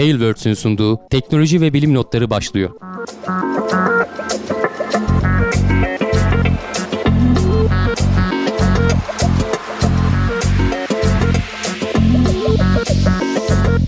[0.00, 2.70] Tailwords'ün sunduğu teknoloji ve bilim notları başlıyor.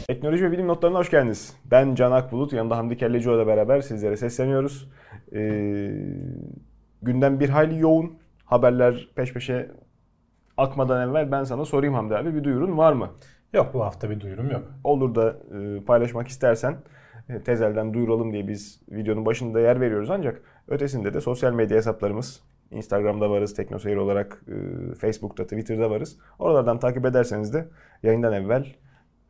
[0.07, 1.57] Teknoloji ve bilim notlarına hoş geldiniz.
[1.65, 4.89] Ben Can Akbulut, yanımda Hamdi Kellecioğlu ile beraber sizlere sesleniyoruz.
[5.35, 5.93] Ee,
[7.03, 8.13] gündem bir hayli yoğun.
[8.45, 9.71] Haberler peş peşe
[10.57, 13.11] akmadan evvel ben sana sorayım Hamdi abi bir duyurun var mı?
[13.53, 14.63] Yok bu hafta bir duyurum yok.
[14.85, 16.77] Olur da e, paylaşmak istersen
[17.29, 22.43] e, tezelden duyuralım diye biz videonun başında yer veriyoruz ancak ötesinde de sosyal medya hesaplarımız
[22.71, 26.19] Instagram'da varız, Teknoseyir olarak e, Facebook'ta, Twitter'da varız.
[26.39, 27.69] Oralardan takip ederseniz de
[28.03, 28.67] yayından evvel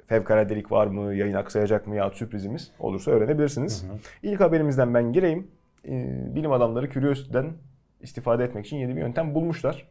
[0.07, 3.85] fevkaladelik var mı, yayın aksayacak mı ya sürprizimiz olursa öğrenebilirsiniz.
[3.85, 3.97] Hı hı.
[4.23, 5.51] İlk haberimizden ben gireyim.
[5.89, 5.91] E,
[6.35, 7.53] bilim adamları Curiosity'den
[8.01, 9.89] istifade etmek için yeni bir yöntem bulmuşlar.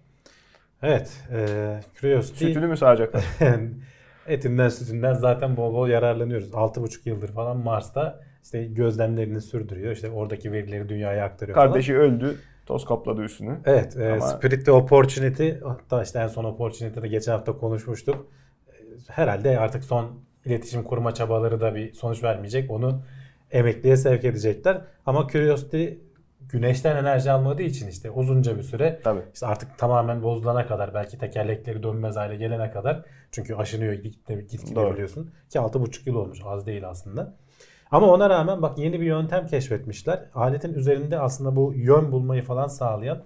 [0.82, 2.46] Evet, e, Curiosity...
[2.46, 3.26] Sütünü mü sağacaklar?
[4.32, 6.52] etinden sütünden zaten bol bol yararlanıyoruz.
[6.52, 9.92] 6,5 yıldır falan Mars'ta işte gözlemlerini sürdürüyor.
[9.92, 12.06] İşte oradaki verileri dünyaya aktarıyor Kardeşi falan.
[12.06, 12.38] öldü.
[12.66, 13.58] Toz kapladı üstünü.
[13.66, 13.98] Evet.
[13.98, 14.22] E, Ama...
[14.22, 18.28] Spirit ve Opportunity hatta işte en son Opportunity'de geçen hafta konuşmuştuk.
[19.08, 20.12] Herhalde artık son
[20.46, 22.72] iletişim kurma çabaları da bir sonuç vermeyecek.
[22.72, 23.02] Onu
[23.52, 24.82] emekliye sevk edecekler.
[25.06, 25.88] Ama Curiosity
[26.52, 29.22] güneşten enerji almadığı için işte uzunca bir süre Tabii.
[29.34, 34.72] işte artık tamamen bozulana kadar belki tekerlekleri dönmez hale gelene kadar çünkü aşınıyor git git
[34.72, 37.36] biliyorsun ki 6,5 yıl olmuş az değil aslında.
[37.92, 40.26] Ama ona rağmen bak yeni bir yöntem keşfetmişler.
[40.34, 43.24] Aletin üzerinde aslında bu yön bulmayı falan sağlayan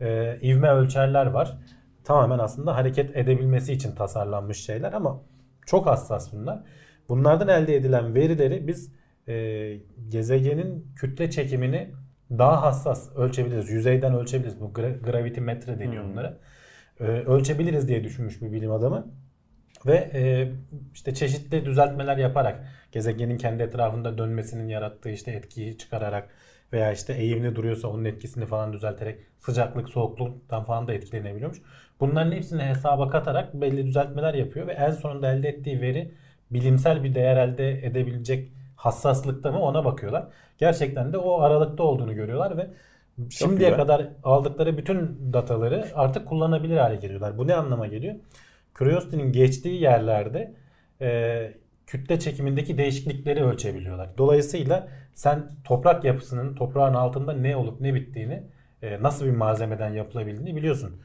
[0.00, 1.58] e, ivme ölçerler var.
[2.04, 5.20] Tamamen aslında hareket edebilmesi için tasarlanmış şeyler ama
[5.66, 6.62] çok hassas bunlar.
[7.08, 8.92] Bunlardan elde edilen verileri biz
[9.28, 9.34] e,
[10.08, 11.90] gezegenin kütle çekimini
[12.38, 13.70] daha hassas ölçebiliriz.
[13.70, 14.60] Yüzeyden ölçebiliriz.
[14.60, 16.12] Bu gra- gravity metre deniyor hmm.
[16.12, 16.38] bunlara.
[17.00, 19.06] Ee, ölçebiliriz diye düşünmüş bir bilim adamı.
[19.86, 20.52] Ve e,
[20.94, 26.28] işte çeşitli düzeltmeler yaparak gezegenin kendi etrafında dönmesinin yarattığı işte etkiyi çıkararak
[26.72, 31.58] veya işte eğimli duruyorsa onun etkisini falan düzelterek sıcaklık soğukluktan falan da etkilenebiliyormuş.
[32.00, 36.14] Bunların hepsini hesaba katarak belli düzeltmeler yapıyor ve en sonunda elde ettiği veri
[36.50, 38.52] bilimsel bir değer elde edebilecek
[38.84, 40.24] hassaslıkta mı ona bakıyorlar.
[40.58, 42.66] Gerçekten de o aralıkta olduğunu görüyorlar ve
[43.16, 43.76] Çok şimdiye güzel.
[43.76, 47.38] kadar aldıkları bütün dataları artık kullanabilir hale geliyorlar.
[47.38, 48.14] Bu ne anlama geliyor?
[48.74, 50.54] Curiosity'nin geçtiği yerlerde
[51.00, 51.52] e,
[51.86, 54.08] kütle çekimindeki değişiklikleri ölçebiliyorlar.
[54.18, 58.42] Dolayısıyla sen toprak yapısının toprağın altında ne olup ne bittiğini,
[58.82, 61.00] e, nasıl bir malzemeden yapılabildiğini biliyorsun.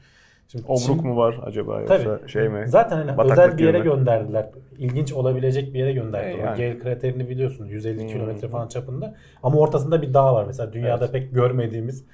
[0.48, 2.68] Şimdi Obruk mu var acaba yoksa tabii, şey mi?
[2.68, 3.84] Zaten hani özel bir yere mi?
[3.84, 4.50] gönderdiler.
[4.78, 6.38] İlginç olabilecek bir yere gönderdiler.
[6.38, 6.56] E yani.
[6.56, 8.08] Gale kraterini biliyorsun 150 hmm.
[8.08, 9.14] kilometre falan çapında.
[9.42, 10.44] Ama ortasında bir dağ var.
[10.46, 11.12] Mesela dünyada evet.
[11.12, 12.04] pek görmediğimiz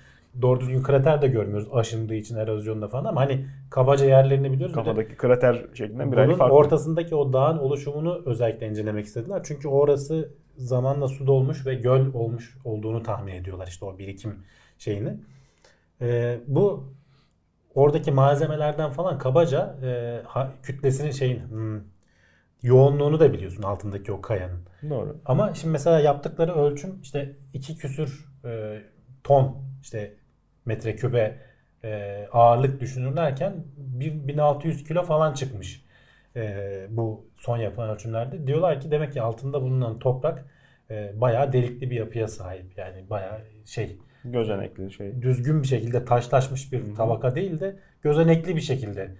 [0.42, 4.74] doğru düzgün krater de görmüyoruz aşındığı için erozyonda falan ama hani kabaca yerlerini biliyoruz.
[4.74, 6.54] Kafadaki krater şeklinde bir Bunun farklı.
[6.54, 9.40] ortasındaki o dağın oluşumunu özellikle incelemek istediler.
[9.44, 14.34] Çünkü orası zamanla su dolmuş ve göl olmuş olduğunu tahmin ediyorlar işte o birikim
[14.78, 15.16] şeyini.
[16.00, 16.84] Ee, bu
[17.74, 21.80] oradaki malzemelerden falan kabaca e, ha, kütlesinin şeyin hmm,
[22.62, 24.60] yoğunluğunu da biliyorsun altındaki o kayanın.
[24.90, 25.16] Doğru.
[25.24, 28.82] Ama şimdi mesela yaptıkları ölçüm işte iki küsür e,
[29.24, 30.14] ton işte
[30.64, 31.38] metrekübe
[31.84, 35.84] e, ağırlık düşünürlerken 1600 kilo falan çıkmış.
[36.36, 38.46] E, bu son yapılan ölçümlerde.
[38.46, 40.44] Diyorlar ki demek ki altında bulunan toprak
[40.90, 42.78] e, bayağı delikli bir yapıya sahip.
[42.78, 45.22] Yani bayağı şey gözenekli şey.
[45.22, 46.94] Düzgün bir şekilde taşlaşmış bir Hı-hı.
[46.94, 49.10] tabaka değil de gözenekli bir şekilde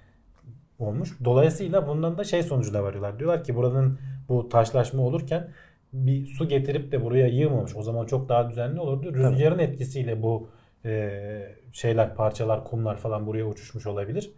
[0.78, 1.16] olmuş.
[1.24, 3.18] Dolayısıyla bundan da şey sonucuna varıyorlar.
[3.18, 3.98] Diyorlar ki buranın
[4.28, 5.48] bu taşlaşma olurken
[5.92, 7.76] bir su getirip de buraya yığmamış.
[7.76, 9.14] O zaman çok daha düzenli olurdu.
[9.14, 9.62] Rüzgarın Tabii.
[9.62, 10.48] etkisiyle bu
[10.84, 11.10] e,
[11.72, 14.30] şeyler, parçalar, kumlar falan buraya uçuşmuş olabilir.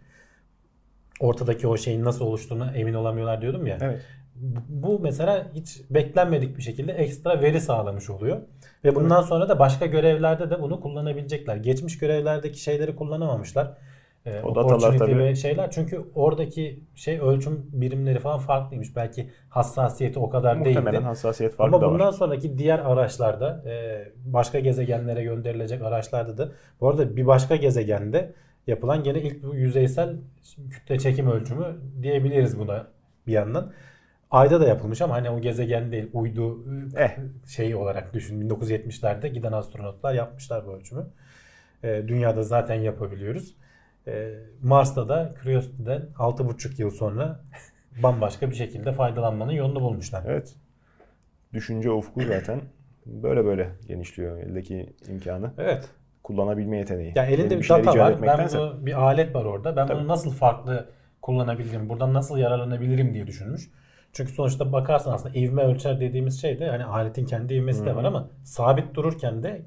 [1.19, 3.77] Ortadaki o şeyin nasıl oluştuğunu emin olamıyorlar diyordum ya.
[3.81, 4.01] Evet.
[4.69, 8.37] Bu mesela hiç beklenmedik bir şekilde ekstra veri sağlamış oluyor.
[8.83, 9.29] Ve bundan evet.
[9.29, 11.55] sonra da başka görevlerde de bunu kullanabilecekler.
[11.55, 13.77] Geçmiş görevlerdeki şeyleri kullanamamışlar.
[14.25, 15.17] Ee, o datalar tabii.
[15.17, 18.95] Ve şeyler çünkü oradaki şey ölçüm birimleri falan farklıymış.
[18.95, 20.79] Belki hassasiyeti o kadar Muhtemelen değildi.
[20.79, 22.11] Muhtemelen hassasiyet farklı Ama bundan var.
[22.11, 26.51] sonraki diğer araçlarda e, başka gezegenlere gönderilecek araçlarda da
[26.81, 28.33] bu arada bir başka gezegende
[28.67, 30.15] yapılan gene ilk bu yüzeysel
[30.69, 31.65] kütle çekim ölçümü
[32.01, 32.87] diyebiliriz buna
[33.27, 33.71] bir yandan.
[34.31, 36.65] Ayda da yapılmış ama hani o gezegen değil uydu
[36.97, 37.17] eh.
[37.47, 38.49] şeyi olarak düşün.
[38.49, 41.07] 1970'lerde giden astronotlar yapmışlar bu ölçümü.
[41.83, 43.55] E, dünyada zaten yapabiliyoruz.
[44.07, 44.33] E,
[44.63, 47.39] Mars'ta da Curiosity'den 6,5 yıl sonra
[48.03, 50.23] bambaşka bir şekilde faydalanmanın yolunu bulmuşlar.
[50.27, 50.55] Evet.
[51.53, 52.61] Düşünce ufku zaten
[53.05, 55.51] böyle böyle genişliyor eldeki imkanı.
[55.57, 55.89] Evet.
[56.23, 57.13] Kullanabilme yeteneği.
[57.15, 58.21] Ya elinde bir, bir data var.
[58.21, 59.75] Ben bunu bir alet var orada.
[59.75, 59.99] Ben Tabii.
[59.99, 60.89] bunu nasıl farklı
[61.21, 61.89] kullanabilirim?
[61.89, 63.69] Buradan nasıl yararlanabilirim diye düşünmüş.
[64.13, 68.03] Çünkü sonuçta bakarsan aslında ivme ölçer dediğimiz şey de hani aletin kendi ivmesi de var
[68.03, 69.65] ama sabit dururken de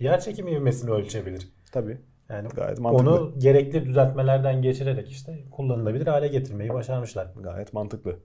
[0.00, 1.48] yer çekimi ivmesini ölçebilir.
[1.72, 1.98] Tabii.
[2.28, 3.10] Yani Gayet mantıklı.
[3.12, 7.28] onu gerekli düzeltmelerden geçirerek işte kullanılabilir hale getirmeyi başarmışlar.
[7.42, 8.18] Gayet mantıklı.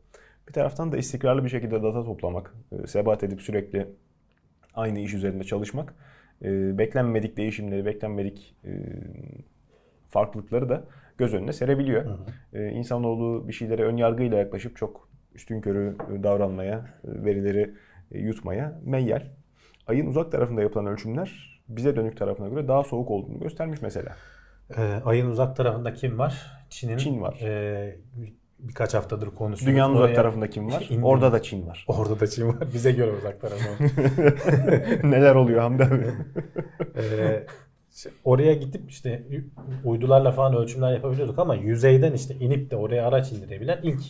[0.47, 3.87] Bir taraftan da istikrarlı bir şekilde data toplamak, e, sebat edip sürekli
[4.73, 5.93] aynı iş üzerinde çalışmak,
[6.41, 8.71] e, beklenmedik değişimleri, beklenmedik e,
[10.09, 10.83] farklılıkları da
[11.17, 12.19] göz önüne serebiliyor.
[12.53, 15.06] E, İnsanoğlu bir şeylere ön yargıyla yaklaşıp çok
[15.37, 17.73] üstünkörü davranmaya, verileri
[18.11, 19.21] e, yutmaya meyyal.
[19.87, 24.15] Ayın uzak tarafında yapılan ölçümler bize dönük tarafına göre daha soğuk olduğunu göstermiş mesela.
[24.77, 26.51] Ee, ayın uzak tarafında kim var?
[26.69, 27.39] Çin'in Çin var.
[27.41, 27.95] e,
[28.59, 29.67] birkaç haftadır konuşuyoruz.
[29.75, 30.85] Dünyanın uzak Oraya- tarafında kim var?
[30.89, 31.05] İndi.
[31.05, 31.85] Orada da Çin var.
[31.87, 32.55] Orada da Çin var.
[32.73, 33.83] Bize göre uzak tarafı.
[35.11, 36.05] Neler oluyor Hamdi abi?
[36.97, 37.43] Ee,
[38.23, 39.23] oraya gidip işte
[39.85, 44.01] uydularla falan ölçümler yapabiliyorduk ama yüzeyden işte inip de oraya araç indirebilen ilk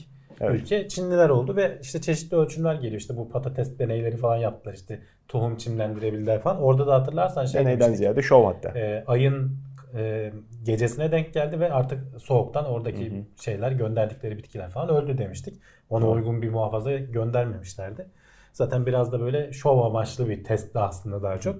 [0.41, 0.61] Evet.
[0.61, 3.01] ülke Çinliler oldu ve işte çeşitli ölçümler geliyor.
[3.01, 4.73] İşte bu patates deneyleri falan yaptılar.
[4.73, 6.61] İşte tohum çimlendirebildiler falan.
[6.61, 7.97] Orada da hatırlarsan şey Deneyden demiştik.
[7.97, 8.79] ziyade şov hatta.
[8.79, 9.57] e, ayın
[9.95, 10.31] e,
[10.63, 15.61] gecesine denk geldi ve artık soğuktan oradaki şeyler gönderdikleri bitkiler falan öldü demiştik.
[15.89, 16.11] Ona Doğru.
[16.11, 18.05] uygun bir muhafaza göndermemişlerdi.
[18.53, 21.55] Zaten biraz da böyle şov amaçlı bir testti aslında daha çok.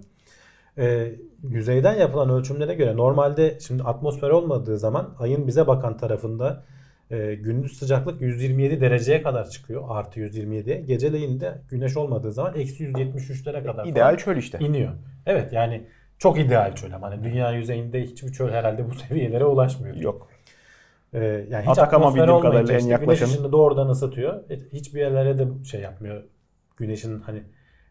[0.78, 1.12] E,
[1.44, 6.64] yüzeyden yapılan ölçümlere göre normalde şimdi atmosfer olmadığı zaman ayın bize bakan tarafında
[7.12, 9.84] e, gündüz sıcaklık 127 dereceye kadar çıkıyor.
[9.90, 10.82] Artı 127'ye.
[10.82, 14.60] Geceleyin de güneş olmadığı zaman eksi 173'lere kadar İdeal çöl işte.
[14.60, 14.92] iniyor.
[15.26, 15.84] Evet yani
[16.18, 19.96] çok ideal çöl ama hani dünya yüzeyinde hiçbir çöl herhalde bu seviyelere ulaşmıyor.
[19.96, 20.30] Yok.
[21.14, 24.50] Ee, yani hiç Atakama bildiğim kadarıyla en işte güneş ışını doğrudan ısıtıyor.
[24.50, 26.24] E, Hiçbir yerlere de şey yapmıyor.
[26.78, 27.44] Güneşin hani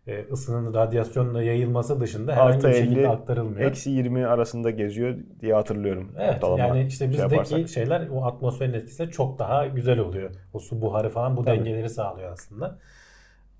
[0.06, 3.70] e, ısının radyasyonla yayılması dışında herhangi Artı bir şekilde 50, aktarılmıyor.
[3.70, 6.12] eksi 20 arasında geziyor diye hatırlıyorum.
[6.18, 7.68] Evet yani işte şey bizdeki yaparsak.
[7.68, 10.30] şeyler o atmosferin etkisiyle çok daha güzel oluyor.
[10.52, 11.58] O su buharı falan bu Tabii.
[11.58, 12.78] dengeleri sağlıyor aslında.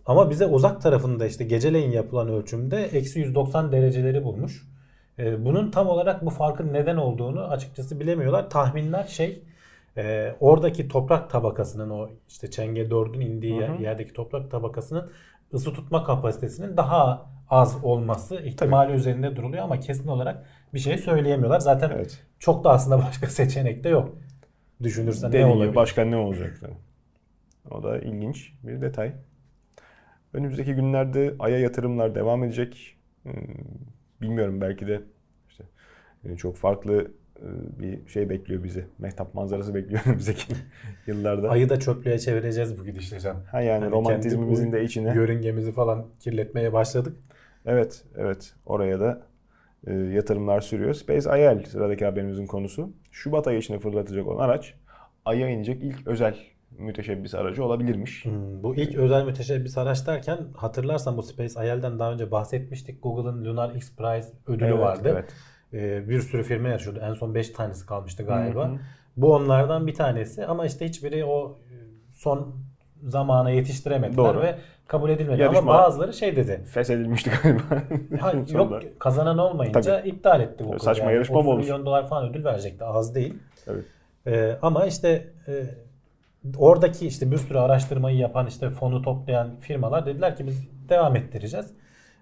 [0.06, 4.66] Ama bize uzak tarafında işte geceleyin yapılan ölçümde eksi 190 dereceleri bulmuş.
[5.18, 8.50] Ee, bunun tam olarak bu farkın neden olduğunu açıkçası bilemiyorlar.
[8.50, 9.42] Tahminler şey
[9.96, 15.10] e, oradaki toprak tabakasının o işte Çenge 4'ün indiği yer- yerdeki toprak tabakasının
[15.54, 21.60] ısı tutma kapasitesinin daha az olması ihtimali üzerinde duruluyor ama kesin olarak bir şey söyleyemiyorlar.
[21.60, 22.26] Zaten Evet.
[22.38, 24.18] çok da aslında başka seçenek de yok.
[24.82, 25.74] Düşünürsen ne Dediğin gibi olabilir?
[25.74, 26.60] başka ne olacak?
[26.60, 26.76] tabii.
[27.70, 29.14] O da ilginç bir detay.
[30.32, 32.96] Önümüzdeki günlerde Ay'a yatırımlar devam edecek.
[33.22, 33.32] Hmm,
[34.20, 35.02] Bilmiyorum belki de
[35.48, 35.64] işte
[36.24, 37.12] e, çok farklı
[37.78, 38.84] bir şey bekliyor bizi.
[38.98, 40.54] Mehtap manzarası bekliyor önümüzdeki
[41.06, 41.50] yıllarda.
[41.50, 43.36] Ayı da çöplüğe çevireceğiz bu gidişle can.
[43.50, 45.14] Ha yani Hani romantizmimizin de içine.
[45.14, 47.16] Yörüngemizi falan kirletmeye başladık.
[47.66, 48.54] Evet, evet.
[48.66, 49.22] Oraya da
[49.86, 50.94] e, yatırımlar sürüyor.
[50.94, 52.90] Space IL sıradaki haberimizin konusu.
[53.10, 54.74] Şubat ayı içinde fırlatacak olan araç
[55.24, 56.36] Ay'a inecek ilk özel
[56.78, 58.24] müteşebbis aracı olabilirmiş.
[58.24, 63.02] Hmm, bu ilk özel müteşebbis araç derken hatırlarsan bu Space IL'den daha önce bahsetmiştik.
[63.02, 65.08] Google'ın Lunar X Prize ödülü Evet, vardı.
[65.12, 65.34] evet.
[65.72, 67.00] Ee, bir sürü firma yarışıyordu.
[67.02, 68.68] En son 5 tanesi kalmıştı galiba.
[68.68, 68.78] Hı hı.
[69.16, 71.74] Bu onlardan bir tanesi ama işte hiçbiri o e,
[72.14, 72.54] son
[73.02, 74.40] zamana yetiştiremediler Doğru.
[74.40, 74.54] ve
[74.86, 75.42] kabul edilmedi.
[75.42, 76.60] Yarışma- Ama bazıları şey dedi.
[76.66, 77.62] Feshedilmişti galiba.
[78.20, 80.78] Ha, yok kazanan olmayınca iptal etti Google.
[80.78, 81.60] Saçma yarışma mı 30 olur?
[81.60, 82.84] milyon dolar falan ödül verecekti.
[82.84, 83.34] Az değil.
[83.66, 83.84] Evet.
[84.26, 85.52] Ee, ama işte e,
[86.58, 91.72] oradaki işte bir sürü araştırmayı yapan işte fonu toplayan firmalar dediler ki biz devam ettireceğiz.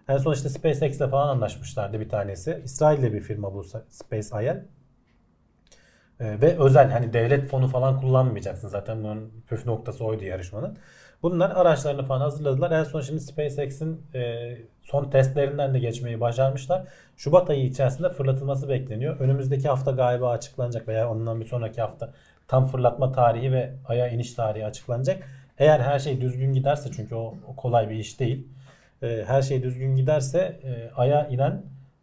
[0.08, 2.62] En son işte SpaceX'le falan anlaşmışlardı bir tanesi.
[2.64, 4.56] İsrail'de bir firma bu Space IL.
[6.20, 8.68] Ee, ve özel hani devlet fonu falan kullanmayacaksın.
[8.68, 10.78] Zaten bunun püf noktası oydu yarışmanın.
[11.22, 12.70] Bunlar araçlarını falan hazırladılar.
[12.70, 16.84] En son şimdi SpaceX'in e, son testlerinden de geçmeyi başarmışlar.
[17.16, 19.20] Şubat ayı içerisinde fırlatılması bekleniyor.
[19.20, 22.12] Önümüzdeki hafta galiba açıklanacak veya ondan bir sonraki hafta
[22.48, 25.22] tam fırlatma tarihi ve aya iniş tarihi açıklanacak.
[25.58, 28.48] Eğer her şey düzgün giderse çünkü o, o kolay bir iş değil.
[29.04, 31.62] E, her şey düzgün giderse e, aya inen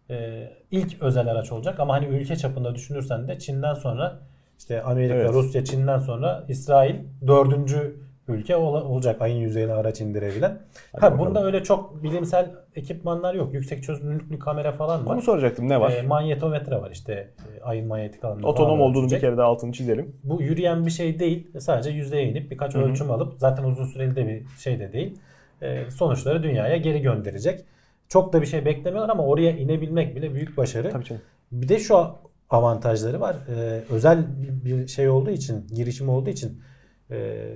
[0.09, 1.79] e, ilk özel araç olacak.
[1.79, 4.19] Ama hani ülke çapında düşünürsen de Çin'den sonra
[4.59, 5.33] işte Amerika, Evet.
[5.33, 6.95] Rusya, Çin'den sonra İsrail
[7.27, 7.95] dördüncü
[8.27, 10.59] ülke ola- olacak ayın yüzeyine araç indirebilen.
[10.91, 11.19] Hadi Ha, bakalım.
[11.19, 13.53] bunda öyle çok bilimsel ekipmanlar yok.
[13.53, 15.13] Yüksek çözünürlüklü kamera falan var.
[15.13, 15.91] Onu soracaktım ne var?
[15.91, 20.15] E, manyetometre var işte e, ayın manyetik alanını Otonom olduğunu bir kere de altını çizelim.
[20.23, 21.47] Bu yürüyen bir şey değil.
[21.59, 22.83] Sadece yüzeye inip birkaç Hı hı.
[22.83, 25.19] ölçüm alıp zaten uzun süreli de bir şey de değil.
[25.61, 27.65] E, sonuçları dünyaya geri gönderecek.
[28.07, 30.89] Çok da bir şey beklemiyorlar ama oraya inebilmek bile büyük başarı.
[30.89, 31.21] Tabii canım.
[31.51, 32.07] Bir de şu
[32.49, 33.35] avantajları var.
[33.49, 34.25] Ee, özel
[34.65, 36.61] bir şey olduğu için, girişim olduğu için
[37.11, 37.47] e,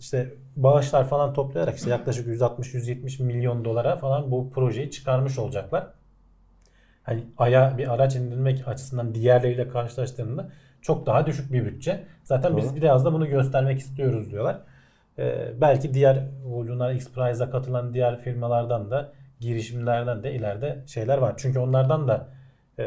[0.00, 5.86] işte bağışlar falan toplayarak işte yaklaşık 160-170 milyon dolara falan bu projeyi çıkarmış olacaklar.
[7.02, 10.50] Hani aya bir araç indirmek açısından diğerleriyle karşılaştığında
[10.82, 12.04] çok daha düşük bir bütçe.
[12.24, 12.76] Zaten biz Doğru.
[12.76, 14.60] biraz da bunu göstermek istiyoruz diyorlar.
[15.18, 16.22] E, belki diğer
[16.68, 21.34] Lunar X Prize'a katılan diğer firmalardan da girişimlerden de ileride şeyler var.
[21.36, 22.28] Çünkü onlardan da
[22.78, 22.84] e,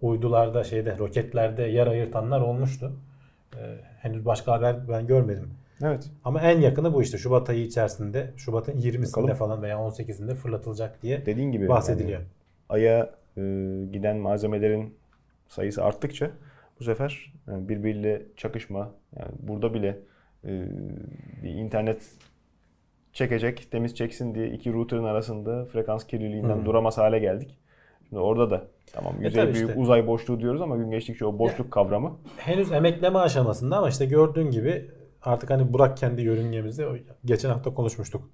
[0.00, 2.92] uydularda şeyde roketlerde yer ayırtanlar olmuştu.
[3.54, 3.60] E,
[4.00, 5.50] henüz başka haber ben görmedim.
[5.82, 6.10] Evet.
[6.24, 9.34] Ama en yakını bu işte Şubat ayı içerisinde Şubat'ın 20'sinde Bakalım.
[9.34, 12.20] falan veya 18'inde fırlatılacak diye Dediğin gibi bahsediliyor.
[12.20, 12.28] yani
[12.68, 13.40] Ay'a e,
[13.92, 14.94] giden malzemelerin
[15.48, 16.30] sayısı arttıkça
[16.80, 19.96] bu sefer yani birbiriyle çakışma yani burada bile e,
[21.42, 22.02] bir internet
[23.12, 26.64] çekecek, temiz çeksin diye iki router'ın arasında frekans kirliliğinden Hı.
[26.64, 27.58] duramaz hale geldik.
[28.08, 29.80] Şimdi orada da tamam yüzey tabii büyük işte.
[29.80, 34.50] uzay boşluğu diyoruz ama gün geçtikçe o boşluk kavramı henüz emekleme aşamasında ama işte gördüğün
[34.50, 34.90] gibi
[35.22, 36.86] artık hani Burak kendi yörüngemizde
[37.24, 38.30] geçen hafta konuşmuştuk.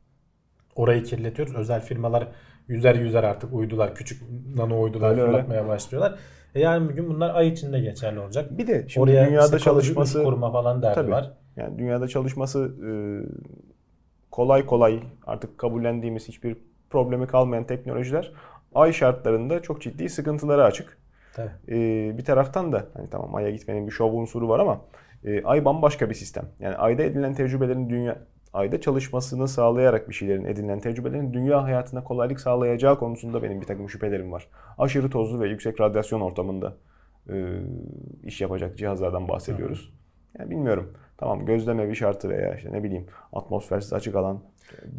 [0.76, 1.54] Orayı kirletiyoruz.
[1.54, 2.28] Özel firmalar
[2.68, 4.22] yüzer yüzer artık uydular, küçük
[4.56, 5.32] nano uydular Öyle öyle.
[5.32, 6.18] fırlatmaya başlıyorlar.
[6.54, 8.58] E yarın bir gün bunlar ay içinde geçerli olacak.
[8.58, 11.10] bir de şimdi Oraya dünyada işte çalışması kurma falan derdi Tabii.
[11.10, 11.32] var.
[11.60, 12.90] Yani dünyada çalışması e,
[14.30, 16.56] kolay kolay artık kabullendiğimiz hiçbir
[16.90, 18.32] problemi kalmayan teknolojiler
[18.74, 20.98] ay şartlarında çok ciddi sıkıntılara açık.
[21.34, 21.50] Tabii.
[21.68, 24.80] E, bir taraftan da hani tamam Ay'a gitmenin bir şov unsuru var ama
[25.24, 26.44] e, Ay bambaşka bir sistem.
[26.60, 28.18] Yani Ay'da edinilen tecrübelerin dünya
[28.52, 33.88] Ay'da çalışmasını sağlayarak bir şeylerin edinilen tecrübelerin dünya hayatına kolaylık sağlayacağı konusunda benim bir takım
[33.88, 34.48] şüphelerim var.
[34.78, 36.76] Aşırı tozlu ve yüksek radyasyon ortamında
[37.28, 37.60] e,
[38.24, 39.92] iş yapacak cihazlardan bahsediyoruz.
[40.38, 40.92] Yani bilmiyorum.
[41.20, 44.40] Tamam gözleme bir şartı veya işte ne bileyim atmosfersiz açık alan.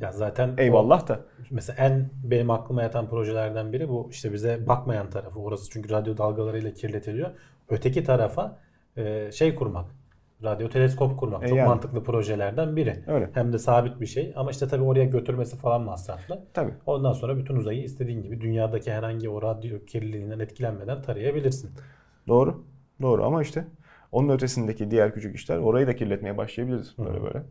[0.02, 1.20] Ya zaten o- Eyvallah da.
[1.52, 6.18] mesela en benim aklıma yatan projelerden biri bu işte bize bakmayan tarafı orası çünkü radyo
[6.18, 7.30] dalgalarıyla kirletiliyor.
[7.70, 8.58] Öteki tarafa
[8.98, 9.86] e, şey kurmak.
[10.44, 11.44] Radyo teleskop kurmak.
[11.44, 11.68] E Çok yani.
[11.68, 13.04] mantıklı projelerden biri.
[13.08, 13.30] Öyle.
[13.34, 16.44] Hem de sabit bir şey ama işte tabii oraya götürmesi falan masraflı.
[16.54, 16.72] Tabii.
[16.86, 21.72] Ondan sonra bütün uzayı istediğin gibi dünyadaki herhangi o radyo kirliliğinden etkilenmeden tarayabilirsin.
[22.28, 22.64] Doğru.
[23.02, 23.66] Doğru ama işte
[24.12, 27.44] onun ötesindeki diğer küçük işler orayı da kirletmeye başlayabiliriz böyle böyle.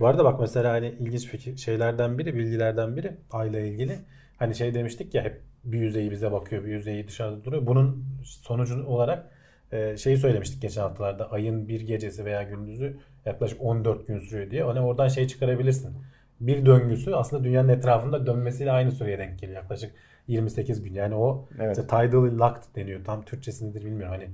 [0.00, 3.98] Bu arada bak mesela hani ilginç fikir, şeylerden biri, bilgilerden biri ayla ilgili.
[4.38, 7.66] Hani şey demiştik ya hep bir yüzeyi bize bakıyor, bir yüzeyi dışarıda duruyor.
[7.66, 9.30] Bunun sonucu olarak
[9.72, 11.30] e, şeyi söylemiştik geçen haftalarda.
[11.32, 14.62] Ayın bir gecesi veya gündüzü yaklaşık 14 gün sürüyor diye.
[14.64, 15.96] Hani oradan şey çıkarabilirsin.
[16.40, 19.62] Bir döngüsü aslında dünyanın etrafında dönmesiyle aynı süreye denk geliyor.
[19.62, 19.92] Yaklaşık
[20.26, 20.94] 28 gün.
[20.94, 21.78] Yani o Evet.
[21.78, 23.04] işte tidally locked deniyor.
[23.04, 24.14] Tam Türkçesi nedir bilmiyorum.
[24.14, 24.30] Hani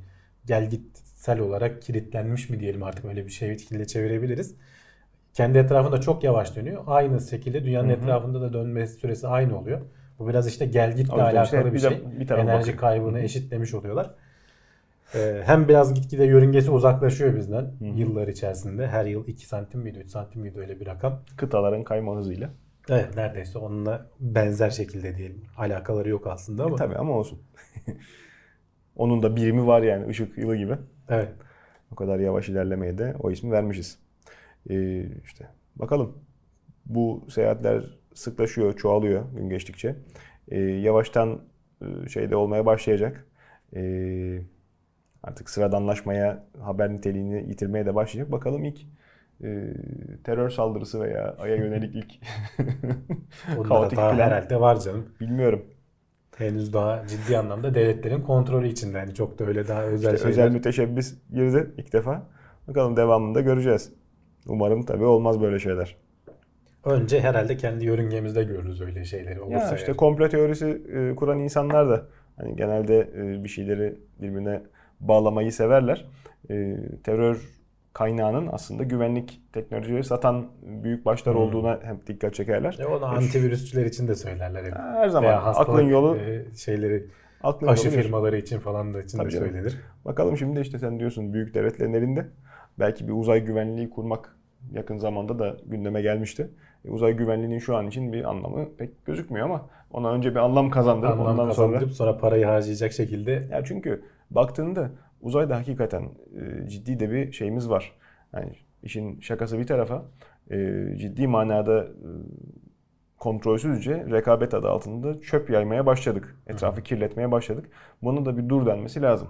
[0.46, 0.70] gel
[1.26, 4.54] gitsel olarak kilitlenmiş mi diyelim artık öyle bir şekilde çevirebiliriz
[5.34, 6.82] kendi etrafında çok yavaş dönüyor.
[6.86, 9.80] Aynı şekilde dünyanın etrafında da dönme süresi aynı oluyor.
[10.18, 12.20] Bu biraz işte gel gitle işte alakalı hep bir bir de- şey.
[12.20, 12.78] bir Enerji bakıyor.
[12.78, 14.14] kaybını eşitlemiş oluyorlar.
[15.14, 18.86] Ee, hem biraz gitgide yörüngesi uzaklaşıyor bizden yıllar içerisinde.
[18.86, 21.20] Her yıl 2 santim miydi 3 santim miydi öyle bir rakam.
[21.36, 22.50] Kıtaların kayma hızıyla.
[22.88, 25.42] Evet neredeyse onunla benzer şekilde diyelim.
[25.58, 26.74] Alakaları yok aslında ama.
[26.74, 27.38] E, tabii ama olsun.
[28.96, 30.76] Onun da birimi var yani ışık yılı gibi.
[31.08, 31.32] Evet.
[31.92, 33.98] O kadar yavaş ilerlemeye de o ismi vermişiz.
[34.70, 36.18] Ee, işte bakalım.
[36.86, 39.96] Bu seyahatler sıklaşıyor, çoğalıyor gün geçtikçe.
[40.48, 41.42] Ee, yavaştan
[41.82, 43.26] e, şeyde olmaya başlayacak.
[43.76, 44.40] Ee,
[45.22, 48.32] artık sıradanlaşmaya, haber niteliğini yitirmeye de başlayacak.
[48.32, 48.80] Bakalım ilk
[49.44, 49.74] e,
[50.24, 52.12] terör saldırısı veya Ay'a yönelik ilk
[53.68, 54.18] kaotik plan.
[54.18, 55.06] herhalde var canım.
[55.20, 55.75] Bilmiyorum.
[56.38, 58.98] Henüz daha ciddi anlamda devletlerin kontrolü içinde.
[58.98, 60.30] Yani çok da öyle daha özel İşte şeyler.
[60.30, 62.26] özel müteşebbis girdi ilk defa.
[62.68, 63.92] Bakalım devamında göreceğiz.
[64.46, 65.96] Umarım tabii olmaz böyle şeyler.
[66.84, 69.58] Önce herhalde kendi yörüngemizde görürüz öyle şeyleri olursa.
[69.58, 69.96] Ya işte yani.
[69.96, 74.62] komplo teorisi e, kuran insanlar da hani genelde e, bir şeyleri birbirine
[75.00, 76.04] bağlamayı severler.
[76.50, 77.55] E, terör
[77.96, 81.42] kaynağının aslında güvenlik teknolojileri satan büyük başlar Hmm.
[81.42, 82.76] olduğuna hep dikkat çekerler.
[82.80, 84.74] E onu antivirüsçüler için de söylerler hep.
[84.76, 87.06] Her zaman Veya aklın yolu e, şeyleri
[87.42, 89.46] aklın aşı yolu firmaları için falan da için Tabii de canım.
[89.48, 89.80] söylenir.
[90.04, 92.26] Bakalım şimdi işte sen diyorsun büyük devletlerin elinde.
[92.78, 94.36] Belki bir uzay güvenliği kurmak
[94.72, 96.50] yakın zamanda da gündeme gelmişti.
[96.84, 100.70] E, uzay güvenliğinin şu an için bir anlamı pek gözükmüyor ama ona önce bir anlam
[100.70, 104.90] kazandırıp Anlam ondan sonra kazandırıp sonra parayı harcayacak şekilde Ya çünkü baktığında
[105.26, 106.02] uzayda hakikaten
[106.36, 107.92] e, ciddi de bir şeyimiz var.
[108.32, 108.52] Yani
[108.82, 110.04] işin şakası bir tarafa
[110.50, 110.56] e,
[110.96, 112.10] ciddi manada e,
[113.18, 116.36] kontrolsüzce rekabet adı altında çöp yaymaya başladık.
[116.46, 117.66] Etrafı kirletmeye başladık.
[118.02, 119.28] Buna da bir dur denmesi lazım.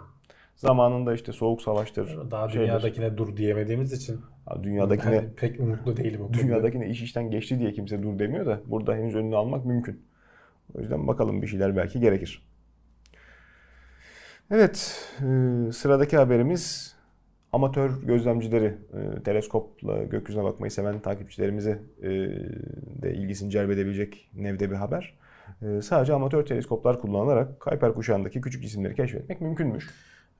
[0.56, 2.30] Zamanında işte soğuk savaştır.
[2.30, 2.66] daha şeydir.
[2.66, 4.20] dünyadakine dur diyemediğimiz için
[4.62, 6.20] dünyadakine ben pek umutlu değilim.
[6.20, 6.38] o konuda.
[6.38, 10.02] dünyadakine iş işten geçti diye kimse dur demiyor da burada henüz önünü almak mümkün.
[10.74, 12.42] O yüzden bakalım bir şeyler belki gerekir.
[14.50, 15.24] Evet, e,
[15.72, 16.94] sıradaki haberimiz
[17.52, 22.08] amatör gözlemcileri, e, teleskopla gökyüzüne bakmayı seven takipçilerimizi e,
[23.02, 25.14] de ilgisini celbedebilecek nevde bir haber.
[25.62, 29.90] E, sadece amatör teleskoplar kullanılarak Kuiper kuşağındaki küçük cisimleri keşfetmek mümkünmüş.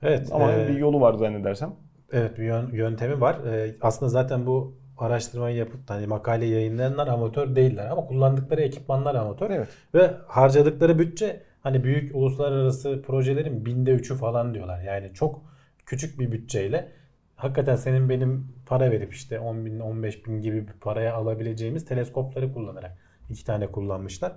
[0.01, 0.29] Evet.
[0.31, 1.73] Ama e, bir yolu var zannedersem.
[2.11, 3.37] Evet bir yön- yöntemi var.
[3.81, 9.49] Aslında zaten bu araştırmayı yapıp hani makale yayınlayanlar amatör değiller ama kullandıkları ekipmanlar amatör.
[9.51, 9.67] Evet.
[9.93, 14.81] Ve harcadıkları bütçe hani büyük uluslararası projelerin binde üçü falan diyorlar.
[14.81, 15.41] Yani çok
[15.85, 16.91] küçük bir bütçeyle
[17.35, 22.53] hakikaten senin benim para verip işte 10 bin 15 bin gibi bir paraya alabileceğimiz teleskopları
[22.53, 22.97] kullanarak
[23.29, 24.33] iki tane kullanmışlar.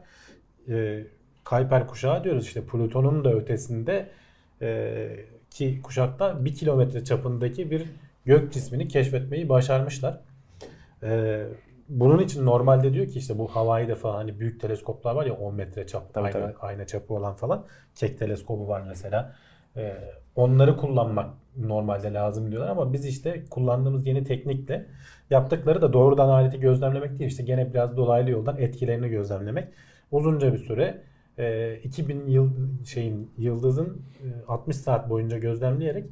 [0.69, 1.05] Ee,
[1.45, 4.09] Kuiper kuşağı diyoruz işte Plüton'un da ötesinde
[4.63, 5.09] e,
[5.51, 7.85] ki kuşakta bir kilometre çapındaki bir
[8.25, 10.21] gök cismini keşfetmeyi başarmışlar.
[11.03, 11.47] Ee,
[11.91, 15.55] bunun için normalde diyor ki işte bu Hawaii'de falan hani büyük teleskoplar var ya 10
[15.55, 16.55] metre çap, Tabii, ayna, tabii.
[16.61, 17.67] ayna çapı olan falan.
[17.95, 19.37] Kek teleskobu var mesela.
[19.77, 19.97] Ee,
[20.37, 24.87] onları kullanmak normalde lazım diyorlar ama biz işte kullandığımız yeni teknikle
[25.31, 29.69] yaptıkları da doğrudan aleti gözlemlemek değil işte gene biraz dolaylı yoldan etkilerini gözlemlemek.
[30.11, 31.03] Uzunca bir süre
[31.39, 32.51] e, 2000 yıl
[32.85, 36.05] şeyin yıldızın e, 60 saat boyunca gözlemleyerek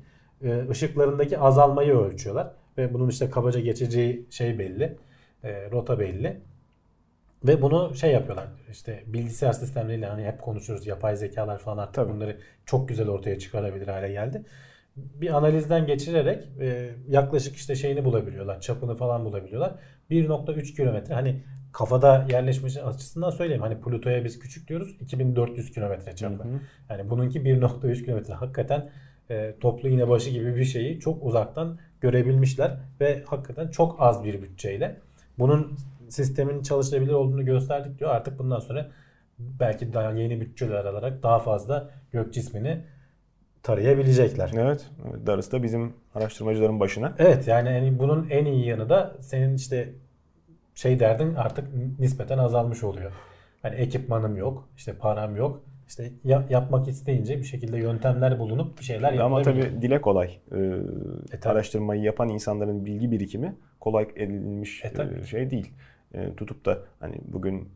[0.42, 4.96] e, ışıklarındaki azalmayı ölçüyorlar ve bunun işte kabaca geçeceği şey belli.
[5.44, 6.40] E, rota belli.
[7.44, 12.12] Ve bunu şey yapıyorlar işte bilgisayar sistemleriyle hani hep konuşuyoruz yapay zekalar falan artık Tabii.
[12.12, 14.42] bunları çok güzel ortaya çıkarabilir hale geldi.
[14.96, 18.60] Bir analizden geçirerek e, yaklaşık işte şeyini bulabiliyorlar.
[18.60, 19.74] Çapını falan bulabiliyorlar.
[20.10, 21.42] 1.3 kilometre hani
[21.72, 23.62] kafada yerleşmesi açısından söyleyeyim.
[23.62, 24.96] Hani Plüto'ya biz küçük diyoruz.
[25.00, 26.44] 2400 kilometre çapı.
[26.44, 26.60] Hı hı.
[26.90, 28.34] Yani bununki 1.3 kilometre.
[28.34, 28.90] Hakikaten
[29.30, 34.42] e, toplu iğne başı gibi bir şeyi çok uzaktan görebilmişler ve hakikaten çok az bir
[34.42, 34.96] bütçeyle
[35.38, 35.76] bunun
[36.08, 38.10] sistemin çalışılabilir olduğunu gösterdik diyor.
[38.10, 38.88] Artık bundan sonra
[39.38, 42.84] belki daha yeni bütçeler alarak daha fazla gök cismini
[43.62, 44.52] tarayabilecekler.
[44.56, 44.90] Evet.
[45.26, 47.14] Darısı da bizim araştırmacıların başına.
[47.18, 49.92] Evet yani bunun en iyi yanı da senin işte
[50.74, 51.68] şey derdin artık
[51.98, 53.12] nispeten azalmış oluyor.
[53.62, 55.62] Hani ekipmanım yok, işte param yok.
[55.88, 59.70] İşte ya- yapmak isteyince bir şekilde yöntemler bulunup bir şeyler Ama yapılabiliyor.
[59.70, 60.26] tabii dile kolay.
[60.52, 60.72] Ee,
[61.40, 61.52] tabii.
[61.52, 65.20] araştırmayı yapan insanların bilgi birikimi kolay edinilmiş E, tabii.
[65.20, 65.72] e, şey değil.
[66.14, 67.68] E, tutup da hani bugün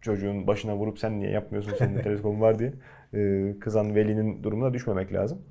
[0.00, 2.72] çocuğun başına vurup sen niye yapmıyorsun senin de teleskopun var diye
[3.14, 5.42] e, kızan velinin durumuna düşmemek lazım.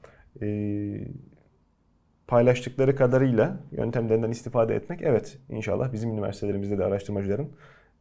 [0.41, 0.47] E,
[2.27, 7.49] paylaştıkları kadarıyla yöntemlerinden istifade etmek evet inşallah bizim üniversitelerimizde de araştırmacıların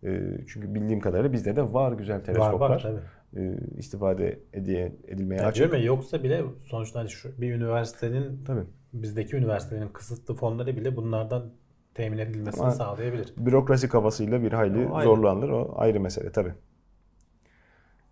[0.05, 2.71] e, çünkü bildiğim kadarıyla bizde de var güzel var teleskoplar.
[2.71, 3.01] var tabii.
[3.37, 5.73] E, istifade ediye, edilmeye Yani açık.
[5.73, 8.65] ya, yoksa bile sonuçta hani şu bir üniversitenin Tabii.
[8.93, 11.53] bizdeki üniversitenin kısıtlı fonları bile bunlardan
[11.95, 13.33] temin edilmesini Ama- sağlayabilir.
[13.37, 15.09] bürokrasi kafasıyla bir hayli O ayrı.
[15.09, 15.49] zorlanır.
[15.49, 16.53] O ayrı mesele tabii.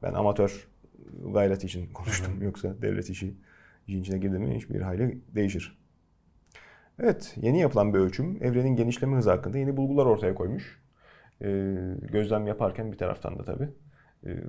[0.02, 0.68] Ben amatör
[1.32, 2.42] gayret için konuştum.
[2.42, 3.34] Yoksa devlet işi
[3.86, 5.78] işin içine girdi mi hiçbir hayli değişir.
[6.98, 10.82] Evet, yeni yapılan bir ölçüm evrenin genişleme hızı hakkında yeni bulgular ortaya koymuş.
[11.42, 11.74] Ee,
[12.12, 13.68] gözlem yaparken bir taraftan da tabii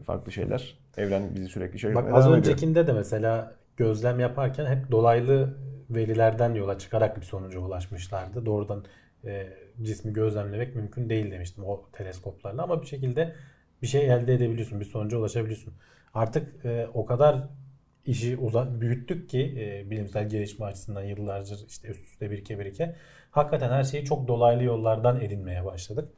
[0.05, 0.77] farklı şeyler.
[0.97, 2.53] Evren bizi sürekli Bak şaşırtmaya az devam ediyor.
[2.53, 5.57] öncekinde de mesela gözlem yaparken hep dolaylı
[5.89, 8.45] verilerden yola çıkarak bir sonuca ulaşmışlardı.
[8.45, 8.85] Doğrudan
[9.25, 9.47] e,
[9.81, 13.35] cismi gözlemlemek mümkün değil demiştim o teleskoplarla ama bir şekilde
[13.81, 15.73] bir şey elde edebiliyorsun, bir sonuca ulaşabiliyorsun.
[16.13, 17.49] Artık e, o kadar
[18.05, 22.95] işi uza büyüttük ki e, bilimsel gelişme açısından yıllarca işte üst üste birike birike
[23.31, 26.09] hakikaten her şeyi çok dolaylı yollardan edinmeye başladık.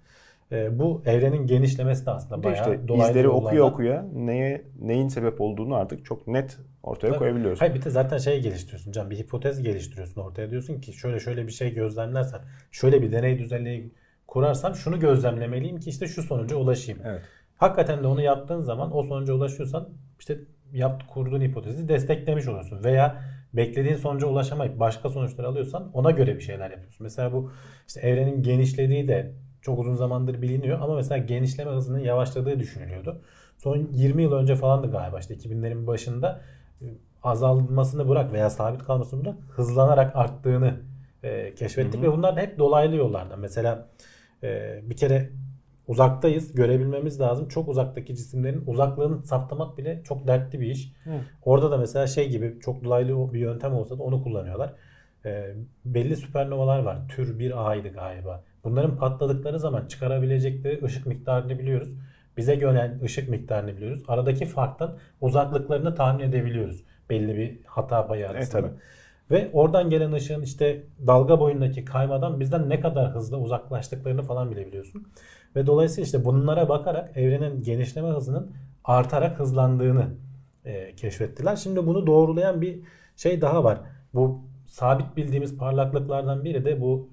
[0.52, 5.08] E, bu evrenin genişlemesi de aslında bayağı işte dolaylı izleri okuya yollardan- okuya neye neyin
[5.08, 7.20] sebep olduğunu artık çok net ortaya Tabii.
[7.20, 7.62] koyabiliyoruz.
[7.62, 9.10] Hayır bir de zaten şey geliştiriyorsun Can.
[9.10, 10.52] Bir hipotez geliştiriyorsun ortaya.
[10.52, 13.94] Diyorsun ki şöyle şöyle bir şey gözlemlersen, şöyle bir deney düzenleyi
[14.28, 17.02] kurarsam şunu gözlemlemeliyim ki işte şu sonuca ulaşayım.
[17.06, 17.22] Evet.
[17.58, 20.38] Hakikaten de onu yaptığın zaman o sonuca ulaşıyorsan işte
[20.74, 22.84] yaptı kurduğun hipotezi desteklemiş olursun.
[22.84, 23.22] Veya
[23.54, 27.04] beklediğin sonuca ulaşamayıp başka sonuçlar alıyorsan ona göre bir şeyler yapıyorsun.
[27.04, 27.52] Mesela bu
[27.88, 29.32] işte evrenin genişlediği de
[29.68, 33.22] çok uzun zamandır biliniyor ama mesela genişleme hızının yavaşladığı düşünülüyordu.
[33.58, 36.42] Son 20 yıl önce falandı galiba işte 2000'lerin başında
[36.82, 36.86] e,
[37.24, 40.80] azalmasını bırak veya sabit kalmasını bırak hızlanarak arttığını
[41.24, 43.40] e, keşfettik ve bunlar da hep dolaylı yollardan.
[43.40, 43.90] Mesela
[44.44, 45.30] e, bir kere
[45.88, 47.48] uzaktayız görebilmemiz lazım.
[47.48, 50.94] Çok uzaktaki cisimlerin uzaklığını saptamak bile çok dertli bir iş.
[51.04, 51.12] Hı.
[51.46, 54.74] Orada da mesela şey gibi çok dolaylı bir yöntem olsa da onu kullanıyorlar.
[55.26, 55.54] E,
[55.86, 57.08] belli süpernovalar var.
[57.10, 58.44] Tür 1A'ydı galiba.
[58.64, 61.90] Bunların patladıkları zaman çıkarabilecekleri ışık miktarını biliyoruz.
[62.38, 64.04] Bize gelen ışık miktarını biliyoruz.
[64.08, 66.84] Aradaki farktan uzaklıklarını tahmin edebiliyoruz.
[67.10, 68.62] Belli bir hata payı arasında.
[68.62, 68.72] tabii.
[69.32, 75.08] Ve oradan gelen ışığın işte dalga boyundaki kaymadan bizden ne kadar hızlı uzaklaştıklarını falan bilebiliyorsun.
[75.56, 78.52] Ve dolayısıyla işte bunlara bakarak evrenin genişleme hızının
[78.84, 80.08] artarak hızlandığını
[80.66, 81.56] e, keşfettiler.
[81.56, 82.80] Şimdi bunu doğrulayan bir
[83.16, 83.80] şey daha var.
[84.14, 87.10] Bu sabit bildiğimiz parlaklıklardan biri de bu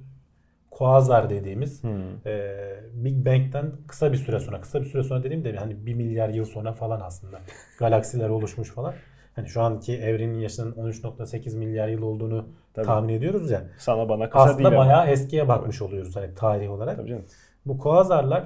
[0.74, 1.82] kuazar dediğimiz
[2.26, 2.56] e,
[2.94, 6.28] Big Bang'den kısa bir süre sonra, kısa bir süre sonra dediğim de hani 1 milyar
[6.28, 7.40] yıl sonra falan aslında
[7.78, 8.94] galaksiler oluşmuş falan.
[9.36, 12.86] Hani şu anki evrenin yaşının 13.8 milyar yıl olduğunu Tabii.
[12.86, 13.62] tahmin ediyoruz ya.
[13.78, 14.78] Sana bana kısa Aslında değil ama.
[14.78, 16.96] bayağı eskiye bakmış oluyoruz hani tarih olarak.
[16.96, 17.24] Tabii canım.
[17.66, 18.44] Bu kuazarlar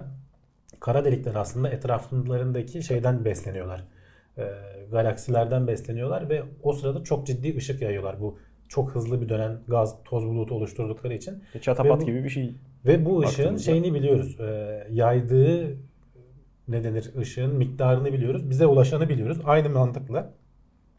[0.80, 3.84] kara delikler aslında etraflarındaki şeyden besleniyorlar.
[4.38, 4.44] Ee,
[4.90, 8.20] galaksilerden besleniyorlar ve o sırada çok ciddi ışık yayıyorlar.
[8.20, 8.38] Bu
[8.68, 11.42] çok hızlı bir dönen gaz toz bulutu oluşturdukları için.
[11.60, 12.54] Çatapat Ve bu- gibi bir şey.
[12.86, 14.40] Ve bu ışığın şeyini biliyoruz.
[14.40, 15.76] Ee, yaydığı
[16.68, 18.50] ne denir ışığın miktarını biliyoruz.
[18.50, 19.38] Bize ulaşanı biliyoruz.
[19.44, 20.30] Aynı mantıkla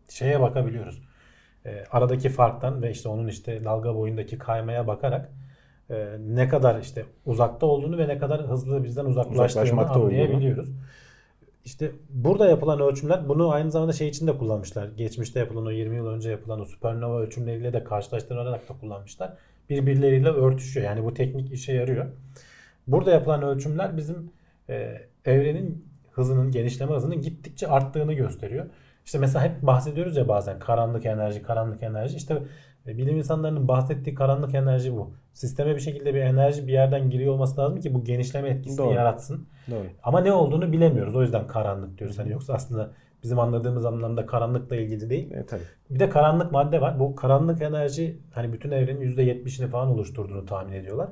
[0.10, 1.02] şeye bakabiliyoruz.
[1.66, 5.32] Ee, aradaki farktan ve işte onun işte dalga boyundaki kaymaya bakarak
[5.90, 10.66] e, ne kadar işte uzakta olduğunu ve ne kadar hızlı bizden uzaklaştığını Uzaklaşmakta olduğunu.
[11.70, 14.88] İşte burada yapılan ölçümler bunu aynı zamanda şey için de kullanmışlar.
[14.98, 19.34] Geçmişte yapılan o 20 yıl önce yapılan o süpernova ölçümleriyle de karşılaştırarak da kullanmışlar.
[19.70, 20.86] Birbirleriyle örtüşüyor.
[20.86, 22.06] Yani bu teknik işe yarıyor.
[22.88, 24.32] Burada yapılan ölçümler bizim
[24.70, 28.66] e, evrenin hızının, genişleme hızının gittikçe arttığını gösteriyor.
[29.06, 32.18] İşte mesela hep bahsediyoruz ya bazen karanlık enerji, karanlık enerji.
[32.18, 32.44] İşte
[32.90, 35.12] e, bilim insanlarının bahsettiği karanlık enerji bu.
[35.34, 38.94] Sisteme bir şekilde bir enerji bir yerden giriyor olması lazım ki bu genişleme etkisini Doğru.
[38.94, 39.48] yaratsın.
[39.72, 39.86] Doğru.
[40.04, 41.16] Ama ne olduğunu bilemiyoruz.
[41.16, 42.20] O yüzden karanlık diyoruz.
[42.20, 42.92] Hani yoksa aslında
[43.24, 45.32] bizim anladığımız anlamda karanlıkla ilgili değil.
[45.32, 45.62] E, tabii.
[45.90, 47.00] Bir de karanlık madde var.
[47.00, 51.10] Bu karanlık enerji hani bütün evrenin %70'ini falan oluşturduğunu tahmin ediyorlar.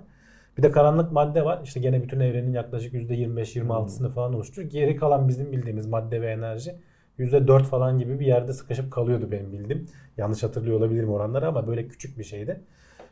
[0.58, 1.60] Bir de karanlık madde var.
[1.64, 4.72] İşte gene bütün evrenin yaklaşık %25-26'sını falan oluşturuyor.
[4.72, 6.76] Geri kalan bizim bildiğimiz madde ve enerji
[7.20, 9.86] %4 falan gibi bir yerde sıkışıp kalıyordu benim bildiğim.
[10.18, 12.62] Yanlış hatırlıyor olabilirim oranları ama böyle küçük bir şeydi.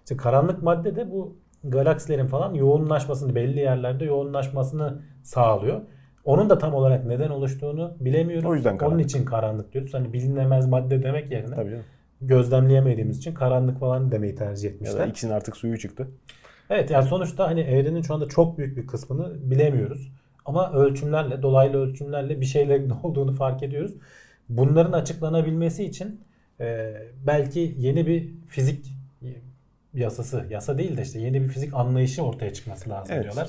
[0.04, 5.82] İşte karanlık madde de bu galaksilerin falan yoğunlaşmasını belli yerlerde yoğunlaşmasını sağlıyor.
[6.26, 8.46] Onun da tam olarak neden oluştuğunu bilemiyoruz.
[8.46, 9.06] O yüzden Onun karanlık.
[9.06, 9.94] için karanlık diyoruz.
[9.94, 11.84] Hani bilinemez madde demek yerine Tabii canım.
[12.22, 15.00] gözlemleyemediğimiz için karanlık falan demeyi tercih Ya etmişler.
[15.00, 16.08] da ikisinin artık suyu çıktı.
[16.70, 20.12] Evet yani sonuçta hani evrenin şu anda çok büyük bir kısmını bilemiyoruz.
[20.46, 23.92] Ama ölçümlerle, dolaylı ölçümlerle bir şeylerin olduğunu fark ediyoruz.
[24.50, 26.22] Bunların açıklanabilmesi için
[26.60, 26.94] e,
[27.28, 28.86] belki yeni bir fizik
[29.94, 33.24] yasası, yasa değil de işte yeni bir fizik anlayışı ortaya çıkması lazım Evet.
[33.24, 33.48] diyorlar.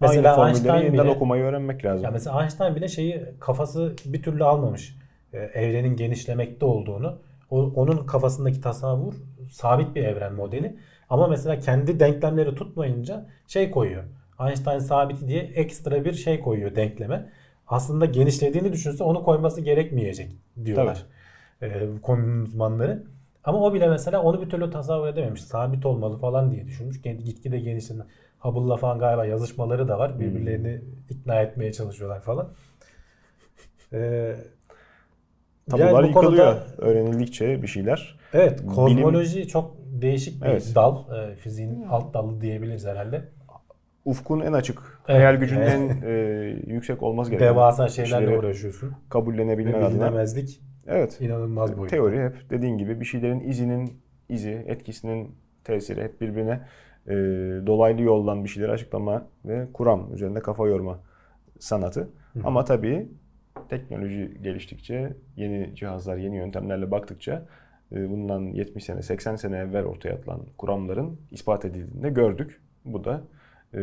[0.00, 2.04] Aynı Mesela formülleri Einstein yeniden bile- okumayı öğrenmek lazım.
[2.04, 4.96] Ya mesela Einstein bile şeyi kafası bir türlü almamış.
[5.32, 7.18] Ee, evrenin genişlemekte olduğunu.
[7.50, 9.14] O, onun kafasındaki tasavvur
[9.50, 10.76] sabit bir evren modeli.
[11.10, 14.04] Ama mesela kendi denklemleri tutmayınca şey koyuyor.
[14.46, 17.28] Einstein sabiti diye ekstra bir şey koyuyor denkleme.
[17.66, 20.30] Aslında genişlediğini düşünse onu koyması gerekmeyecek
[20.64, 21.06] diyorlar.
[21.62, 23.02] Ee, konunun uzmanları.
[23.44, 25.42] Ama o bile mesela onu bir türlü tasavvur edememiş.
[25.42, 27.02] Sabit olmalı falan diye düşünmüş.
[27.02, 28.02] Git- Gitgide genişledi.
[28.38, 30.20] Hubble'la falan galiba yazışmaları da var.
[30.20, 32.48] Birbirlerini ikna etmeye çalışıyorlar falan.
[33.92, 34.36] Ee,
[35.70, 36.32] Tabular yani yıkılıyor.
[36.54, 38.18] konuda- Öğrenildikçe bir şeyler.
[38.32, 40.72] evet, Bilim- kozmoloji çok değişik bir Evet.
[40.74, 40.96] dal.
[41.14, 43.22] Ee, fiziğin alt dalı diyebiliriz herhalde.
[44.04, 45.20] Ufkun en açık, Evet.
[45.20, 45.80] hayal gücünün Evet.
[45.80, 48.92] en e, yüksek olması gereken Devasa şeylerle uğraşıyorsun.
[49.08, 49.90] kabullenebilmek Ve adına.
[50.06, 51.20] bilinemezlik Evet.
[51.20, 51.96] inanılmaz boyutta.
[51.96, 53.92] Teori hep dediğin gibi bir şeylerin izinin
[54.28, 55.34] izi, etkisinin
[55.64, 56.60] tesiri hep birbirine
[57.06, 57.12] e,
[57.66, 61.00] dolaylı yoldan bir şeyleri açıklama ve kuram üzerinde kafa yorma
[61.58, 62.08] sanatı.
[62.44, 63.08] Ama tabii
[63.68, 67.46] teknoloji geliştikçe, yeni cihazlar, yeni yöntemlerle baktıkça
[67.92, 72.60] e, bundan 70 sene, 80 sene evvel ortaya atılan kuramların ispat edildiğini de gördük.
[72.84, 73.22] Bu da
[73.74, 73.78] e,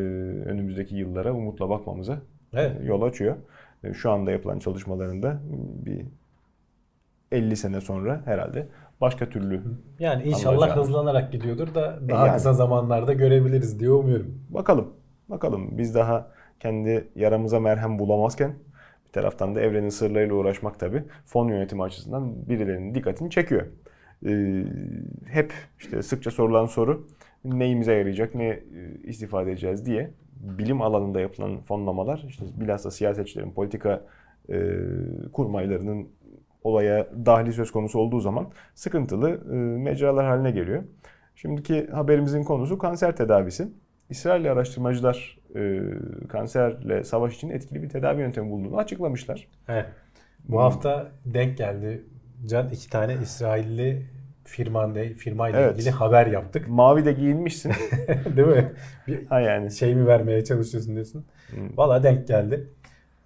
[0.45, 2.17] önümüzdeki yıllara umutla bakmamıza
[2.54, 2.71] Evet.
[2.84, 3.36] yol açıyor.
[3.84, 5.39] E, Şu anda yapılan çalışmalarında
[5.86, 6.06] bir
[7.32, 8.67] 50 sene sonra herhalde
[9.02, 9.62] başka türlü
[10.00, 10.82] Yani inşallah Anlayacağım.
[10.88, 12.36] hızlanarak gidiyordur da daha yani.
[12.36, 14.39] kısa zamanlarda görebiliriz diye umuyorum.
[14.50, 14.88] bakalım.
[15.30, 16.28] Bakalım biz daha
[16.60, 18.54] kendi yaramıza merhem bulamazken
[19.08, 23.65] bir taraftan da evrenin sırlarıyla uğraşmak tabii fon yönetimi açısından birilerinin dikkatini çekiyor.
[24.26, 24.63] E,
[25.26, 27.08] hep işte sıkça sorulan soru
[27.53, 28.62] neyimize yarayacak, ne e,
[29.03, 34.05] istifade edeceğiz diye bilim alanında yapılan fonlamalar işte bilhassa siyasetçilerin, politika
[34.49, 34.55] e,
[35.33, 36.10] kurmaylarının
[36.63, 40.83] olaya dahili söz konusu olduğu zaman sıkıntılı e, mecralar haline geliyor.
[41.36, 43.67] Şimdiki haberimizin konusu kanser tedavisi.
[44.10, 45.81] İsrailli araştırmacılar e,
[46.29, 49.47] kanserle savaş için etkili bir tedavi yöntemi bulduğunu açıklamışlar.
[49.67, 49.86] Evet.
[50.49, 52.03] Bu hafta denk geldi.
[52.45, 54.05] Can iki tane İsrailli
[54.47, 55.75] firmanda, firmayla Evet.
[55.75, 56.67] ilgili haber yaptık.
[56.67, 57.71] Mavi de giyinmişsin.
[58.38, 58.73] Değil mi?
[59.07, 61.25] Bir ha yani şey mi vermeye çalışıyorsun diyorsun.
[61.77, 62.67] Valla denk geldi.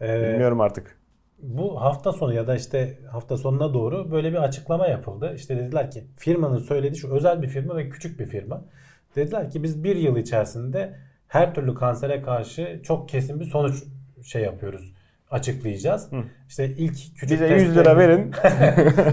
[0.01, 0.97] Ee, bilmiyorum artık.
[1.41, 5.34] bu hafta sonu ya da işte hafta sonuna doğru böyle bir açıklama yapıldı.
[5.36, 8.65] İşte dediler ki firmanın söylediği şu özel bir firma ve küçük bir firma.
[9.15, 10.93] Dediler ki biz bir yıl içerisinde
[11.27, 13.84] her türlü kansere karşı çok kesin bir sonuç
[14.23, 14.93] şey yapıyoruz.
[15.31, 16.09] Açıklayacağız.
[16.47, 18.19] İşte ilk küçük Bize 100 lira verin.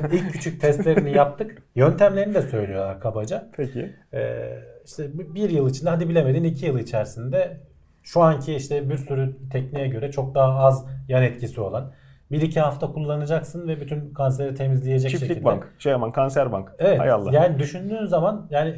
[0.12, 1.62] ilk küçük testlerini yaptık.
[1.74, 3.48] Yöntemlerini de söylüyorlar kabaca.
[3.56, 3.92] Peki.
[4.14, 7.60] Ee, işte bir- bir yıl içinde hadi bilemedin iki yıl içerisinde
[8.02, 11.92] şu anki işte bir sürü tekniğe göre çok daha az yan etkisi olan
[12.30, 15.44] Bir iki hafta kullanacaksın ve bütün kanseri temizleyecek Çiftlik şekilde.
[15.44, 16.72] bank, şey aman kanser bank.
[16.78, 16.98] Evet.
[17.00, 17.30] Hay Allah.
[17.32, 18.74] Yani düşündüğün zaman yani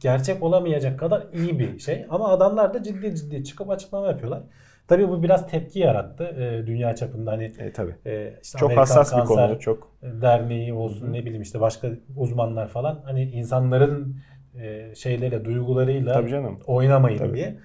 [0.00, 2.06] gerçek olamayacak kadar iyi bir şey.
[2.10, 4.42] Ama adamlar da ciddi ciddi çıkıp açıklama yapıyorlar.
[4.90, 7.94] Tabii bu biraz tepki yarattı e, dünya çapında hani E, tabii.
[8.06, 9.60] e, işte Çok Amerikan hassas bir Kanser konu.
[9.60, 14.16] Çok Derneği olsun ne bileyim işte başka uzmanlar falan hani insanların
[14.62, 16.58] e, şeyleriyle duygularıyla Tabii canım.
[16.66, 17.34] oynamayın Tabii.
[17.34, 17.56] diye.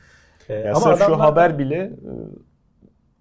[0.49, 1.89] E, Ya ama şu adamlar da- haber bile e,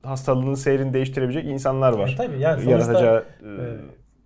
[0.09, 2.09] hastalığın seyrini değiştirebilecek insanlar var.
[2.09, 3.47] E, tabii yani sonuçta Yaratacağı e,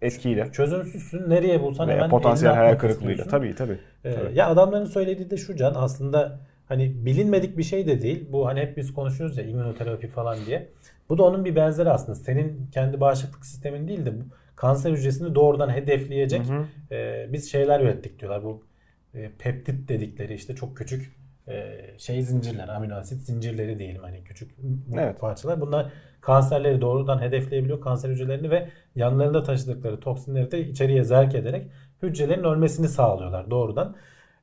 [0.03, 3.25] e, etkiyle çözümsüzsün nereye bulsan veya hemen potansiyel hayal kırıklığıyla.
[3.25, 3.79] Tabii tabii.
[4.05, 4.39] Ee, Tabii.
[4.39, 6.39] ya adamların söylediği de şu can aslında
[6.69, 8.27] hani bilinmedik bir şey de değil.
[8.33, 10.69] Bu hani hep biz konuşuyoruz ya immünoterapi falan diye.
[11.09, 12.15] Bu da onun bir benzeri aslında.
[12.15, 14.25] Senin kendi bağışıklık sistemin değil de bu
[14.57, 16.95] kanser hücresini doğrudan hedefleyecek Hı hı.
[16.95, 18.45] e, biz şeyler ürettik diyorlar.
[18.45, 18.63] Bu
[19.15, 21.13] e, peptit dedikleri işte çok küçük
[21.49, 24.51] e, şey zincirler, amino asit zincirleri diyelim hani küçük
[24.95, 25.21] Evet.
[25.21, 25.61] parçalar.
[25.61, 31.71] Bunlar kanserleri doğrudan hedefleyebiliyor kanser hücrelerini ve yanlarında taşıdıkları toksinleri de içeriye zerk ederek
[32.03, 33.97] hücrelerin ölmesini sağlıyorlar doğrudan.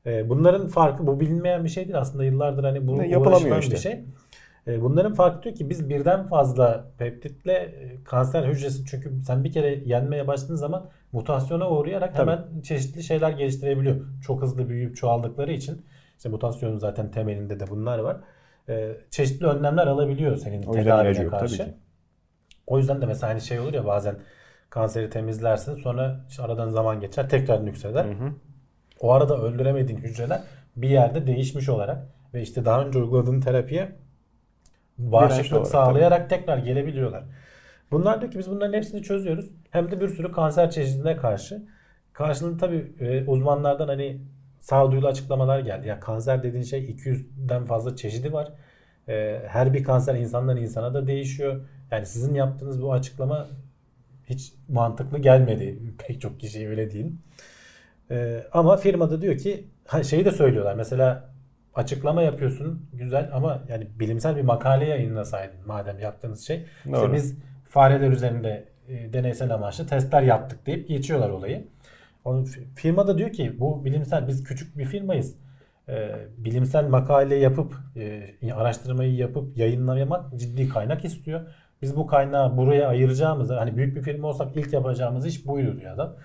[0.06, 3.74] E, bunların farkı bu bilinmeyen bir şey değil aslında yıllardır hani bu yapılamıyor işte.
[3.74, 4.04] bir şey.
[4.66, 9.52] E, Bunların farkı diyor ki biz birden fazla peptitle e, kanser hücresi çünkü sen bir
[9.52, 12.30] kere yenmeye başladığın zaman mutasyona uğrayarak Tabii.
[12.30, 13.96] hemen çeşitli şeyler geliştirebiliyor.
[14.26, 18.16] Çok hızlı büyüyüp çoğaldıkları için işte mutasyonun zaten temelinde de bunlar var.
[18.68, 21.58] E, çeşitli önlemler alabiliyor senin tedavine karşı.
[21.58, 21.76] tabii ki.
[22.66, 24.14] O yüzden de mesela hani şey olur ya bazen
[24.70, 28.04] kanseri temizlersin sonra işte aradan zaman geçer tekrar nükseder.
[28.04, 28.32] Hı hı.
[29.00, 30.40] O arada öldüremediğin hücreler
[30.76, 33.92] bir yerde değişmiş olarak ve işte daha önce uyguladığın terapiye
[34.98, 37.24] bağışıklık sağlayarak tekrar gelebiliyorlar.
[37.90, 39.50] Bunlar diyor ki biz bunların hepsini çözüyoruz.
[39.70, 41.62] Hem de bir sürü kanser çeşidine karşı.
[42.12, 44.20] Karşılığında tabii e, uzmanlardan hani
[44.58, 45.88] sağduyulu açıklamalar geldi.
[45.88, 48.52] Ya kanser dediğin şey 200'den fazla çeşidi var.
[49.08, 51.60] E, her bir kanser insandan insana da değişiyor.
[51.90, 53.46] Yani sizin yaptığınız bu açıklama
[54.24, 57.18] hiç mantıklı gelmedi pek çok kişiye öyle diyeyim.
[58.10, 59.66] Ee, ama firmada diyor ki
[60.02, 60.74] şeyi de söylüyorlar.
[60.74, 61.30] Mesela
[61.74, 66.66] açıklama yapıyorsun güzel ama yani bilimsel bir makale yayınlasaydın madem yaptığınız şey.
[66.84, 67.12] İşte Doğru.
[67.12, 67.38] biz
[67.68, 71.64] fareler üzerinde e, deneysel amaçlı testler yaptık deyip geçiyorlar olayı.
[72.24, 75.34] Onun fi- firma da diyor ki bu bilimsel biz küçük bir firmayız.
[75.88, 81.40] Ee, bilimsel makale yapıp e, araştırmayı yapıp yayınlamak ciddi kaynak istiyor.
[81.82, 85.94] Biz bu kaynağı buraya ayıracağımızı hani büyük bir firma olsak ilk yapacağımız iş buydu diyor
[85.94, 86.16] adam.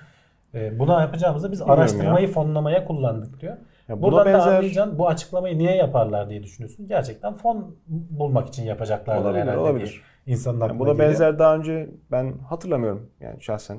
[0.55, 3.57] Ee, buna yapacağımızı biz Bilmiyorum araştırmayı fonlamaya kullandık diyor.
[3.87, 6.87] Ya Buradan da benzer- anlayacaksın bu açıklamayı niye yaparlar diye düşünüyorsun.
[6.87, 10.01] Gerçekten fon bulmak için yapacaklar Olabilir, herhalde olabilir.
[10.25, 11.09] insanın aklına Yani buna geliyor.
[11.09, 13.77] benzer daha önce ben hatırlamıyorum yani şahsen.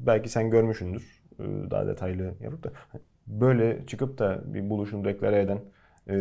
[0.00, 2.70] Belki sen görmüşsündür e, daha detaylı yapıp da.
[3.26, 5.58] Böyle çıkıp da bir buluşunu deklare eden
[6.10, 6.14] e,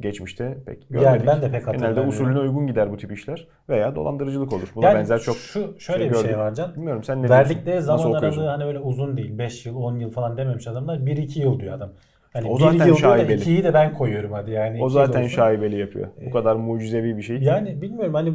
[0.00, 1.06] geçmişte pek görmedik.
[1.06, 4.68] Yani ben de pek Genelde usulüne uygun gider bu tip işler veya dolandırıcılık olur.
[4.74, 6.38] Buna Yani benzer çok şu şöyle şey bir şey gördük.
[6.38, 6.74] var Can.
[6.74, 9.38] Bilmiyorum sen ne Verdikleri zaman aralığı hani öyle uzun değil.
[9.38, 10.98] 5 yıl, 10 yıl falan dememiş adamlar.
[10.98, 11.90] 1-2 yıl diyor adam.
[12.32, 13.42] Hani O bir zaten yıl şaibeli.
[13.42, 14.82] 2'yi de ben koyuyorum hadi yani.
[14.82, 15.28] O zaten olsun.
[15.36, 16.08] şaibeli yapıyor.
[16.26, 17.38] Bu kadar mucizevi bir şey.
[17.38, 18.34] Yani bilmiyorum hani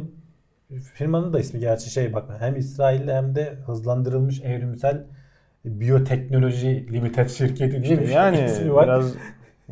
[0.94, 5.04] firmanın da ismi gerçi şey bak hem İsrail'de hem de hızlandırılmış evrimsel
[5.64, 8.86] biyoteknoloji limited şirketi diye bir şey yani ismi var.
[8.86, 9.14] biraz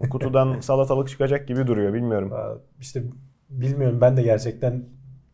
[0.09, 2.33] kutudan salatalık çıkacak gibi duruyor bilmiyorum.
[2.81, 3.03] İşte
[3.51, 4.85] bilmiyorum ben de gerçekten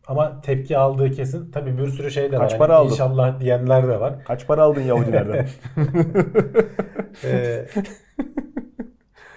[0.07, 1.51] ama tepki aldığı kesin.
[1.51, 2.43] Tabii bir sürü şey de var.
[2.43, 2.91] Kaç Hani para aldın?
[2.91, 4.23] İnşallah diyenler de var.
[4.25, 5.47] Kaç para aldın Yahudilerden?
[7.23, 7.65] Ee,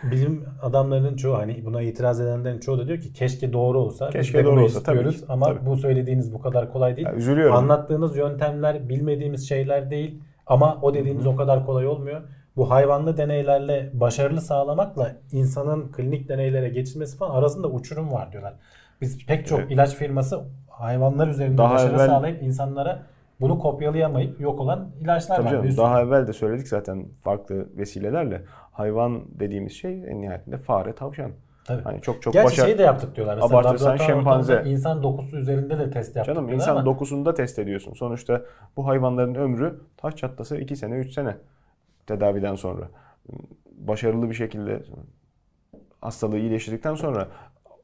[0.02, 4.10] bilim adamlarının çoğu hani buna itiraz edenlerin çoğu da diyor ki keşke doğru olsa.
[4.10, 5.66] Keşke doğru olsa, tabii ki, ama tabii.
[5.66, 7.06] bu söylediğiniz bu kadar kolay değil.
[7.06, 7.56] Ya, üzülüyorum.
[7.56, 12.20] Anlattığınız yöntemler bilmediğimiz şeyler değil ama o dediğiniz o kadar kolay olmuyor.
[12.56, 18.54] Bu hayvanlı deneylerle başarılı sağlamakla insanın klinik deneylere geçilmesi falan arasında uçurum var diyorlar.
[19.00, 19.70] Biz pek çok Evet.
[19.70, 23.02] ilaç firması hayvanlar üzerinde Daha başarı evvel- sağlayıp insanlara
[23.40, 25.52] bunu kopyalayamayıp yok olan ilaçlar Tabii var.
[25.52, 28.42] canım, daha evvel de söyledik zaten farklı vesilelerle.
[28.72, 31.30] Hayvan dediğimiz şey en nihayetinde fare, tavşan.
[31.64, 31.82] Tabii.
[31.82, 32.66] Hani çok çok Gerçi başa...
[32.66, 33.34] şey de yaptık diyorlar.
[33.36, 34.62] Mesela Abartırsan şempanze.
[34.66, 37.92] insan dokusu üzerinde de test yaptık Canım insan ama dokusunda test ediyorsun.
[37.94, 38.42] Sonuçta
[38.76, 41.36] bu hayvanların ömrü taş çatlasa 2 sene 3 sene
[42.14, 42.88] tedaviden sonra.
[43.72, 44.82] Başarılı bir şekilde
[46.00, 47.28] hastalığı iyileştirdikten sonra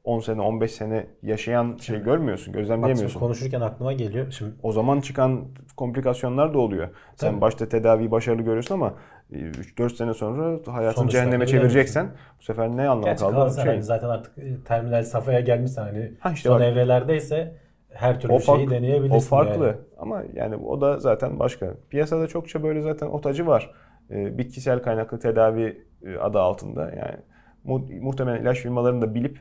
[0.04, 3.20] 10 sene 15 sene yaşayan şey görmüyorsun, bak gözlemleyemiyorsun.
[3.20, 4.30] konuşurken aklıma geliyor.
[4.30, 5.44] Şimdi O zaman çıkan
[5.76, 6.88] komplikasyonlar da oluyor.
[7.16, 7.40] Sen Tabii.
[7.40, 8.94] başta tedaviyi başarılı görüyorsun ama
[9.32, 12.10] 3-4 sene sonra hayatın Sonuçlarını cehenneme çevireceksen
[12.40, 13.54] bu sefer ne anlamı gerçi kaldı?
[13.54, 16.66] Şey, hani zaten artık e, terminal safhaya gelmişsen hani Ha işte son bak.
[16.66, 17.54] evrelerdeyse
[17.92, 19.16] her türlü o, fark, şeyi deneyebilirsin.
[19.16, 19.76] o farklı yani.
[19.98, 21.74] ama yani o da zaten başka.
[21.90, 23.70] Piyasada çokça böyle zaten otacı var.
[24.10, 27.16] Ee, bitkisel kaynaklı tedavi e, adı altında yani
[27.64, 29.38] mu- muhtemelen ilaç firmalarının da bilip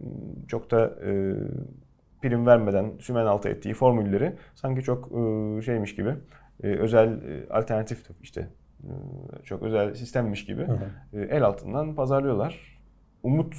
[0.00, 0.06] m,
[0.48, 1.34] çok da e,
[2.22, 6.14] prim vermeden sümen altı ettiği formülleri sanki çok e, şeymiş gibi
[6.62, 8.48] e, özel e, alternatif işte
[8.82, 8.90] e,
[9.44, 10.62] çok özel sistemmiş gibi
[11.12, 12.78] e, el altından pazarlıyorlar.
[13.22, 13.54] Umut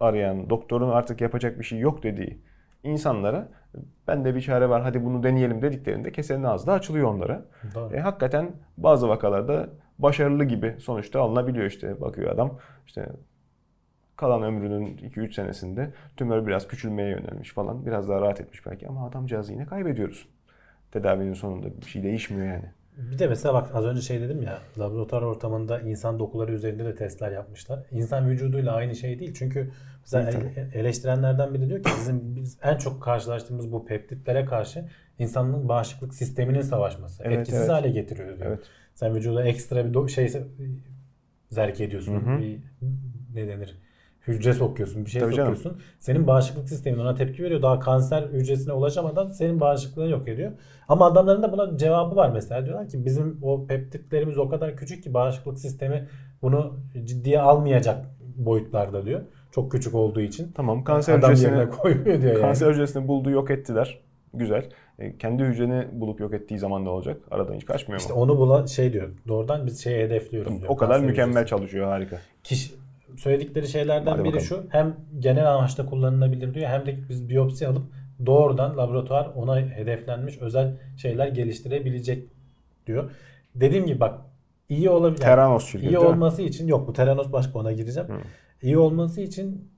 [0.00, 2.38] arayan, doktorun artık yapacak bir şey yok dediği
[2.84, 3.48] insanlara
[4.08, 7.44] ben de bir çare var hadi bunu deneyelim dediklerinde kesenin ağzı da açılıyor onlara.
[7.74, 7.94] Doğru.
[7.94, 13.08] E, hakikaten bazı vakalarda başarılı gibi sonuçta alınabiliyor işte bakıyor adam işte
[14.16, 19.06] kalan ömrünün 2-3 senesinde tümör biraz küçülmeye yönelmiş falan biraz daha rahat etmiş belki ama
[19.06, 20.28] adamcağızı yine kaybediyoruz.
[20.92, 22.70] Tedavinin sonunda bir şey değişmiyor yani.
[22.96, 26.94] Bir de mesela bak az önce şey dedim ya laboratuvar ortamında insan dokuları üzerinde de
[26.94, 27.86] testler yapmışlar.
[27.90, 29.34] İnsan vücuduyla aynı şey değil.
[29.34, 30.30] Çünkü mesela
[30.74, 34.84] eleştirenlerden biri diyor ki bizim biz en çok karşılaştığımız bu peptitlere karşı
[35.18, 37.22] insanın bağışıklık sisteminin savaşması.
[37.26, 37.70] Evet, etkisiz evet.
[37.70, 38.50] hale getiriyor diyor.
[38.50, 38.60] Evet.
[38.94, 40.32] Sen vücuda ekstra bir şey
[41.48, 42.14] zerk ediyorsun.
[42.14, 42.38] Hı hı.
[42.40, 42.60] Bir,
[43.34, 43.81] ne denir?
[44.28, 45.56] Hücre sokuyorsun, bir şey Tabii canım.
[45.56, 45.82] sokuyorsun.
[46.00, 47.62] Senin bağışıklık sistemin ona tepki veriyor.
[47.62, 50.52] Daha kanser hücresine ulaşamadan senin bağışıklığını yok ediyor.
[50.88, 52.66] Ama adamların da buna cevabı var mesela.
[52.66, 56.08] Diyorlar ki bizim o peptitlerimiz o kadar küçük ki bağışıklık sistemi
[56.42, 58.06] bunu ciddiye almayacak
[58.36, 59.20] boyutlarda diyor.
[59.50, 60.52] Çok küçük olduğu için.
[60.52, 62.40] Tamam kanser Adam hücresini koymuyor diyor yani.
[62.42, 63.98] kanser hücresini buldu yok ettiler.
[64.34, 64.68] Güzel.
[64.98, 67.16] E, kendi hücreni bulup yok ettiği zaman ne olacak?
[67.30, 68.20] Aradan hiç kaçmıyor İşte mu?
[68.20, 69.08] onu bula şey diyor.
[69.28, 70.70] Doğrudan biz şeyi hedefliyoruz diyor.
[70.70, 71.50] O kadar mükemmel hücresi.
[71.50, 72.18] çalışıyor harika.
[72.42, 72.74] kişi
[73.16, 74.44] söyledikleri şeylerden Hadi biri bakalım.
[74.46, 74.66] şu.
[74.68, 77.82] Hem genel amaçta kullanılabilir diyor hem de biz biyopsi alıp
[78.26, 82.28] doğrudan laboratuvar ona hedeflenmiş özel şeyler geliştirebilecek
[82.86, 83.10] diyor.
[83.54, 84.20] Dediğim gibi bak
[84.68, 85.20] iyi olabilir.
[85.20, 86.08] Teranos şirketi iyi değil mi?
[86.08, 88.08] olması için yok bu Teranos başka ona gireceğim.
[88.08, 88.16] Hı.
[88.62, 89.70] İyi olması için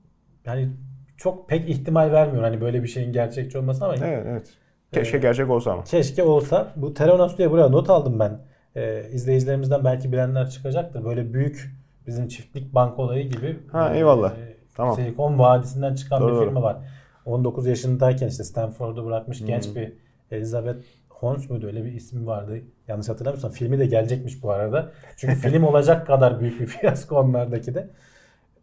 [0.45, 0.69] yani
[1.17, 4.53] çok pek ihtimal vermiyor hani böyle bir şeyin gerçekçi olmasına ama Evet evet.
[4.91, 5.83] Keşke gerçek olsa ama.
[5.83, 6.73] Keşke olsa.
[6.75, 8.39] Bu Theranos diye buraya not aldım ben.
[8.75, 11.05] Ee, izleyicilerimizden belki bilenler çıkacaktır.
[11.05, 11.75] Böyle büyük
[12.07, 13.59] bizim çiftlik bank olayı gibi.
[13.71, 14.33] Ha, e, eyvallah.
[14.75, 14.95] Tamam.
[14.95, 16.77] Silikon Vadisi'nden çıkan Doğru, bir firma var.
[17.25, 19.47] 19 yaşındayken işte Stanford'u bırakmış Hmm.
[19.47, 19.93] genç bir
[20.31, 20.77] Elizabeth
[21.09, 22.61] Holmes muydu öyle bir ismi vardı.
[22.87, 24.91] Yanlış hatırlamıyorsam filmi de gelecekmiş bu arada.
[25.17, 27.89] Çünkü film olacak kadar büyük bir fiyasko onlardaki de.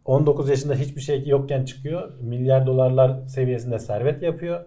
[0.05, 2.11] 19 yaşında hiçbir şey yokken çıkıyor.
[2.21, 4.65] Milyar dolarlar seviyesinde servet yapıyor.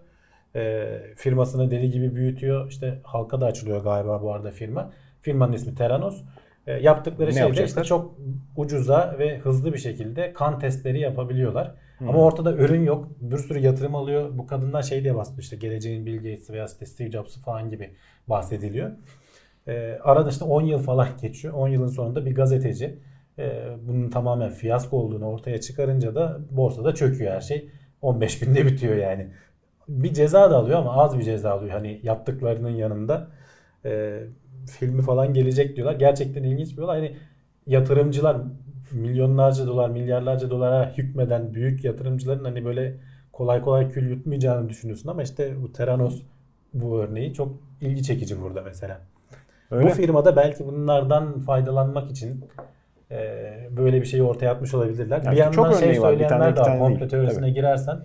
[0.57, 2.69] Ee, firmasını deli gibi büyütüyor.
[2.71, 4.93] İşte halka da açılıyor galiba bu arada firma.
[5.21, 6.23] Firmanın ismi Theranos.
[6.67, 8.15] Ee, yaptıkları Ne şey de işte çok
[8.57, 11.75] ucuza ve hızlı bir şekilde kan testleri yapabiliyorlar.
[11.99, 12.09] Hmm.
[12.09, 13.09] Ama ortada ürün yok.
[13.21, 14.39] Bir sürü yatırım alıyor.
[14.39, 17.91] Bu kadınlar şey diye bahsediyor işte geleceğin Bill Gates veya Steve Jobs'ı falan gibi
[18.29, 18.91] bahsediliyor.
[19.67, 21.55] Ee, arada işte 10 yıl falan geçiyor.
[21.55, 22.99] 10 yılın sonunda bir gazeteci
[23.39, 27.71] e, bunun tamamen fiyasko olduğunu ortaya çıkarınca da borsada çöküyor her şey.
[28.03, 29.29] 15 günde bitiyor yani.
[29.89, 31.73] Bir ceza da alıyor ama az bir ceza alıyor.
[31.73, 33.29] Hani yaptıklarının yanında
[33.85, 34.21] e,
[34.67, 35.95] filmi falan gelecek diyorlar.
[35.95, 36.99] Gerçekten ilginç bir olay.
[36.99, 37.17] Hani
[37.67, 38.37] yatırımcılar
[38.93, 42.95] milyonlarca dolar, milyarlarca dolara hükmeden büyük yatırımcıların hani böyle
[43.33, 46.23] kolay kolay kül yutmayacağını düşünüyorsun ama işte bu Theranos
[46.75, 49.01] bu örneği çok ilgi çekici burada mesela.
[49.71, 49.87] Öyle.
[49.87, 52.45] Bu firmada belki bunlardan faydalanmak için
[53.11, 53.17] e,
[53.77, 55.23] böyle bir şeyi ortaya atmış olabilirler.
[55.25, 56.79] Yani bir yandan çok şey söyleyenler de var.
[56.79, 57.55] Komplo teorisine Tabii.
[57.55, 58.01] girersen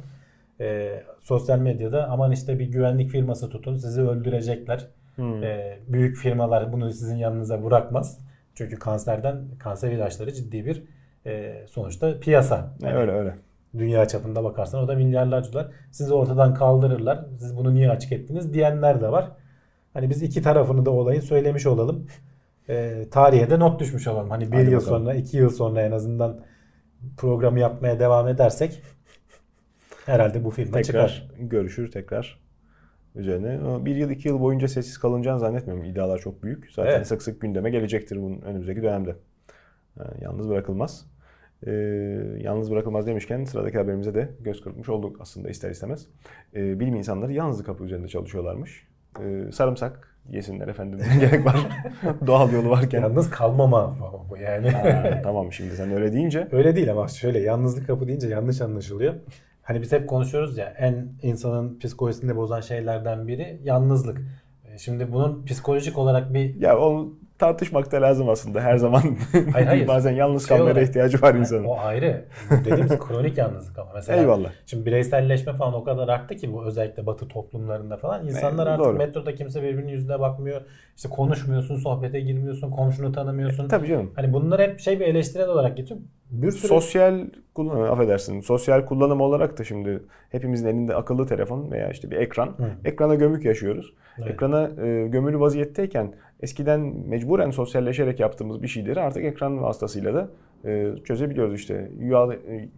[0.59, 0.89] e,
[1.21, 4.87] sosyal medyada aman işte bir güvenlik firması tutun sizi öldürecekler.
[5.15, 5.43] Hmm.
[5.43, 8.19] E, büyük firmalar bunu sizin yanınıza bırakmaz.
[8.55, 10.83] Çünkü kanserden kanser ilaçları ciddi bir
[11.25, 12.73] e, sonuçta piyasa.
[12.83, 13.35] E, öyle öyle.
[13.77, 15.67] Dünya çapında bakarsan o da milyarlarca dolar.
[15.91, 17.25] Sizi ortadan kaldırırlar.
[17.39, 19.31] Siz bunu niye açık ettiniz diyenler de var.
[19.93, 22.07] Hani biz iki tarafını da olayın söylemiş olalım.
[22.69, 24.29] E, tarihe de not düşmüş olalım.
[24.29, 25.03] Hani bir Hadi yıl bakalım.
[25.03, 26.39] sonra, iki yıl sonra en azından
[27.17, 28.81] programı yapmaya devam edersek
[30.05, 31.27] herhalde bu firma Tekrar çıkar.
[31.39, 32.40] görüşür tekrar
[33.15, 33.85] üzerine.
[33.85, 35.83] Bir yıl iki yıl boyunca sessiz kalınacağını zannetmiyorum.
[35.83, 36.71] İddialar çok büyük.
[36.71, 37.07] Zaten Evet.
[37.07, 39.15] sık sık gündeme gelecektir bunun önümüzdeki dönemde.
[39.97, 41.05] Ha, yalnız bırakılmaz.
[41.67, 41.71] Ee,
[42.37, 46.07] yalnız bırakılmaz demişken sıradaki haberimize de göz kırpmış olduk aslında ister istemez.
[46.55, 48.87] Ee, bilim insanları yalnızlık kapı üzerinde çalışıyorlarmış.
[49.19, 51.55] Ee, sarımsak yesinler efendim gerek var.
[52.27, 53.01] Doğal yolu varken.
[53.01, 54.69] Yalnız kalmama ama bu yani.
[54.69, 56.47] Ha, tamam şimdi sen öyle deyince.
[56.51, 59.13] Öyle değil ama şöyle yalnızlık kapı deyince yanlış anlaşılıyor.
[59.63, 64.21] Hani biz hep konuşuyoruz ya en insanın psikolojisini bozan şeylerden biri yalnızlık.
[64.65, 69.01] E, Şimdi bunun psikolojik olarak bir Ya onu tartışmak da lazım aslında her zaman.
[69.53, 69.87] Hayır, hayır.
[69.87, 71.63] Bazen yalnız Şey kalmaya olarak- ihtiyacı var insanın.
[71.63, 72.25] o ayrı.
[72.65, 74.49] Dediğimiz kronik yalnızlık ama mesela Eyvallah.
[74.65, 78.27] Şimdi bireyselleşme falan o kadar arttı ki bu özellikle batı toplumlarında falan.
[78.27, 78.97] insanlar E, artık doğru.
[78.97, 80.61] metroda kimse birbirinin yüzüne bakmıyor.
[80.95, 83.67] İşte konuşmuyorsun, sohbete girmiyorsun, komşunu tanımıyorsun.
[83.67, 84.11] Tabii canım.
[84.15, 85.99] Hani bunlar hep şey bir eleştirel olarak geçiyor.
[86.31, 87.19] Bir sürü Sosyal
[87.55, 88.41] kullanım, affedersin.
[88.41, 92.47] Sosyal kullanım olarak da şimdi hepimizin elinde akıllı telefon veya işte bir ekran.
[92.47, 92.65] Hı.
[92.85, 93.93] Ekrana gömük yaşıyoruz.
[94.19, 94.31] Evet.
[94.31, 100.29] Ekrana e, gömülü vaziyetteyken eskiden mecburen sosyalleşerek yaptığımız bir şeyleri artık ekran vasıtasıyla da
[100.65, 101.91] e, çözebiliyoruz işte.
[101.99, 102.69] Rüya, e,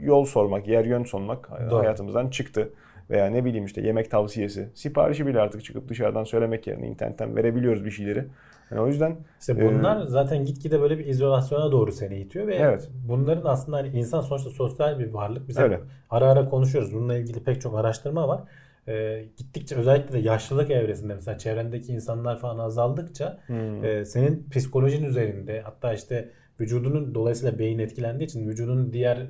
[0.00, 1.78] yol sormak, yer yön sormak Doğru.
[1.78, 2.70] hayatımızdan çıktı.
[3.10, 7.84] Veya ne bileyim işte yemek tavsiyesi, siparişi bile artık çıkıp dışarıdan söylemek yerine internetten verebiliyoruz
[7.84, 8.24] bir şeyleri.
[8.70, 12.54] Yani o yüzden İşte e, bunlar zaten gitgide böyle bir izolasyona doğru seni itiyor ve
[12.54, 12.88] Evet.
[13.08, 15.48] bunların aslında hani insan sonuçta sosyal bir varlık.
[15.48, 15.80] Biz Öyle.
[16.10, 16.94] ara ara konuşuyoruz.
[16.94, 18.40] Bununla ilgili pek çok araştırma var.
[18.88, 23.84] Ee, gittikçe özellikle de yaşlılık evresinde mesela çevrendeki insanlar falan azaldıkça Hmm.
[23.84, 26.30] e, senin psikolojin üzerinde hatta işte
[26.60, 29.26] vücudunun dolayısıyla beyin etkilendiği için vücudunun diğer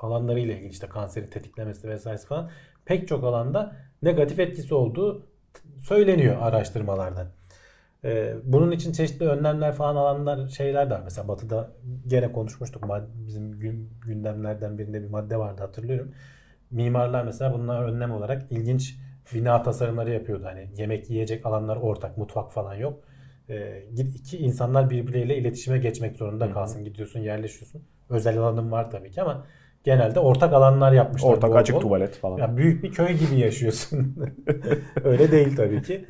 [0.00, 2.50] alanlarıyla ilgili işte kanseri tetiklemesi vesaire falan
[2.84, 5.26] pek çok alanda negatif etkisi olduğu
[5.78, 7.26] söyleniyor araştırmalardan.
[8.04, 11.00] Ee, bunun için çeşitli önlemler falan alanlar şeyler de var.
[11.04, 11.70] Mesela Batı'da
[12.06, 12.84] gene konuşmuştuk.
[13.26, 16.12] Bizim gün, gündemlerden birinde bir madde vardı hatırlıyorum.
[16.70, 18.96] Mimarlar mesela bunlar önlem olarak ilginç
[19.34, 20.44] bina tasarımları yapıyordu.
[20.44, 23.00] Hani yemek yiyecek alanlar ortak, mutfak falan yok.
[23.48, 23.82] Ee,
[24.14, 26.84] iki insanlar birbirleriyle iletişime geçmek zorunda kalsın.
[26.84, 27.82] Gidiyorsun, yerleşiyorsun.
[28.08, 29.46] Özel alanın var tabii ki ama
[29.84, 31.30] genelde ortak alanlar yapmışlar.
[31.30, 31.80] ortak bol açık bol.
[31.80, 32.38] tuvalet falan.
[32.38, 34.16] Ya büyük bir köy gibi yaşıyorsun.
[35.04, 36.04] Öyle değil tabii ki.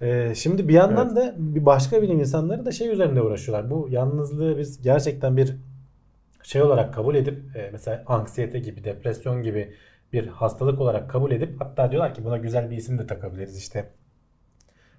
[0.00, 3.70] Ee, şimdi bir yandan da bir başka bilim insanları da şey üzerinde uğraşıyorlar.
[3.70, 5.56] Bu yalnızlığı biz gerçekten bir
[6.44, 9.74] şey olarak kabul edip e, mesela anksiyete gibi, depresyon gibi
[10.12, 13.84] bir hastalık olarak kabul edip hatta diyorlar ki buna güzel bir isim de takabiliriz işte.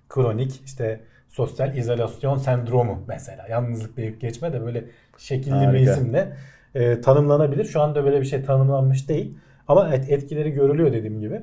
[0.10, 3.48] Kronik işte sosyal izolasyon sendromu mesela.
[3.50, 4.86] Yalnızlık deyip geçme de böyle
[5.18, 5.92] şekilli bir Harika.
[5.92, 6.38] isimle
[6.76, 7.66] e, tanımlanabilir.
[7.66, 9.38] Şu anda böyle bir şey tanımlanmış değil.
[9.68, 11.42] Ama et- etkileri görülüyor dediğim gibi.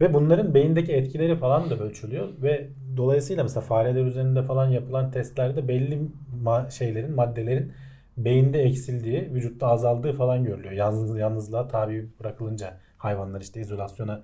[0.00, 5.68] Ve bunların beyindeki etkileri falan da ölçülüyor ve dolayısıyla mesela fareler üzerinde falan yapılan testlerde
[5.68, 6.00] belli
[6.44, 7.72] ma- şeylerin, maddelerin
[8.16, 10.72] beyinde eksildiği, vücutta azaldığı falan görülüyor.
[10.72, 14.22] Yalnız, yalnızlığa tabi bırakılınca, hayvanlar işte izolasyona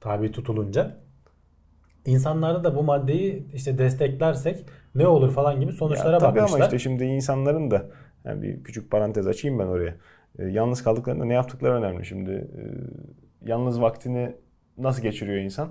[0.00, 0.96] tabi tutulunca.
[2.06, 6.56] İnsanlarda da bu maddeyi işte desteklersek ne olur falan gibi sonuçlara Ya tabii bakmışlar.
[6.58, 7.86] ama işte şimdi insanların da
[8.24, 9.94] yani bir küçük parantez açayım ben oraya.
[10.38, 12.04] E, yalnız kaldıklarında ne yaptıkları önemli.
[12.06, 12.62] Şimdi e,
[13.50, 14.36] yalnız vaktini
[14.78, 15.68] nasıl geçiriyor insan?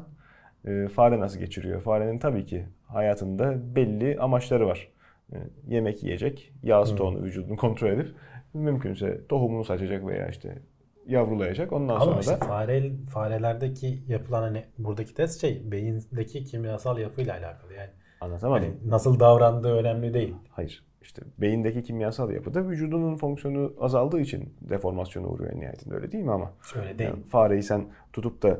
[0.66, 1.82] E, fare nasıl geçiriyor?
[1.82, 4.88] Farenin tabii ki hayatında belli amaçları var.
[5.34, 8.16] E, yemek yiyecek, yağ stoğunu vücudunu kontrol edip
[8.54, 10.62] mümkünse tohumunu saçacak veya işte
[11.08, 11.74] yavrulayacak.
[11.74, 17.34] Ondan Ama sonra işte da fare, farelerdeki yapılan hani buradaki test şey beyindeki kimyasal yapıyla
[17.38, 17.90] alakalı yani.
[18.22, 18.64] anlatamadım.
[18.64, 20.36] Hani nasıl davrandığı önemli değil.
[20.50, 20.84] Hayır.
[21.02, 26.52] İşte beyindeki kimyasal yapıda vücudunun fonksiyonu azaldığı için deformasyona uğruyor nihayetinde öyle değil mi ama?
[26.76, 27.10] Öyle değil.
[27.10, 28.60] Yani fareyi sen tutup da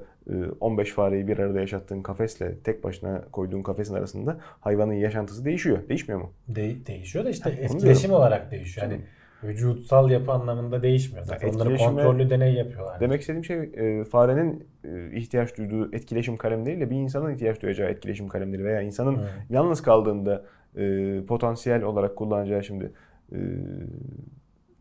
[0.60, 5.90] 15 fareyi bir arada yaşattığın kafesle tek başına koyduğun kafesin arasında hayvanın yaşantısı değişiyor.
[5.90, 6.32] Değişmiyor mu?
[6.48, 8.88] De- değişiyor da işte onu etkileşim olarak değişiyor.
[8.88, 9.02] Yani
[9.44, 11.26] vücutsal yapı anlamında değişmiyor.
[11.26, 13.00] Zaten Ya onları kontrollü deney yapıyorlar.
[13.00, 18.28] Demek istediğim şey e, farenin e, ihtiyaç duyduğu etkileşim kalemleriyle bir insanın ihtiyaç duyacağı etkileşim
[18.28, 19.28] kalemleri veya insanın Hı.
[19.50, 20.46] yalnız kaldığında
[20.78, 22.92] e, potansiyel olarak kullanacağı şimdi
[23.32, 23.38] e,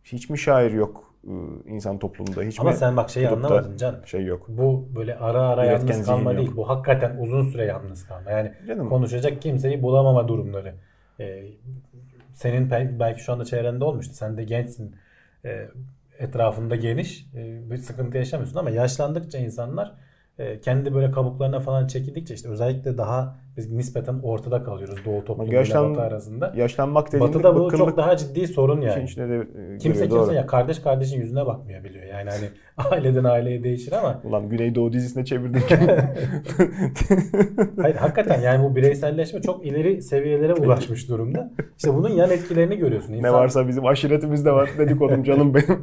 [0.04, 1.11] hiç mi şair yok
[1.66, 2.42] insan toplumunda?
[2.42, 3.96] Hiç Ama sen bak şeyi anlamadın Can.
[4.04, 4.46] Şey yok.
[4.48, 6.46] Bu böyle ara ara Üretken yalnız kalma zihin yok.
[6.46, 6.56] değil.
[6.56, 8.30] Bu hakikaten uzun süre yalnız kalma.
[8.30, 8.88] Yani Canım.
[8.88, 10.74] konuşacak kimseyi bulamama durumları.
[11.20, 11.44] Ee,
[12.32, 12.70] senin
[13.00, 14.14] belki şu anda çevrende olmuştu.
[14.14, 14.96] Sen de gençsin.
[15.44, 15.68] Ee,
[16.18, 17.26] etrafında geniş.
[17.36, 19.92] Ee, bir sıkıntı yaşamıyorsun ama yaşlandıkça insanlar
[20.62, 25.90] kendi böyle kabuklarına falan çekildikçe işte özellikle daha biz nispeten ortada kalıyoruz Doğu toplumuyla yaşlan-
[25.90, 26.52] Batı arasında.
[26.56, 29.04] Yaşlanmak Batı'da bu çok daha ciddi sorun yani.
[29.04, 30.18] içine de e, Kimse doğru.
[30.18, 32.04] kimse ya kardeş kardeşin yüzüne bakmıyor biliyor.
[32.04, 32.44] Yani hani
[32.90, 35.62] aileden aileye değişir ama Ulan Güneydoğu dizisine çevirdik.
[37.82, 41.50] Hayır hakikaten yani bu bireyselleşme çok ileri seviyelere ulaşmış durumda.
[41.76, 43.12] İşte bunun yan etkilerini görüyorsun.
[43.12, 45.82] ne İnsan, varsa bizim aşiretimizde var dedikodum canım benim.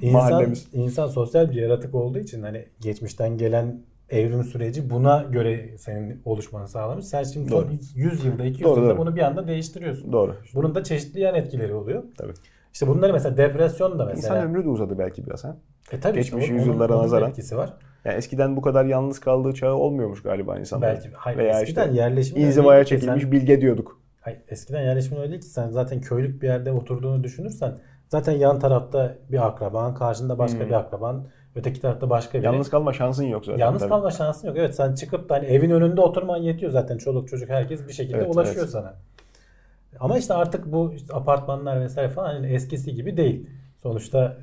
[0.00, 0.66] İnsan, mahallemiz.
[0.72, 6.68] insan sosyal bir yaratık olduğu için hani geçmişten gelen evrim süreci buna göre senin oluşmanı
[6.68, 7.04] sağlamış.
[7.04, 7.68] Sen şimdi Doğru.
[7.94, 8.98] 100 yılda 200 Doğru, yılda doğru.
[8.98, 10.12] bunu bir anda değiştiriyorsun.
[10.12, 10.34] Doğru.
[10.54, 12.02] Bunun da çeşitli yan etkileri oluyor.
[12.18, 12.32] Tabii.
[12.72, 14.36] İşte bunları mesela depresyon da mesela.
[14.36, 15.56] İnsan ömrü de uzadı belki biraz ha.
[15.92, 17.30] e tabii geçmiş işte yüzyıllara onun nazaran.
[17.30, 17.72] etkisi var.
[18.04, 20.94] Yani eskiden bu kadar yalnız kaldığı çağı olmuyormuş galiba insanların.
[20.94, 24.00] Belki hayır Veya eskiden işte yerleşim İnzivaya çekilmiş Sen- bilge diyorduk.
[24.20, 27.78] Hayır, eskiden yerleşim öyle değil ki sen zaten köylük bir yerde oturduğunu düşünürsen
[28.08, 30.66] zaten yan tarafta bir akraban, karşında başka Hmm.
[30.66, 32.46] bir akraban, öteki tarafta başka biri.
[32.46, 33.58] Yalnız kalma şansın yok zaten.
[33.58, 33.88] Yalnız tabii.
[33.90, 34.56] kalma şansın yok.
[34.58, 38.16] Evet sen çıkıp da hani evin önünde oturman yetiyor zaten çoluk çocuk herkes bir şekilde
[38.16, 38.70] Evet, ulaşıyor evet.
[38.70, 38.94] sana.
[40.00, 43.50] Ama işte artık bu işte apartmanlar vesaire falan hani eskisi gibi değil.
[43.76, 44.36] Sonuçta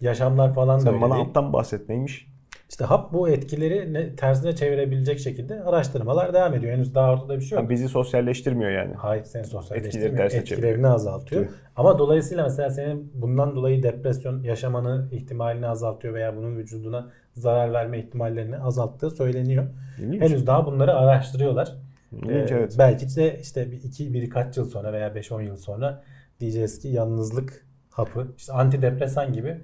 [0.00, 1.24] yaşamlar falan da Sen öyle bana değil.
[1.24, 2.33] haptan bahset neymiş?
[2.74, 6.72] İşte hap bu etkileri ne, tersine çevirebilecek şekilde araştırmalar devam ediyor.
[6.72, 7.64] Henüz daha ortada bir şey yok.
[7.64, 8.94] Ha, bizi sosyalleştirmiyor yani.
[8.94, 10.16] Hayır seni Etkileri sosyalleştirmiyor.
[10.16, 11.44] terse Etkilerini azaltıyor.
[11.44, 11.54] Tabii.
[11.76, 17.98] Ama dolayısıyla mesela senin bundan dolayı depresyon yaşamanı ihtimalini azaltıyor veya bunun vücuduna zarar verme
[17.98, 19.64] ihtimallerini azalttığı söyleniyor.
[19.98, 20.22] İlginç.
[20.22, 21.72] Henüz daha bunları araştırıyorlar.
[22.12, 22.74] İlginç, Ee, evet.
[22.78, 26.02] Belki de işte bir iki birkaç yıl sonra veya 5-10 yıl sonra
[26.40, 29.60] diyeceğiz ki yalnızlık hapı, işte antidepresan gibi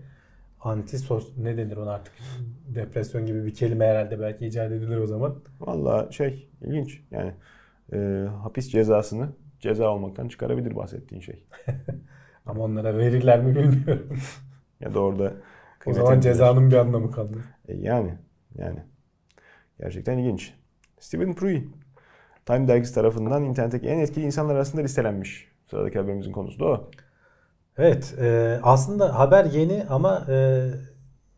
[0.60, 2.14] anti sos ne denir ona artık
[2.68, 5.42] depresyon gibi bir kelime herhalde belki icat edilir o zaman.
[5.60, 7.32] Valla şey ilginç yani
[7.92, 9.28] e, hapis cezasını
[9.60, 11.44] ceza olmaktan çıkarabilir bahsettiğin şey.
[12.46, 14.18] Ama onlara verirler mi bilmiyorum.
[14.80, 15.32] Ya da orada
[15.86, 17.38] o zaman cezanın bir anlamı kaldı.
[17.68, 18.14] E, yani
[18.58, 18.82] yani
[19.78, 20.54] gerçekten ilginç.
[20.98, 21.74] Stephen Pruitt
[22.46, 25.48] Time dergisi tarafından internetteki en etkili insanlar arasında listelenmiş.
[25.66, 26.90] Sıradaki haberimizin konusu da o.
[27.80, 30.66] Evet, e, aslında haber yeni ama e,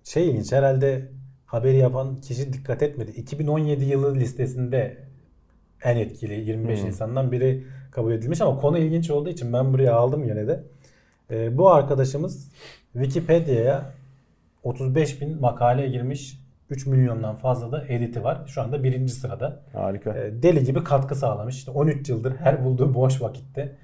[0.05, 1.09] şey ilginç herhalde
[1.47, 3.11] haberi yapan kişi dikkat etmedi.
[3.11, 4.99] 2017 yılı listesinde
[5.83, 6.87] en etkili 25 Hmm.
[6.87, 10.65] insandan biri kabul edilmiş ama konu ilginç olduğu için ben buraya aldım yine de.
[11.31, 12.49] E, bu arkadaşımız
[12.93, 13.93] Wikipedia'ya
[14.63, 16.39] 35 bin makale girmiş.
[16.71, 18.43] 3 milyondan fazla da editi var.
[18.47, 19.63] Şu anda birinci sırada.
[19.73, 20.15] Harika.
[20.15, 21.57] E, deli gibi katkı sağlamış.
[21.57, 23.77] İşte 13 yıldır her bulduğu boş vakitte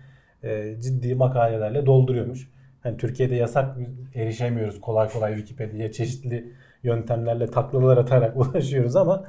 [0.42, 2.48] e, ciddi makalelerle dolduruyormuş.
[2.82, 3.76] Hani Türkiye'de yasak
[4.14, 9.24] erişemiyoruz kolay kolay Wikipedia'ya çeşitli yöntemlerle taklalar atarak ulaşıyoruz ama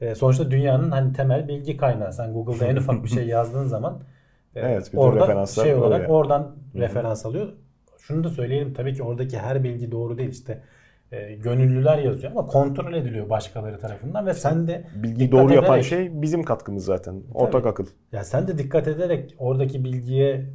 [0.00, 2.12] e, sonuçta dünyanın hani temel bilgi kaynağı.
[2.12, 4.00] Sen Google'da en ufak bir şey yazdığın zaman
[4.54, 6.12] e, Evet, orada şey olarak oraya.
[6.12, 7.48] oradan referans alıyor.
[7.98, 10.60] Şunu da söyleyelim tabii ki oradaki her bilgi doğru değil işte
[11.12, 15.84] e, gönüllüler yazıyor ama kontrol ediliyor başkaları tarafından ve sen de Bilgi doğru yapan ederek-
[15.84, 17.22] şey bizim katkımız zaten.
[17.34, 17.86] Ortak akıl.
[18.12, 20.46] ya sen de dikkat ederek oradaki bilgiye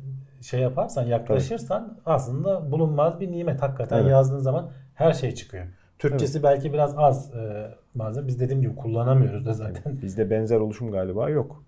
[0.41, 3.62] şey yaparsan, yaklaşırsan aslında bulunmaz bir nimet.
[3.62, 4.12] Hakikaten Evet.
[4.12, 5.66] yazdığın zaman her şey çıkıyor.
[5.99, 8.28] Türkçesi belki biraz az e, malzeme.
[8.28, 10.01] Biz dediğim gibi kullanamıyoruz da zaten.
[10.01, 11.64] Bizde benzer oluşum galiba yok.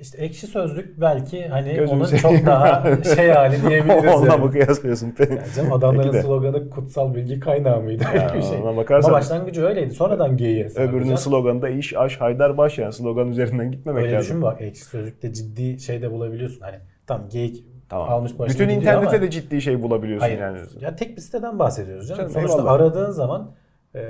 [0.00, 2.38] İşte ekşi sözlük belki hani Gözünü onun seveyim.
[2.38, 4.14] çok daha şey hali diyebiliriz.
[4.14, 4.44] Onunla yani.
[4.44, 5.14] mı kıyaslıyorsun?
[5.18, 6.22] Yani canım adamların Peki de.
[6.22, 8.04] sloganı kutsal bilgi kaynağı mıydı?
[8.14, 8.58] Ya, Öyle bir şey.
[8.62, 9.94] ona bakarsan- Ama başlangıcı öyleydi.
[9.94, 14.28] Sonradan geyiğe Öbürünün sloganı da iş, aş, haydar, baş yani slogan üzerinden gitmemek Öyle lazım.
[14.30, 16.60] düşün bak ekşi sözlükte ciddi şey de bulabiliyorsun.
[16.60, 16.76] Hani
[17.06, 18.08] tam geyik Tamam.
[18.08, 20.40] almış başını Bütün internette ama- de ciddi şey bulabiliyorsun Hayır.
[20.40, 20.58] yani.
[20.80, 22.18] Ya tek bir siteden bahsediyoruz canım.
[22.20, 22.72] Canım, Sonuçta eyvallah.
[22.72, 23.50] aradığın zaman
[23.94, 24.00] e,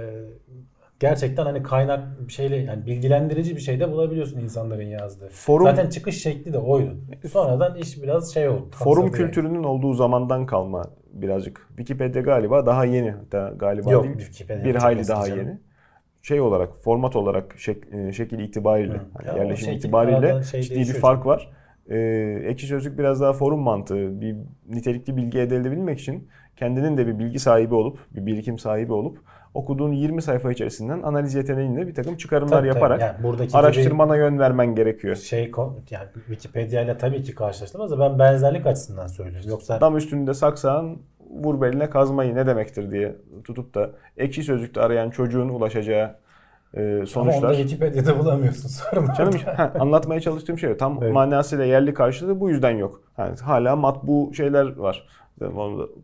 [1.00, 5.28] gerçekten hani kaynak bir şeyle yani bilgilendirici bir şey de bulabiliyorsun insanların yazdığı.
[5.28, 6.96] Forum- Zaten çıkış şekli de oydu.
[7.32, 8.68] Sonradan iş biraz şey oldu.
[8.70, 9.12] Forum yani.
[9.12, 11.66] kültürünün olduğu zamandan kalma birazcık.
[11.68, 13.10] Wikipedia galiba daha yeni.
[13.10, 15.46] Hatta galiba Yok, değil, Wikipedia bir hayli daha canım.
[15.46, 15.58] yeni.
[16.22, 19.00] Şey olarak, format olarak, şek- e, şekil itibariyle, Hı.
[19.14, 21.50] hani Ya yerleşim itibariyle şey ciddi bir fark var.
[21.90, 21.98] Ee,
[22.46, 24.20] Ekşi Sözlük biraz daha forum mantığı.
[24.20, 24.36] Bir
[24.68, 29.18] nitelikli bilgi elde edebilmek için kendinin de bir bilgi sahibi olup, bir birikim sahibi olup
[29.56, 32.74] okuduğun 20 sayfa içerisinden analiz yeteneğiyle bir takım çıkarımlar Tabii, tabii.
[32.74, 35.16] yaparak Yani buradaki araştırmana yön vermen gerekiyor.
[35.16, 35.52] şey
[35.90, 39.50] yani Wikipedia ile tabii ki karşılaştırmaz da ben benzerlik açısından söylüyorum.
[39.50, 40.98] Yoksa Dam üstünde saksağın
[41.30, 46.14] vur beline kazmayı ne demektir diye tutup da ekşi sözlükte arayan çocuğun ulaşacağı
[46.74, 47.50] e, ama onu sonuçlar.
[47.50, 48.68] da Wikipedia'da bulamıyorsun.
[48.68, 51.12] Sorun Canım ha, anlatmaya çalıştığım şey tam Evet.
[51.12, 53.00] manasıyla yerli karşılığı bu yüzden yok.
[53.18, 55.06] Yani hala matbu şeyler var.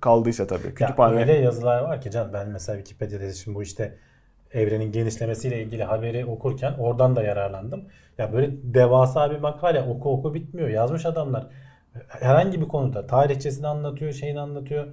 [0.01, 0.67] Kaldıysa tabii.
[0.67, 1.21] Ya Kütüphane.
[1.21, 3.95] öyle yazılar var ki can ben mesela Wikipedia'da şimdi bu işte
[4.53, 7.85] evrenin genişlemesiyle ilgili haberi okurken oradan da yararlandım.
[8.19, 10.69] Ya böyle devasa bir makale oku oku bitmiyor.
[10.69, 11.47] Yazmış adamlar.
[12.09, 14.87] Herhangi bir konuda tarihçesini anlatıyor, şeyini anlatıyor.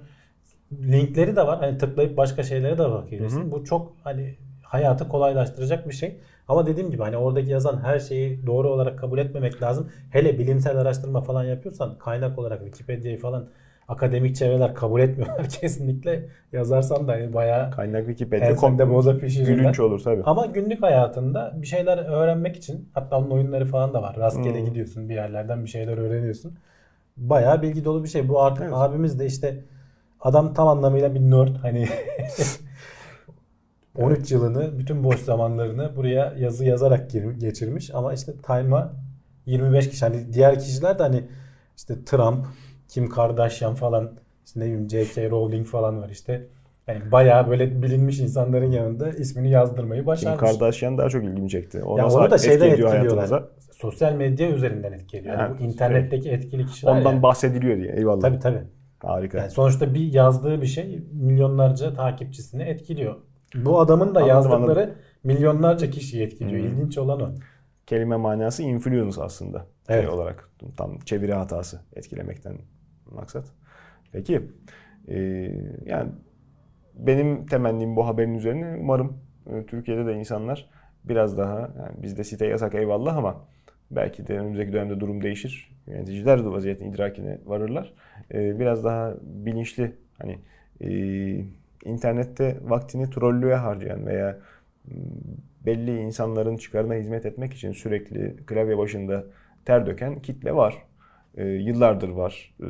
[0.72, 1.58] Linkleri de var.
[1.58, 3.52] Hani tıklayıp başka şeylere de bakabilirsin.
[3.52, 6.20] Bu çok hani hayatı kolaylaştıracak bir şey.
[6.48, 9.90] Ama dediğim gibi hani oradaki yazan her şeyi doğru olarak kabul etmemek lazım.
[10.10, 13.48] Hele bilimsel araştırma falan yapıyorsan kaynak olarak Wikipedia'yı falan
[13.90, 16.28] akademik çevreler kabul etmiyorlar kesinlikle.
[16.52, 18.46] Yazarsan da hani bayağı Kaynak Wikipedia.
[18.48, 19.54] ensende kom- boza pişirirler.
[19.54, 20.22] Gülünç olur tabii.
[20.24, 24.16] Ama günlük hayatında bir şeyler öğrenmek için hatta onun oyunları falan da var.
[24.16, 24.66] Rastgele Hmm.
[24.66, 26.54] gidiyorsun bir yerlerden bir şeyler öğreniyorsun.
[27.16, 28.28] Bayağı bilgi dolu bir şey.
[28.28, 28.72] Bu artık Evet.
[28.76, 29.64] abimiz de işte
[30.20, 31.56] adam tam anlamıyla bir nerd.
[31.62, 31.88] Hani
[33.96, 38.92] 13 yılını bütün boş zamanlarını buraya yazı yazarak geçirmiş ama işte Time'a
[39.46, 41.24] 25 kişi hani diğer kişiler de hani
[41.76, 42.46] işte Trump,
[42.90, 44.10] Kim Kardashian falan
[44.46, 45.30] işte ne bileyim J.K.
[45.30, 46.46] Rowling falan var işte.
[46.86, 50.40] Yani bayağı böyle bilinmiş insanların yanında ismini yazdırmayı Kim başarmış.
[50.40, 51.82] Kardashian daha çok ilgimi çekti.
[51.84, 53.28] O Ya nasıl onu da şeyden ediyor etkiliyorlar.
[53.28, 53.48] hayatımıza?
[53.72, 55.34] Sosyal medya üzerinden etkiliyor.
[55.38, 57.22] Yani Evet, bu internetteki etkili kişiler Ondan ya.
[57.22, 57.92] bahsediliyor diye.
[57.96, 58.20] Eyvallah.
[58.20, 58.62] Tabii tabii.
[58.98, 59.38] Harika.
[59.38, 63.14] Yani sonuçta bir yazdığı bir şey milyonlarca takipçisini etkiliyor.
[63.54, 64.94] Bu adamın da Anladım, yazdıkları anladım.
[65.24, 66.62] milyonlarca kişiyi etkiliyor.
[66.64, 66.70] Hmm.
[66.70, 67.28] İlginç olan o.
[67.86, 69.66] Kelime manası influence aslında.
[69.88, 70.00] Evet.
[70.00, 72.58] Şey olarak tam çeviri hatası etkilemekten
[73.10, 73.44] maksat.
[74.12, 74.42] Peki.
[75.08, 75.18] Ee,
[75.86, 76.10] yani
[76.94, 80.70] benim temennim bu haberin üzerine umarım e, Türkiye'de de insanlar
[81.04, 83.46] biraz daha yani bizde site yasak eyvallah ama
[83.90, 85.70] belki de önümüzdeki dönemde durum değişir.
[85.86, 87.94] Yöneticiler de vaziyetin idrakine varırlar.
[88.34, 90.38] Ee, biraz daha bilinçli hani
[90.80, 90.90] e,
[91.84, 94.38] internette vaktini trollüğe harcayan veya
[95.66, 99.24] belli insanların çıkarına hizmet etmek için sürekli klavye başında
[99.64, 100.82] ter döken kitle var.
[101.40, 102.54] E, yıllardır var.
[102.60, 102.66] E,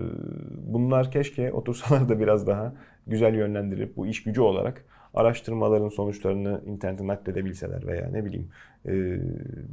[0.67, 2.73] bunlar keşke otursalar da biraz daha
[3.07, 8.49] güzel yönlendirip bu iş gücü olarak araştırmaların sonuçlarını internete nakledebilseler veya ne bileyim
[8.87, 8.93] e,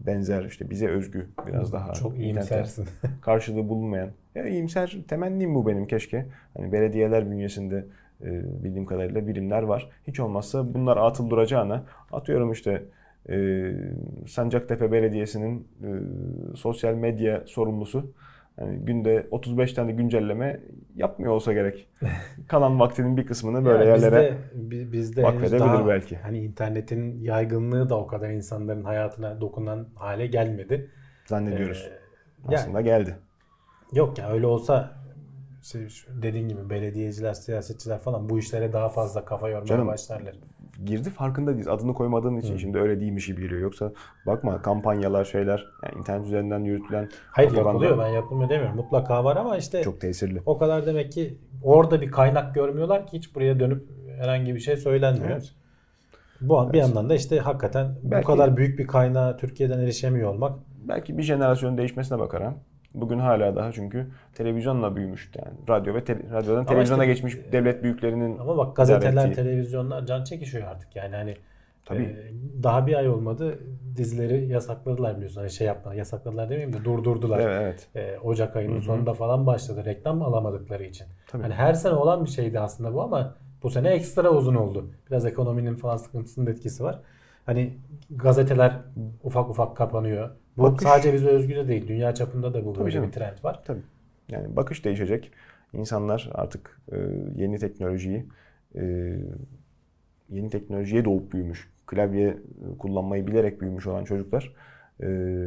[0.06, 2.86] benzer işte bize özgü biraz daha Çok iyimsersin.
[3.22, 4.10] karşılığı bulunmayan.
[4.36, 6.26] Ya iyimser temennim bu benim keşke.
[6.58, 7.86] Hani belediyeler bünyesinde
[8.22, 9.90] e, bildiğim kadarıyla birimler var.
[10.08, 12.84] Hiç olmazsa bunlar atıl duracağına atıyorum işte
[13.30, 13.72] e,
[14.28, 15.90] Sancaktepe Belediyesi'nin e,
[16.56, 18.12] sosyal medya sorumlusu
[18.60, 20.60] yani günde 35 tane güncelleme
[20.96, 21.88] yapmıyor olsa gerek.
[22.48, 26.16] Kalan vaktinin bir kısmını böyle Yani yerlere bizde, bi- bizde vakfedebilir daha, belki.
[26.18, 30.92] Hani internetin yaygınlığı da o kadar insanların hayatına dokunan hale gelmedi.
[31.26, 31.90] zannediyoruz.
[31.90, 31.94] Ee,
[32.52, 33.16] yani- Aslında geldi.
[33.94, 34.92] Yok ya öyle olsa
[35.62, 35.80] işte
[36.22, 40.36] dediğin gibi belediyeciler, siyasetçiler falan bu işlere daha fazla kafa yormaya Canım, başlarlar.
[40.86, 41.68] Girdi farkında değiliz.
[41.68, 43.62] Adını koymadığın için şimdi öyle değilmiş gibi geliyor.
[43.62, 43.92] Yoksa
[44.26, 48.76] bakma kampanyalar şeyler yani internet üzerinden yürütülen Hayır yapılıyor ben yapılmıyor demiyorum.
[48.76, 50.42] Mutlaka var ama işte çok tesirli.
[50.46, 53.88] o kadar demek ki orada bir kaynak görmüyorlar ki hiç buraya dönüp
[54.18, 55.30] herhangi bir şey söylenmiyor.
[55.32, 55.54] Evet.
[56.42, 60.60] Bu bir yandan da işte hakikaten Belki- bu kadar büyük bir kaynağa Türkiye'den erişemiyor olmak
[60.88, 62.56] Belki bir jenerasyonun değişmesine bakar ha.
[63.02, 65.58] Bugün hala daha çünkü televizyonla büyümüş yani.
[65.70, 70.24] Radyo ve te- radyodan televizyona işte- geçmiş devlet büyüklerinin Ama bak gazeteler, ettiği- televizyonlar can
[70.24, 70.96] çekişiyor artık.
[70.96, 71.36] Yani hani
[71.86, 72.04] Tabii.
[72.04, 73.60] e, daha bir ay olmadı
[73.96, 75.42] dizileri yasakladılar biliyorsun.
[75.42, 75.98] Hani şey yapmadılar.
[75.98, 77.40] Yasakladılar demeyeyim de durdurdular.
[77.40, 78.16] Evet, evet.
[78.16, 79.86] E, Ocak ayının sonunda falan başladı.
[79.86, 81.08] Reklam alamadıkları için.
[81.28, 81.42] Tabii.
[81.44, 84.92] Hani her sene olan bir şeydi aslında bu ama bu sene ekstra uzun oldu.
[85.10, 87.00] Biraz ekonominin falan sıkıntısının etkisi var.
[87.46, 87.78] Hani
[88.10, 88.72] gazeteler
[89.24, 90.30] ufak ufak kapanıyor.
[90.58, 91.88] Bu Bakış- sadece bize özgü de değil.
[91.88, 93.08] Dünya çapında da bu böyle canım.
[93.08, 93.62] bir trend var.
[93.66, 93.82] Tabii.
[94.30, 95.32] Yani bakış değişecek.
[95.74, 96.98] İnsanlar artık e,
[97.36, 98.26] yeni teknolojiyi
[98.76, 99.14] e,
[100.30, 101.70] yeni teknolojiye doğup büyümüş.
[101.88, 102.38] Klavye e,
[102.80, 104.54] kullanmayı bilerek büyümüş olan çocuklar
[105.02, 105.06] e,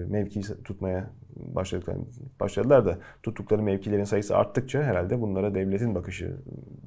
[0.09, 1.97] mevki tutmaya başladıklar,
[2.41, 6.37] başladılar da tuttukları mevkilerin sayısı arttıkça herhalde bunlara devletin bakışı,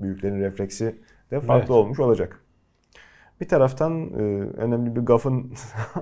[0.02, 0.96] büyüklerin refleksi
[1.32, 1.70] de farklı Evet.
[1.70, 2.40] olmuş olacak.
[3.42, 4.22] Bir taraftan e,
[4.58, 5.54] önemli bir gafın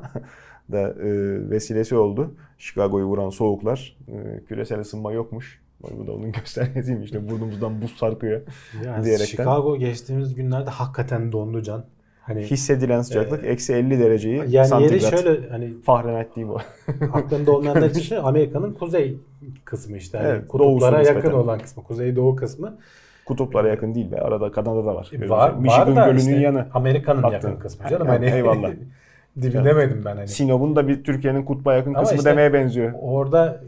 [0.72, 2.36] da e, vesilesi oldu.
[2.58, 3.98] Chicago'yu vuran soğuklar.
[4.08, 5.62] E, küresel ısınma yokmuş.
[6.00, 7.06] Bu da onun göstergesiymiş.
[7.06, 8.42] İşte burnumuzdan buz sarkıyor
[8.86, 9.26] Yani diyerekten.
[9.26, 11.84] Chicago geçtiğimiz günlerde hakikaten dondu can.
[12.22, 15.24] Hani Hissedilen sıcaklık eksi 50 dereceyi yani yeri santigrat.
[15.24, 16.58] şöyle hani Fahrenheit değil bu.
[17.14, 19.18] aklında olmayanlar için söyleyeyim, Amerika'nın kuzey
[19.66, 20.18] kısmı işte.
[20.18, 21.38] Hani Evet, kutuplara yakın nispeten.
[21.38, 21.84] olan kısmı.
[21.84, 22.78] Kuzey doğu kısmı.
[23.26, 24.18] Kutuplara yakın değil be.
[24.22, 25.12] Arada Kanada'da var.
[25.28, 26.68] Var, Michigan var da Gölü'nün işte yanı.
[26.74, 28.08] Amerika'nın yakın kısmı canım.
[28.08, 28.72] Ha, Hani eyvallah.
[29.42, 30.28] Dibi demedim ben hani.
[30.28, 32.94] Sinop'un da bir Türkiye'nin kutba yakın Ama kısmı işte- demeye benziyor.
[33.02, 33.60] Orada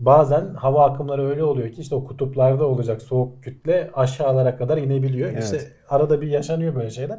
[0.00, 5.30] bazen hava akımları öyle oluyor ki işte o kutuplarda olacak soğuk kütle aşağılara kadar inebiliyor.
[5.32, 5.42] Evet.
[5.44, 7.18] İşte arada bir yaşanıyor böyle şeyler.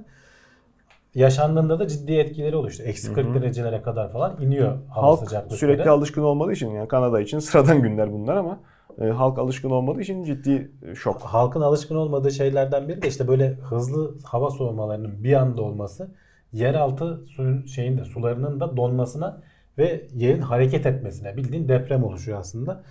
[1.16, 2.72] Yaşandığında da ciddi etkileri oluyor.
[2.72, 5.60] İşte eksi 40 derecelere kadar falan iniyor hava Halk sıcaklıkları.
[5.60, 8.60] sürekli alışkın olmadığı için yani Kanada için sıradan günler bunlar ama
[9.02, 11.22] e, halk alışkın olmadığı için ciddi e, şok.
[11.22, 16.08] halkın alışkın olmadığı şeylerden biri de işte böyle hızlı hava soğumalarının bir anda olması
[16.54, 19.42] yeraltı suyun şeyinde sularının da donmasına
[19.78, 22.84] ve yerin hareket etmesine bildiğin deprem oluşuyor aslında.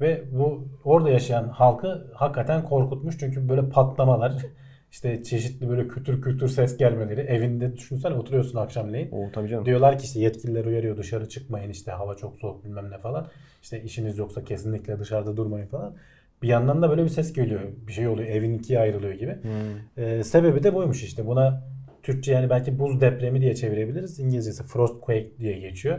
[0.00, 4.32] Ve bu orada yaşayan halkı hakikaten korkutmuş çünkü böyle patlamalar
[4.90, 9.10] işte çeşitli böyle kütür kütür ses gelmeleri evinde düşünsene oturuyorsun akşamleyin.
[9.12, 9.64] O tabii canım.
[9.64, 13.26] Diyorlar ki işte yetkililer uyarıyor dışarı çıkmayın işte hava çok soğuk bilmem ne falan.
[13.62, 15.94] İşte işiniz yoksa kesinlikle dışarıda durmayın falan.
[16.42, 17.60] Bir yandan da böyle bir ses geliyor.
[17.86, 18.28] Bir şey oluyor.
[18.28, 19.38] Evin ikiye ayrılıyor gibi.
[19.42, 20.04] Hmm.
[20.04, 21.26] Ee, sebebi de buymuş işte.
[21.26, 21.62] Buna
[22.02, 24.18] Türkçe yani belki buz depremi diye çevirebiliriz.
[24.20, 25.98] İngilizcesi frostquake diye geçiyor.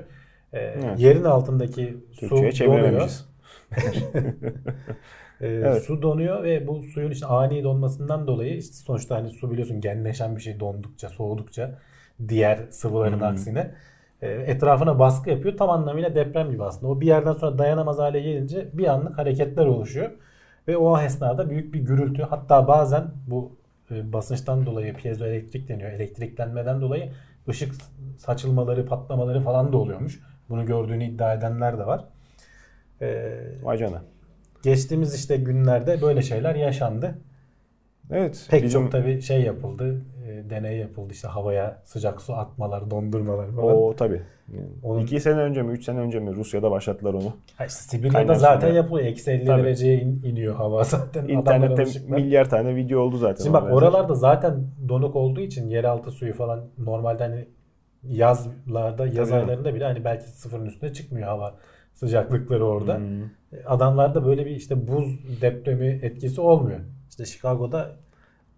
[0.53, 0.99] Ee, Evet.
[0.99, 3.11] Yerin altındaki su Türkçe'ye donuyor.
[3.11, 3.29] çevirememişiz.
[5.41, 5.75] Ee, Evet.
[5.75, 10.35] Su donuyor ve bu suyun işte ani donmasından dolayı işte sonuçta hani su biliyorsun genleşen
[10.35, 11.79] bir şey dondukça, soğudukça
[12.27, 13.23] diğer sıvıların Hmm.
[13.23, 13.75] aksine
[14.21, 15.57] e, etrafına baskı yapıyor.
[15.57, 16.87] Tam anlamıyla deprem gibi aslında.
[16.93, 20.11] O bir yerden sonra dayanamaz hale gelince bir anlık hareketler oluşuyor.
[20.67, 23.57] Ve o esnada büyük bir gürültü hatta bazen bu
[23.91, 25.91] e, basınçtan dolayı piezoelektrik deniyor.
[25.91, 27.11] Elektriklenmeden dolayı
[27.49, 27.73] ışık
[28.17, 30.19] saçılmaları, patlamaları falan da oluyormuş.
[30.49, 32.05] Bunu gördüğünü iddia edenler de var.
[33.01, 34.01] Ee, Vay canına.
[34.63, 37.17] Geçtiğimiz işte günlerde böyle şeyler yaşandı.
[38.11, 38.47] Evet.
[38.49, 40.01] Pek bizim çok tabii şey yapıldı.
[40.31, 43.75] E, deney yapıldı işte havaya sıcak su atmalar, dondurmalar falan.
[43.75, 44.21] o tabii.
[44.53, 47.33] Yani Onun- İki sene önce mi, üç sene önce mi Rusya'da başlattılar onu.
[47.55, 48.77] Ha işte Sibirya'da Kaynar zaten suda.
[48.77, 49.07] yapılıyor.
[49.07, 49.63] Eksi 50 Tabii.
[49.63, 51.27] dereceye in- iniyor hava zaten.
[51.27, 52.17] İnternette alışıklar.
[52.17, 53.43] milyar tane video oldu zaten.
[53.43, 57.45] Şimdi bak oralarda zaten donuk olduğu için yeraltı suyu falan normalde hani
[58.03, 59.39] yazlarda, yaz Tabii.
[59.41, 61.55] aylarında bile hani belki sıfırın üstüne çıkmıyor hava
[61.93, 62.97] sıcaklıkları orada.
[62.97, 63.21] Hmm.
[63.67, 66.79] Adamlarda böyle bir işte buz depremi etkisi olmuyor.
[67.09, 67.91] İşte Chicago'da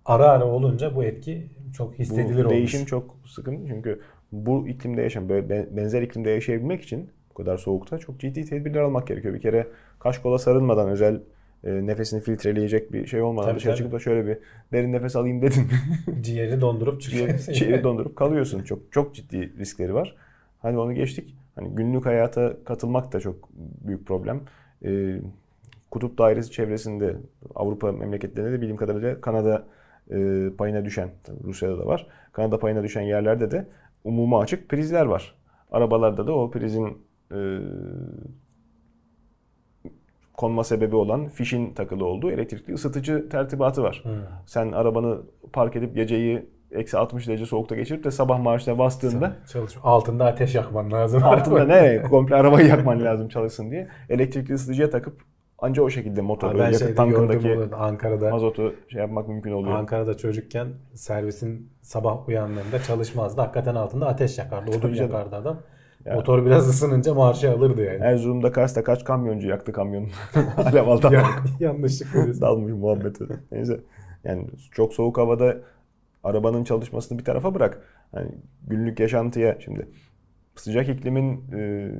[0.06, 2.50] ara ara olunca bu etki çok hissedilir bu olmuş.
[2.50, 4.00] değişim çok sıkıntı çünkü
[4.32, 9.08] bu iklimde böyle ben- benzer iklimde yaşayabilmek için Bu kadar soğukta çok ciddi tedbirler almak
[9.08, 9.34] gerekiyor.
[9.34, 9.68] Bir kere
[10.00, 11.22] kaş kola sarılmadan özel
[11.64, 13.78] e, nefesini filtreleyecek bir şey olmadan Tabii, dışarı tabii.
[13.78, 14.38] çıkıp da şöyle bir
[14.74, 15.68] derin nefes alayım dedin.
[16.22, 17.38] Ciğeri dondurup çıkıyor.
[17.54, 18.64] Ciğeri dondurup kalıyorsun.
[18.64, 20.16] Çok çok ciddi riskleri var.
[20.62, 21.36] Hani onu geçtik.
[21.56, 23.50] Hani günlük hayata katılmak da çok
[23.88, 24.42] büyük problem.
[24.86, 25.16] Ee,
[25.92, 27.16] kutup dairesi çevresinde
[27.56, 29.68] Avrupa memleketlerinde de bildiğim kadarıyla Kanada
[30.12, 31.10] e, payına düşen,
[31.44, 32.08] Rusya'da da var.
[32.32, 33.68] Kanada payına düşen yerlerde de
[34.04, 35.36] umuma açık prizler var.
[35.72, 36.98] Arabalarda da o prizin
[37.32, 37.40] e,
[40.34, 44.02] konma sebebi olan fişin takılı olduğu elektrikli ısıtıcı tertibatı var.
[44.04, 44.12] Hmm.
[44.46, 45.22] Sen arabanı
[45.54, 49.86] park edip geceyi eksi 60 derece soğukta geçirip de sabah marşına bastığında Çalışıyor.
[49.86, 51.24] Altında ateş yakman lazım.
[51.24, 55.22] altında ne komple arabayı yakman lazım çalışsın diye elektrikli ısıtıcıya takıp
[55.60, 58.30] anca o şekilde motoru, ben yakıt tankındaki Ankara'da.
[58.30, 59.76] mazotu şey yapmak mümkün oluyor.
[59.76, 63.42] Ankara'da çocukken servisin sabah uyandığında çalışmazdı.
[63.42, 64.78] Hakikaten altında ateş yakardı.
[64.78, 65.60] Odun yakardı adam.
[66.06, 66.16] Ya.
[66.16, 68.04] Motor biraz ısınınca marşı alırdı yani.
[68.04, 70.08] Erzurum'da Kars'ta kaç kamyoncu yaktı kamyonu.
[70.58, 71.10] Alev aldı.
[71.12, 71.26] Ya,
[71.60, 72.42] yanlışlıkla.
[72.42, 73.26] Dalmış muhabbete.
[73.52, 73.80] Neyse.
[74.24, 75.58] Yani çok soğuk havada
[76.24, 77.82] arabanın çalışmasını bir tarafa bırak.
[78.12, 78.32] Hani
[78.68, 79.88] günlük yaşantıya şimdi
[80.56, 81.92] sıcak iklimin e,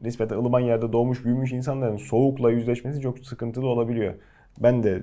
[0.00, 4.14] nispeten ılıman yerde doğmuş büyümüş insanların soğukla yüzleşmesi çok sıkıntılı olabiliyor.
[4.58, 5.02] Ben de e,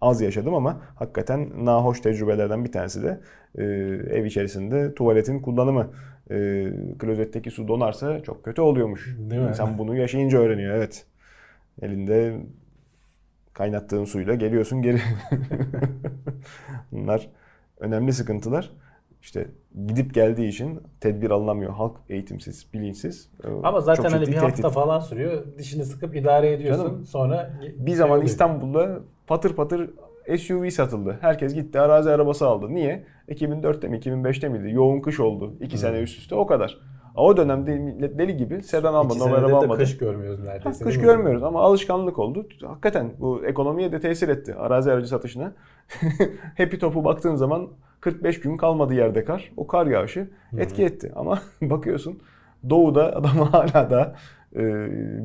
[0.00, 3.20] az yaşadım ama hakikaten nahoş tecrübelerden bir tanesi de
[3.58, 3.64] e,
[4.18, 5.90] ev içerisinde tuvaletin kullanımı.
[6.30, 6.66] E,
[6.98, 9.16] klozetteki su donarsa çok kötü oluyormuş.
[9.18, 9.48] Değil mi?
[9.48, 10.74] İnsan bunu yaşayınca öğreniyor.
[10.74, 11.06] Evet.
[11.82, 12.36] Elinde
[13.52, 15.00] kaynattığın suyla geliyorsun geri.
[16.92, 17.28] Bunlar
[17.80, 18.70] önemli sıkıntılar.
[19.26, 19.46] İşte
[19.86, 21.72] gidip geldiği için tedbir alınamıyor.
[21.72, 23.30] Halk eğitimsiz, bilinçsiz.
[23.44, 24.42] Ee, Ama zaten hani bir tehdit.
[24.42, 25.44] hafta falan sürüyor.
[25.58, 26.84] Dişini sıkıp idare ediyorsun.
[26.84, 28.28] Canım, Sonra Bir zaman oluyor.
[28.28, 29.90] İstanbul'da patır patır
[30.38, 31.18] SUV satıldı.
[31.20, 32.74] Herkes gitti arazi arabası aldı.
[32.74, 33.04] Niye?
[33.28, 34.70] 2004'te mi 2005'te miydi?
[34.74, 35.54] Yoğun kış oldu.
[35.60, 36.78] 2 sene üst üste o kadar.
[37.16, 39.78] O dönemde millet deli gibi sedan almadı, normal araba almadı.
[39.78, 40.84] kış görmüyoruz Ha, neredeyse.
[40.84, 41.12] kış değil mi?
[41.12, 42.46] görmüyoruz ama alışkanlık oldu.
[42.66, 44.54] Hakikaten bu ekonomiye de tesir etti.
[44.54, 45.52] Arazi aracı satışına.
[46.58, 47.68] Happy Top'u baktığın zaman
[48.06, 49.52] 45 gün kalmadı yerde kar.
[49.56, 51.12] O kar yağışı etki etti.
[51.16, 52.18] Ama bakıyorsun
[52.70, 54.14] doğuda adam hala da
[54.56, 54.62] e,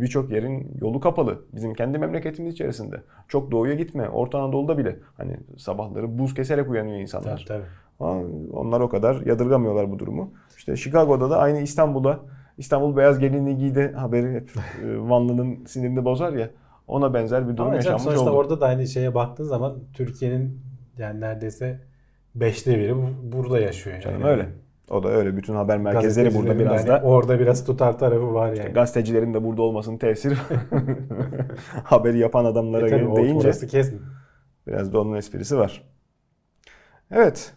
[0.01, 1.41] birçok yerin yolu kapalı.
[1.53, 3.01] Bizim kendi memleketimiz içerisinde.
[3.27, 4.09] Çok doğuya gitme.
[4.09, 7.45] Orta Anadolu'da bile hani sabahları buz keserek uyanıyor insanlar.
[7.47, 7.69] Tabii tabii.
[7.99, 8.21] Ama
[8.53, 10.33] onlar o kadar yadırgamıyorlar bu durumu.
[10.57, 12.19] İşte Chicago'da da aynı İstanbul'a
[12.57, 14.51] İstanbul beyaz gelinliği giydi haberi hep
[14.83, 16.49] e, Vanlı'nın sinirini bozar ya.
[16.87, 18.31] Ona benzer bir durum Ama yaşanmış sonuçta oldu.
[18.31, 20.61] orada da aynı şeye baktığın zaman Türkiye'nin
[20.97, 21.90] yani neredeyse
[22.35, 23.93] beşte biri bu- burada yaşıyor.
[23.95, 24.03] Yani.
[24.03, 24.49] Canım öyle.
[24.89, 25.37] O da öyle.
[25.37, 28.73] Bütün haber merkezleri burada biraz da orada biraz tutar tarafı var yani.
[28.73, 30.35] gazetecilerin de burada olmasının tesiri
[31.83, 34.01] haberi yapan adamlara E tabii, deyince orası kesin.
[34.67, 35.83] Biraz da onun esprisi var.
[37.11, 37.53] Evet.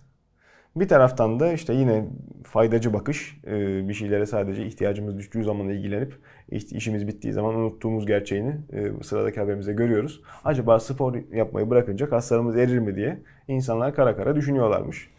[0.77, 2.05] Bir taraftan da işte yine
[2.45, 6.19] faydacı bakış, e, bir şeylere sadece ihtiyacımız düştüğü zaman ilgilenip
[6.51, 10.21] işimiz bittiği zaman unuttuğumuz gerçeğini e, sıradaki haberimizde görüyoruz.
[10.45, 13.19] Acaba spor yapmayı bırakınca kaslarımız erir mi diye
[13.49, 15.11] insanlar kara kara düşünüyorlarmış.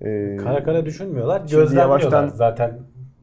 [0.00, 1.40] E, Kara kara düşünmüyorlar.
[1.40, 1.82] Gözlemliyorlar.
[1.82, 2.78] yavaştan- Zaten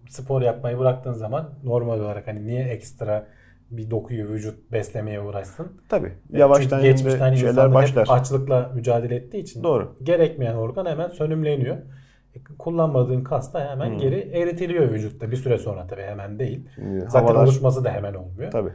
[0.09, 3.27] spor yapmayı bıraktığın zaman normal olarak hani niye ekstra
[3.71, 5.67] bir dokuyu vücut beslemeye uğraşsın?
[5.89, 6.11] Tabii.
[6.33, 8.07] Yavaştan Çünkü geçmişte şimdi hani şeyler başlar.
[8.09, 9.95] açlıkla mücadele ettiği için Doğru.
[10.03, 11.77] gerekmeyen organ hemen sönümleniyor.
[12.59, 13.97] Kullanmadığın kas da hemen Hmm.
[13.97, 16.69] geri eritiliyor vücutta bir süre sonra tabii hemen değil.
[16.75, 18.51] Şimdi Zaten havalar- oluşması da hemen olmuyor.
[18.51, 18.69] Tabii.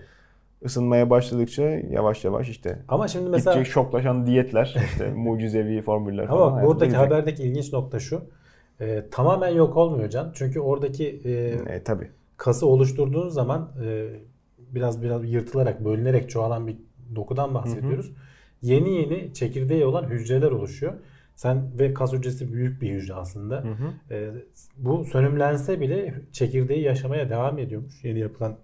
[0.62, 6.52] Isınmaya başladıkça yavaş yavaş işte Ama şimdi mesela gittikçe şoklaşan diyetler, işte mucizevi formüller falan.
[6.52, 7.06] Ama buradaki girecek.
[7.10, 8.22] haberdeki ilginç nokta şu.
[8.80, 10.30] e, tamamen yok olmuyor Can.
[10.34, 11.30] Çünkü oradaki e,
[11.74, 12.10] E, tabii.
[12.36, 14.06] kası oluşturduğun zaman e,
[14.58, 16.76] biraz biraz yırtılarak, bölünerek çoğalan bir
[17.16, 18.12] dokudan bahsediyoruz.
[18.62, 20.92] Yeni yeni çekirdeği olan hücreler oluşuyor.
[21.40, 23.64] Sen ve kas hücresi büyük bir hücre aslında.
[24.10, 24.30] E,
[24.76, 28.04] bu sönümlense bile çekirdeği yaşamaya devam ediyormuş.
[28.04, 28.56] Yeni yapılan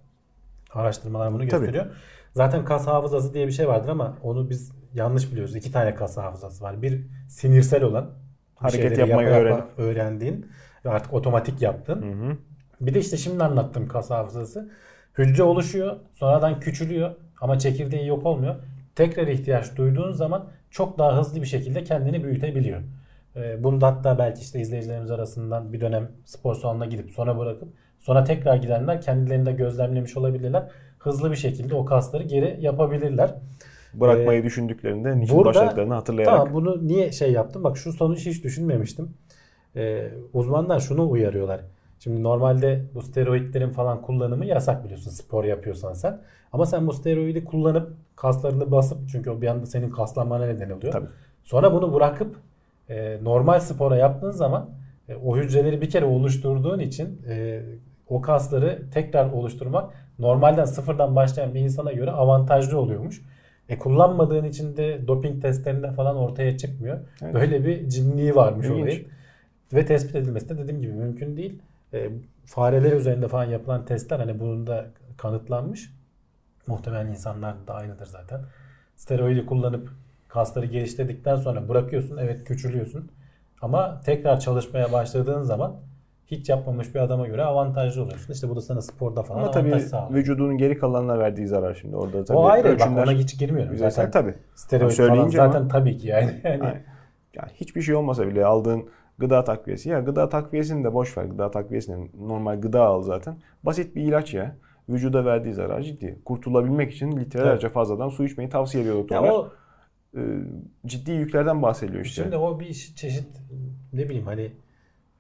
[0.72, 1.51] araştırmalar bunu Tabii.
[1.51, 1.87] gösteriyor.
[2.33, 5.57] Zaten kas hafızası diye bir şey vardır ama onu biz yanlış biliyoruz.
[5.57, 6.83] İki tane kas hafızası var.
[6.83, 8.11] Bir sinirsel olan
[8.55, 10.47] Hareket yapmayı yapa öğren- öğrendiğin
[10.85, 12.03] ve artık otomatik yaptın.
[12.03, 12.37] Hı hı.
[12.81, 14.70] Bir de işte şimdi anlattığım kas hafızası.
[15.18, 18.55] Hücre oluşuyor, sonradan küçülüyor ama çekirdeği yok olmuyor.
[18.95, 22.81] Tekrar ihtiyaç duyduğun zaman çok daha hızlı bir şekilde kendini büyütebiliyor.
[23.37, 27.69] Ee, Bunu da hatta belki işte izleyicilerimiz arasından bir dönem spor salonuna gidip sonra bırakıp
[27.99, 30.69] sonra tekrar gidenler kendilerinde gözlemlemiş olabilirler.
[30.99, 33.35] Hızlı bir şekilde o kasları geri yapabilirler.
[33.95, 36.37] Bırakmayı düşündüklerinde niçin burada- başladıklarını hatırlayarak.
[36.39, 37.64] Tamam bunu niye şey yaptım?
[37.64, 39.11] Bak şu sonucu hiç düşünmemiştim.
[39.77, 41.61] Ee, uzmanlar şunu uyarıyorlar.
[41.99, 46.21] Şimdi normalde bu steroidlerin falan kullanımı yasak biliyorsun spor yapıyorsan sen.
[46.53, 50.93] Ama sen bu steroidi kullanıp kaslarını basıp çünkü o bir anda senin kaslanmana neden oluyor.
[50.93, 51.07] Tabii.
[51.45, 52.37] Sonra bunu bırakıp
[52.89, 54.71] e, normal spora yaptığın zaman
[55.09, 57.63] e, o hücreleri bir kere oluşturduğun için e,
[58.09, 63.23] o kasları tekrar oluşturmak normalden sıfırdan başlayan bir insana göre avantajlı oluyormuş.
[63.69, 66.99] E kullanmadığın için de doping testlerinde falan ortaya çıkmıyor.
[67.23, 67.35] Evet.
[67.35, 69.07] Böyle bir cinliği varmış olayın.
[69.73, 71.63] Ve tespit edilmesi de dediğim gibi mümkün değil.
[71.95, 72.11] E,
[72.47, 75.91] fareler üzerinde falan yapılan testler hani bunun da kanıtlanmış.
[76.66, 78.41] Muhtemelen insanlar da aynıdır zaten.
[78.97, 79.91] Steroidi kullanıp
[80.28, 82.16] kasları geliştirdikten sonra bırakıyorsun.
[82.16, 83.11] Evet küçülüyorsun.
[83.62, 85.76] Ama tekrar çalışmaya başladığın zaman
[86.26, 88.32] hiç yapmamış bir adama göre avantajlı oluyorsun.
[88.32, 90.20] İşte bu da sana sporda falan Ama tabii sağlıyor.
[90.20, 91.97] vücudunun geri kalanına verdiği zarar şimdi.
[91.97, 92.78] Orada tabii o ayrı.
[92.80, 93.76] Bak ona hiç girmiyorum.
[93.76, 94.34] Zaten tabii.
[94.55, 96.41] steroid falan zaten ama- tabii ki yani.
[96.45, 96.82] yani Yani,
[97.34, 98.89] yani hiçbir şey olmasa bile aldığın
[99.19, 99.89] gıda takviyesi.
[99.89, 101.25] Ya gıda takviyesini de boş ver.
[101.25, 103.37] Gıda takviyesini normal gıda al zaten.
[103.62, 104.57] Basit bir ilaç ya.
[104.89, 106.19] Vücuda verdiği zarar ciddi.
[106.25, 109.31] Kurtulabilmek için litrelerce fazladan su içmeyi tavsiye ediyor Ya doktorlar.
[109.31, 109.49] o
[110.17, 110.21] Ee,
[110.87, 112.23] ciddi yüklerden bahsediyor işte.
[112.23, 113.27] Şimdi o bir çeşit
[113.93, 114.53] ne bileyim hani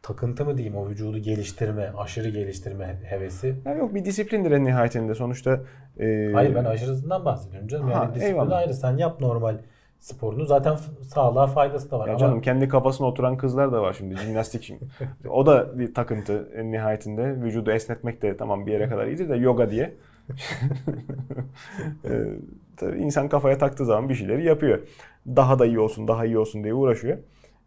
[0.02, 3.54] takıntı mı diyeyim o vücudu geliştirme, aşırı geliştirme hevesi.
[3.64, 5.14] Ya yok bir disiplindir en nihayetinde.
[5.14, 5.60] Sonuçta
[6.00, 7.88] e, Hayır ben aşırısından bahsediyorum canım.
[7.90, 8.56] Yani Ha, disiplin eyvallah.
[8.56, 8.74] ayrı.
[8.74, 9.58] Sen yap normal
[10.06, 10.44] sporunu.
[10.46, 12.06] Zaten sağlığa faydası da var.
[12.06, 14.84] Ya Ama canım kendi kafasına oturan kızlar da var şimdi jimnastik şimdi.
[15.28, 17.42] o da bir takıntı en nihayetinde.
[17.42, 19.94] Vücudu esnetmek de tamam bir yere kadar iyidir de yoga diye.
[22.04, 22.24] Ee,
[22.76, 24.88] tabii insan kafaya taktığı zaman bir şeyleri yapıyor.
[25.26, 27.18] Daha da iyi olsun, daha iyi olsun diye uğraşıyor.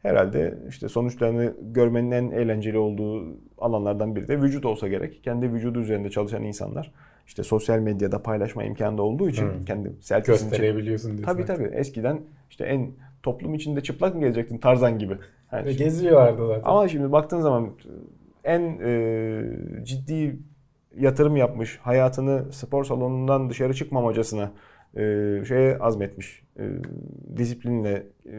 [0.02, 5.24] Herhalde işte sonuçlarını görmenin en eğlenceli olduğu alanlardan biri de vücut olsa gerek.
[5.24, 6.92] Kendi vücudu üzerinde çalışan insanlar
[7.30, 9.66] işte sosyal medyada paylaşma imkanı da olduğu için Hı.
[9.66, 11.34] kendi selfiesini gösterebiliyorsun diyorsun.
[11.36, 11.64] Tabii tabii.
[11.76, 12.92] Eskiden işte en
[13.24, 15.18] toplum içinde çıplak mı gezecektin Tarzan gibi.
[15.52, 16.62] Yani Ve şimdi- geziyorlardı zaten.
[16.66, 17.70] ama şimdi baktığın zaman
[18.44, 19.44] en e,
[19.84, 20.40] ciddi
[20.98, 24.52] yatırım yapmış, hayatını spor salonundan dışarı çıkmamacasına
[24.96, 25.02] e,
[25.48, 26.64] şeye azmetmiş, e,
[27.38, 28.34] disiplinle e,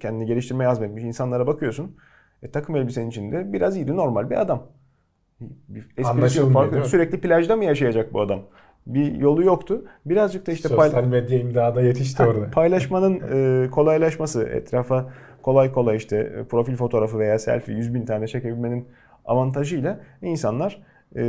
[0.00, 1.96] kendini geliştirmeye azmetmiş insanlara bakıyorsun.
[2.42, 4.62] E, takım elbisenin içinde biraz iri normal bir adam.
[5.96, 6.86] Esprisi yok, farkı yok.
[6.86, 8.40] Sürekli plajda mı yaşayacak bu adam?
[8.86, 9.84] Bir yolu yoktu.
[10.06, 12.50] Birazcık da işte Sosyal medya imdada yetişti Ha, orada.
[12.50, 13.20] Paylaşmanın
[13.64, 15.12] e, kolaylaşması, etrafa
[15.42, 18.88] kolay kolay işte e, profil fotoğrafı veya selfie 100 bin tane çekebilmenin
[19.24, 20.82] avantajıyla insanlar
[21.16, 21.22] e,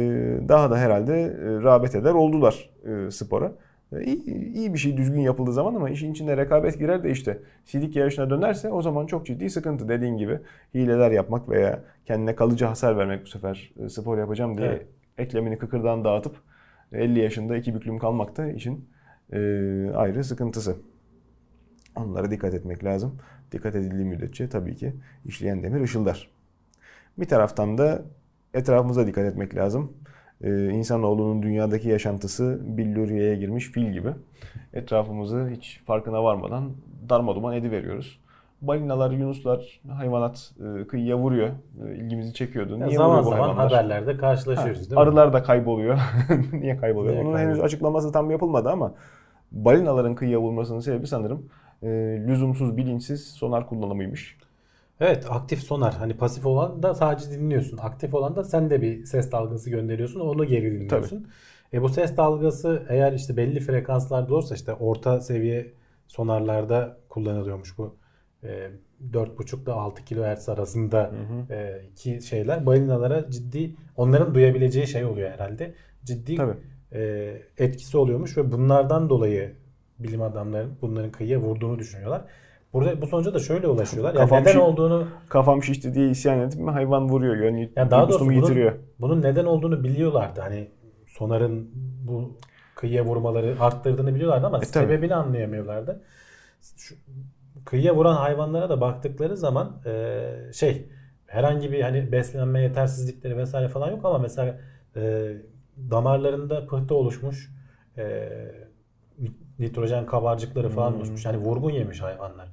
[0.47, 2.69] daha da herhalde e, rağbet eder oldular
[3.09, 3.51] spora.
[3.91, 7.95] İyi, iyi bir şey düzgün yapıldığı zaman ama işin içine rekabet girer de işte sidik
[7.95, 9.89] yarışına dönerse o zaman çok ciddi sıkıntı.
[9.89, 10.39] Dediğin gibi
[10.73, 14.85] hileler yapmak veya kendine kalıcı hasar vermek bu sefer e, spor yapacağım diye Evet.
[15.17, 16.35] eklemini kıkırdan dağıtıp
[16.91, 18.89] 50 yaşında iki büklüm kalmak da işin
[19.33, 19.37] e,
[19.95, 20.75] ayrı sıkıntısı.
[21.95, 23.17] Onlara dikkat etmek lazım.
[23.51, 24.93] Dikkat edildiği müddetçe tabii ki
[25.25, 26.29] işleyen demir ışıldar.
[27.17, 28.01] Bir taraftan da
[28.53, 29.93] etrafımıza dikkat etmek lazım.
[30.43, 34.09] Ee, insanoğlunun dünyadaki yaşantısı billuriyeye girmiş fil gibi.
[34.73, 36.71] Etrafımızı hiç farkına varmadan
[37.09, 38.19] darmaduman ediveriyoruz.
[38.61, 41.49] Balinalar, yunuslar, hayvanat e, kıyıya vuruyor.
[41.87, 42.79] E, ilgimizi çekiyordu.
[42.79, 43.71] Niye zaman vuruyor bu zaman hayvanlar?
[43.71, 44.99] haberlerde karşılaşıyoruz değil mi?
[44.99, 45.99] Arılar da kayboluyor.
[46.53, 47.13] Niye kayboluyor?
[47.13, 47.55] Niye Onun kayboluyor?
[47.55, 48.93] henüz açıklaması tam yapılmadı ama
[49.51, 51.49] balinaların kıyıya vurmasının sebebi sanırım
[51.83, 51.87] e,
[52.27, 54.37] lüzumsuz, bilinçsiz sonar kullanımıymış.
[54.99, 55.93] Evet aktif sonar.
[55.93, 57.77] Hani pasif olan da sadece dinliyorsun.
[57.77, 60.19] Aktif olan da sen de bir ses dalgası gönderiyorsun.
[60.19, 61.27] Onu geri dinliyorsun.
[61.73, 65.73] E bu ses dalgası eğer işte belli frekanslarda olursa işte orta seviye
[66.07, 67.95] sonarlarda kullanılıyormuş bu.
[68.43, 68.69] E,
[69.11, 71.11] 4.5 ile 6 kHz arasında
[71.49, 75.73] e, ki şeyler balinalara ciddi onların duyabileceği şey oluyor herhalde.
[76.03, 76.57] Ciddi Tabii.
[76.91, 79.55] e, etkisi oluyormuş ve bunlardan dolayı
[79.99, 82.25] bilim adamların bunların kıyıya vurduğunu düşünüyorlar.
[82.77, 84.13] Burada bu sonuca da şöyle ulaşıyorlar.
[84.13, 87.35] Yani Kafam neden şi- olduğunu Kafam şişti diye isyan edip mi hayvan vuruyor.
[87.35, 88.73] Yani ya daha doğrusu bunun, yitiriyor.
[88.99, 90.41] bunun neden olduğunu biliyorlardı.
[90.41, 90.67] Hani
[91.07, 91.69] sonarın
[92.07, 92.37] bu
[92.75, 94.67] kıyıya vurmaları arttırdığını biliyorlardı ama E, tabii.
[94.67, 96.01] sebebini anlayamıyorlardı.
[96.77, 96.95] Şu,
[97.65, 100.21] kıyıya vuran hayvanlara da baktıkları zaman e,
[100.53, 100.89] şey
[101.27, 104.59] herhangi bir hani beslenme yetersizlikleri vesaire falan yok ama mesela
[104.95, 105.31] e,
[105.91, 107.51] damarlarında pıhtı oluşmuş
[107.97, 108.29] e,
[109.59, 110.97] nitrojen kabarcıkları falan Hmm.
[110.97, 111.25] oluşmuş.
[111.25, 112.47] Yani vurgun yemiş hayvanlar.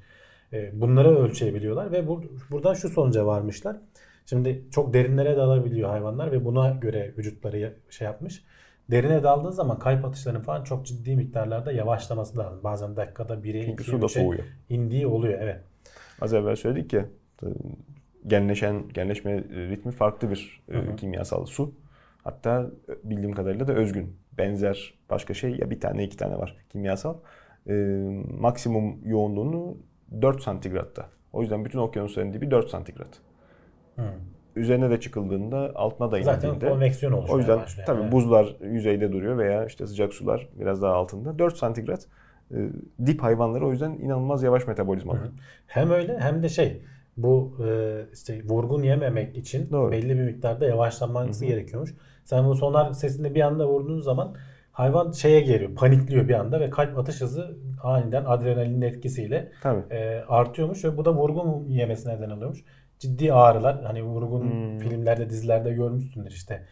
[0.54, 3.76] E, bunları ölçebiliyorlar ve bu, buradan şu sonuca varmışlar.
[4.26, 8.44] Şimdi çok derinlere dalabiliyor hayvanlar ve buna göre vücutları şey yapmış.
[8.90, 12.60] Derine daldığın zaman kalp atışlarının falan çok ciddi miktarlarda yavaşlaması lazım.
[12.64, 14.44] Bazen dakikada 1'e Çünkü 2'ye su da 3'e soğuyor.
[14.68, 15.38] indiği oluyor.
[15.42, 15.60] Evet.
[16.20, 17.06] Az evvel söyledik ya
[17.42, 17.46] e,
[18.26, 20.96] genleşen, genleşme ritmi farklı bir e, Hı hı.
[20.96, 21.74] kimyasal su.
[22.24, 22.70] Hatta
[23.04, 24.16] bildiğim kadarıyla da özgün.
[24.38, 27.16] Benzer başka şey ya bir tane iki tane var kimyasal.
[27.68, 27.72] E,
[28.40, 29.76] maksimum yoğunluğunu
[30.22, 31.06] 4 santigratta.
[31.32, 33.08] O yüzden bütün okyanusların dibi 4 santigrat.
[33.96, 34.02] Hı.
[34.56, 37.86] Üzerine de çıkıldığında altına da Zaten indiğinde konveksiyon oluşmaya o yüzden başlıyor.
[37.86, 38.12] tabii Evet.
[38.12, 41.38] buzlar yüzeyde duruyor veya işte sıcak sular biraz daha altında.
[41.38, 42.06] 4 santigrat
[42.50, 42.56] e,
[43.06, 45.18] dip hayvanları o yüzden inanılmaz yavaş metabolizmalı.
[45.66, 46.82] Hem öyle hem de şey
[47.16, 49.92] bu e, işte vurgun yememek için Doğru.
[49.92, 51.94] belli bir miktarda yavaşlanması gerekiyormuş.
[52.24, 54.34] Sen bu sonar sesinde bir anda vurduğun zaman
[54.72, 59.94] hayvan şeye geliyor, panikliyor bir anda ve kalp atış hızı aniden adrenalinin etkisiyle Tabii.
[59.94, 62.64] e, artıyormuş ve bu da vurgun yemesine neden oluyormuş.
[62.98, 64.78] Ciddi ağrılar hani vurgun Hmm.
[64.78, 66.62] filmlerde dizilerde görmüşsündür işte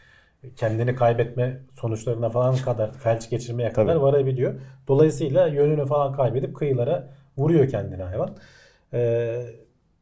[0.57, 4.03] kendini kaybetme sonuçlarına falan kadar felç geçirmeye kadar Tabii.
[4.03, 4.55] varabiliyor.
[4.89, 7.09] Dolayısıyla yönünü falan kaybedip kıyılara
[7.39, 8.37] vuruyor kendini hayvan.
[8.93, 9.43] Ee,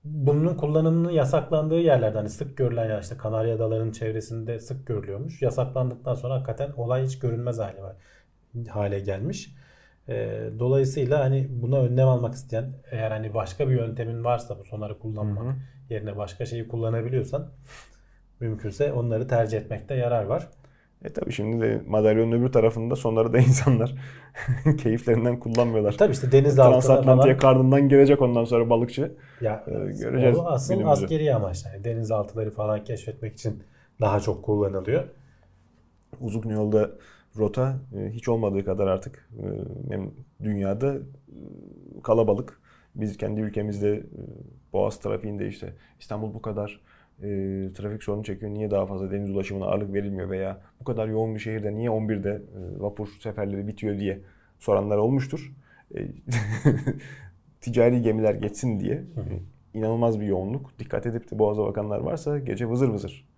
[0.05, 5.43] bunun kullanımının yasaklandığı yerlerde hani sık görülen ya işte Kanarya Adaları'nın çevresinde sık görülüyormuş.
[5.43, 7.97] Yasaklandıktan sonra hakikaten olay hiç görünmez hale var,
[8.69, 9.55] hale gelmiş.
[10.11, 14.99] Ee, dolayısıyla hani buna önlem almak isteyen eğer hani başka bir yöntemin varsa bu sonarı
[14.99, 15.55] kullanmak Hı hı.
[15.91, 17.53] yerine başka şeyi kullanabiliyorsan
[18.41, 20.49] mümkünse onları tercih etmekte yarar var.
[21.05, 23.95] E tabii şimdi de madalyonun öbür tarafında sonları da insanlar
[24.79, 25.93] keyiflerinden kullanmıyorlar.
[25.97, 29.17] Tabii işte denizaltına Transatlantik'e falan karnından gelecek ondan sonra balıkçı.
[29.41, 30.85] ya Ee, göreceğiz o asıl günümüzü.
[30.85, 33.63] askeri amaç yani denizaltıları falan keşfetmek için
[34.01, 35.05] daha çok kullanılıyor.
[36.21, 36.91] Uzun yolda
[37.37, 39.45] rota e, hiç olmadığı kadar artık e,
[39.93, 40.11] hem
[40.43, 41.01] dünyada e,
[42.03, 42.61] kalabalık.
[42.95, 44.03] Biz kendi ülkemizde
[44.73, 46.81] Boğaz trafiğinde işte İstanbul bu kadar
[47.23, 47.29] e,
[47.75, 48.55] trafik sorunu çekiyor.
[48.55, 52.31] Niye daha fazla deniz ulaşımına ağırlık verilmiyor veya bu kadar yoğun bir şehirde niye 11'de
[52.31, 54.21] e, vapur seferleri bitiyor diye
[54.59, 55.53] soranlar olmuştur.
[55.95, 55.99] E,
[57.61, 59.05] ticari gemiler geçsin diye
[59.75, 60.79] inanılmaz bir yoğunluk.
[60.79, 63.30] Dikkat edip de Boğaz'a bakanlar varsa gece vızır vızır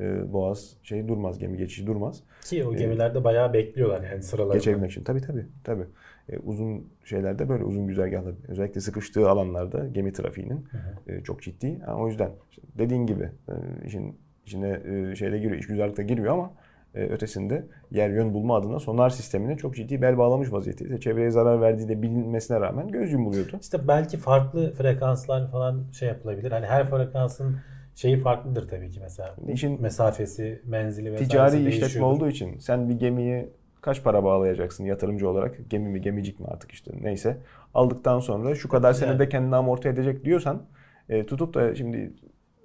[0.00, 2.22] e, Boğaz şey durmaz, gemi geçişi durmaz.
[2.44, 4.54] Ki o gemilerde bayağı bekliyorlar yani sıralarında.
[4.54, 5.04] Geçebilmek için.
[5.04, 5.46] Tabii tabii.
[5.64, 5.86] tabii.
[6.28, 10.68] E, uzun şeylerde böyle uzun güzergahlar özellikle sıkıştığı alanlarda gemi trafiğinin
[11.06, 11.78] e, çok ciddi.
[11.78, 16.32] Ha, o yüzden işte dediğin gibi e, işin içine e, şeyde giriyor, iş güzellikte giriyor
[16.32, 16.52] ama
[16.94, 21.00] e, ötesinde yer yön bulma adına sonar sistemine çok ciddi bel bağlamış vaziyette.
[21.00, 23.58] Çevreye zarar verdiği de bilinmesine rağmen göz yumuluyordu.
[23.60, 26.52] İşte belki farklı frekanslar falan şey yapılabilir.
[26.52, 27.56] Hani her frekansın
[28.00, 29.34] şeyi farklıdır tabii ki mesela.
[29.48, 32.16] İşin Mesafesi, menzili vesairesi ticari işletme değişiyordur.
[32.16, 33.48] olduğu için sen bir gemiyi
[33.80, 35.70] kaç para bağlayacaksın yatırımcı olarak?
[35.70, 37.36] Gemi mi gemicik mi artık işte neyse.
[37.74, 38.96] Aldıktan sonra şu kadar Yani.
[38.96, 40.62] senede kendini amorti edecek diyorsan
[41.08, 42.12] e, tutup da şimdi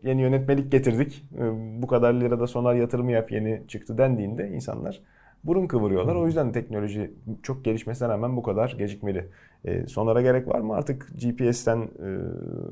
[0.03, 1.25] yeni yönetmelik getirdik.
[1.37, 1.41] e,
[1.81, 5.01] bu kadar lirada sonar yatırımı yap yeni çıktı dendiğinde insanlar
[5.43, 6.15] burun kıvırıyorlar.
[6.15, 7.11] O yüzden teknoloji
[7.43, 9.27] çok gelişmesine rağmen bu kadar gecikmeli.
[9.65, 10.75] E, sonara gerek var mı?
[10.75, 12.09] Artık GPS'ten e,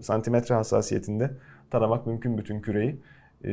[0.02, 1.32] santimetre hassasiyetinde
[1.72, 3.00] taramak mümkün bütün küreyi.
[3.44, 3.52] E,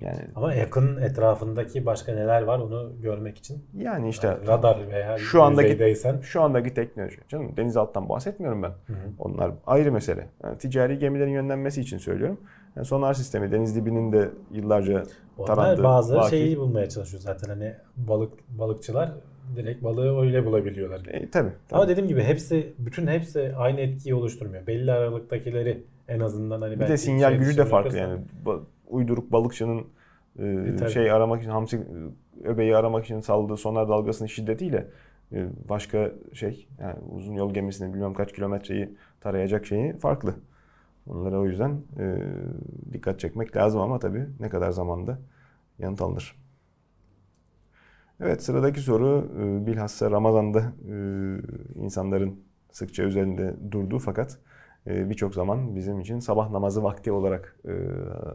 [0.00, 5.18] yani Ama yakın etrafındaki başka neler var onu görmek için yani işte yani radar veya
[5.18, 7.18] şu andaki yüzeydeysen şu andaki teknoloji.
[7.28, 8.72] Canım denizaltıdan bahsetmiyorum ben.
[9.18, 10.26] Onlar ayrı mesele.
[10.44, 12.40] Yani ticari gemilerin yönlenmesi için söylüyorum.
[12.76, 15.02] Yani sonar sistemi deniz dibinin de yıllarca
[15.38, 15.82] onlar tarandı.
[15.82, 16.30] bazıları vaki.
[16.30, 19.12] şeyi bulmaya çalışıyor zaten hani balık balıkçılar
[19.56, 21.00] direkt balığı öyle bulabiliyorlar.
[21.08, 21.50] E, tabii.
[21.70, 21.90] Ama tabii.
[21.90, 24.66] dediğim gibi hepsi bütün hepsi aynı etkiyi oluşturmuyor.
[24.66, 28.20] Belli aralıktakileri en azından hani Bir de sinyal şey gücü de farklı yani.
[28.44, 29.86] Ba- Uyduruk balıkçının
[30.38, 30.90] e, tabii.
[30.90, 34.88] şey aramak için hamsi e, öbeği aramak için saldığı sonar dalgasının şiddetiyle
[35.32, 40.34] e, başka şey yani uzun yol gemisini bilmem kaç kilometreyi tarayacak şeyi farklı.
[41.06, 42.16] Onlara o yüzden e,
[42.92, 45.18] dikkat çekmek lazım ama tabii ne kadar zamanda
[45.78, 46.36] yanıt alınır.
[48.20, 50.94] Evet sıradaki soru e, bilhassa Ramazan'da e,
[51.74, 52.40] insanların
[52.72, 54.38] sıkça üzerinde durduğu fakat e,
[54.86, 57.72] birçok zaman bizim için sabah namazı vakti olarak e,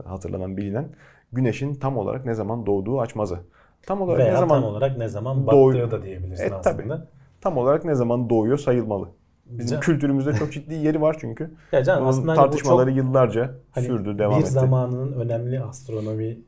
[0.08, 0.88] hatırlanan bilinen
[1.32, 3.38] güneşin tam olarak ne zaman doğduğu açmazı.
[3.86, 6.82] Tam olarak Veya ne zaman tam olarak ne zaman battığı da diyebilirsin E, tabii.
[6.82, 7.08] aslında.
[7.40, 9.08] tam olarak ne zaman doğuyor sayılmalı.
[9.46, 11.50] Bizim Can- kültürümüzde çok ciddi yeri var çünkü.
[11.72, 14.52] Ya can Bunun aslında hani tartışmaları çok yıllarca hani sürdü, devam bir etti.
[14.52, 16.38] zamanının önemli astronomi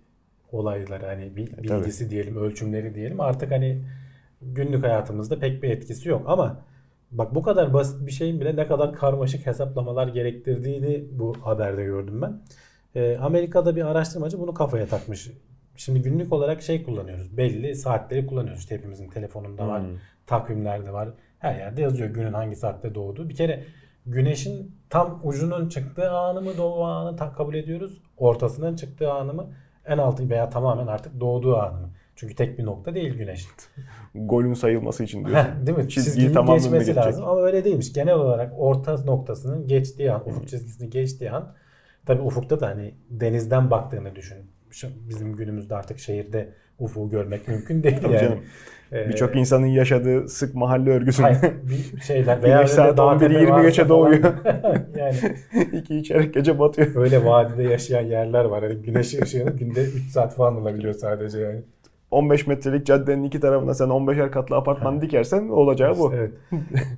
[0.52, 1.80] olayları hani bir E, tabii.
[1.80, 3.20] bilgisi diyelim, ölçümleri diyelim.
[3.20, 3.82] Artık hani
[4.42, 6.62] günlük hayatımızda pek bir etkisi yok ama
[7.18, 12.22] bak bu kadar basit bir şeyin bile ne kadar karmaşık hesaplamalar gerektirdiğini bu haberde gördüm
[12.22, 12.40] ben.
[12.94, 15.30] Ee, Amerika'da bir araştırmacı bunu kafaya takmış.
[15.76, 17.36] Şimdi günlük olarak şey kullanıyoruz.
[17.36, 18.60] Belli saatleri kullanıyoruz.
[18.60, 19.82] İşte hepimizin telefonunda var.
[19.82, 19.98] Hmm.
[20.26, 21.08] Takvimlerde var.
[21.38, 23.28] Her yerde yazıyor günün hangi saatte doğduğu.
[23.28, 23.64] Bir kere
[24.06, 28.02] güneşin tam ucunun çıktığı anı mı doğu anı kabul ediyoruz.
[28.16, 29.46] Ortasının çıktığı anı mı?
[29.86, 31.90] En altı veya tamamen artık doğduğu anı mı?
[32.16, 33.46] Çünkü tek bir nokta değil güneş.
[34.14, 35.66] Golün sayılması için diyorsun.
[35.66, 35.88] değil mi?
[35.88, 37.06] Çizgiyi tamamını geçmesi geçecek.
[37.06, 37.92] lazım ama öyle değilmiş.
[37.92, 41.54] Genel olarak orta noktasının geçtiği an, ufuk çizgisini geçtiği an
[42.06, 44.36] tabi ufukta da hani denizden baktığını düşün.
[45.08, 48.40] Bizim günümüzde artık şehirde ufuğu görmek mümkün değil Tabii yani.
[48.92, 51.54] Ee, Birçok insanın yaşadığı sık mahalle örgüsünün hayır,
[51.94, 54.34] bir şeyler veya Güneş saat dağ 11'i tepe 20 varsa geçe doğuyor.
[54.96, 55.16] yani
[55.72, 56.96] iki içerek gece batıyor.
[56.96, 58.62] öyle vadide yaşayan yerler var.
[58.64, 61.62] Hani güneş ışığını günde 3 saat falan alabiliyor sadece yani.
[62.14, 66.12] 15 metrelik caddenin iki tarafına sen 15'er katlı apartman dikersen olacağı bu.
[66.14, 66.32] Evet.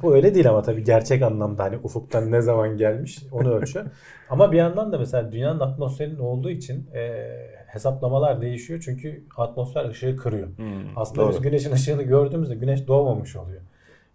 [0.03, 3.87] bu öyle değil ama tabii gerçek anlamda hani ufuktan ne zaman gelmiş onu ölçüyor.
[4.31, 7.27] ama bir yandan da mesela dünyanın atmosferinin olduğu için e,
[7.67, 10.49] hesaplamalar değişiyor çünkü atmosfer ışığı kırıyor.
[10.57, 10.65] Hmm,
[10.97, 11.43] Aslında biz doğru.
[11.43, 13.61] güneşin ışığını gördüğümüzde güneş doğmamış oluyor.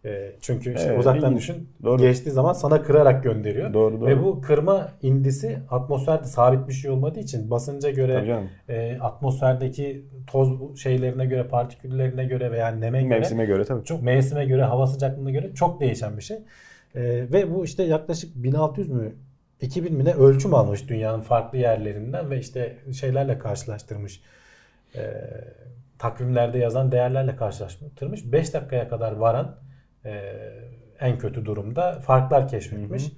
[0.06, 1.42] E, çünkü işte Evet, uzaktan ilginç.
[1.50, 2.02] düşün Doğru.
[2.02, 3.74] geçtiği zaman sana kırarak gönderiyor.
[3.74, 4.10] Doğru doğru.
[4.10, 10.80] Ve bu kırma indisi atmosferde sabit bir şey olmadığı için basınca göre, e, atmosferdeki toz
[10.80, 13.84] şeylerine göre, partiküllerine göre veya neme göre Mevsime göre tabii.
[13.86, 16.38] çok mevsime göre, hava sıcaklığına göre çok değişen bir şey.
[16.96, 17.02] Ee,
[17.34, 19.16] ve bu işte yaklaşık 1600 mü
[19.62, 24.22] 2000 mi ne ölçüm almış dünyanın farklı yerlerinden ve işte şeylerle karşılaştırmış.
[24.96, 25.02] Ee,
[26.00, 28.32] takvimlerde yazan değerlerle karşılaştırmış.
[28.32, 29.56] 5 dakikaya kadar varan
[30.06, 30.12] e,
[31.00, 33.04] en kötü durumda farklar keşfetmiş.
[33.04, 33.12] Hı hı.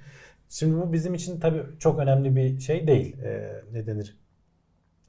[0.50, 3.18] Şimdi bu bizim için tabii çok önemli bir şey değil.
[3.22, 4.18] Ee, ne denir?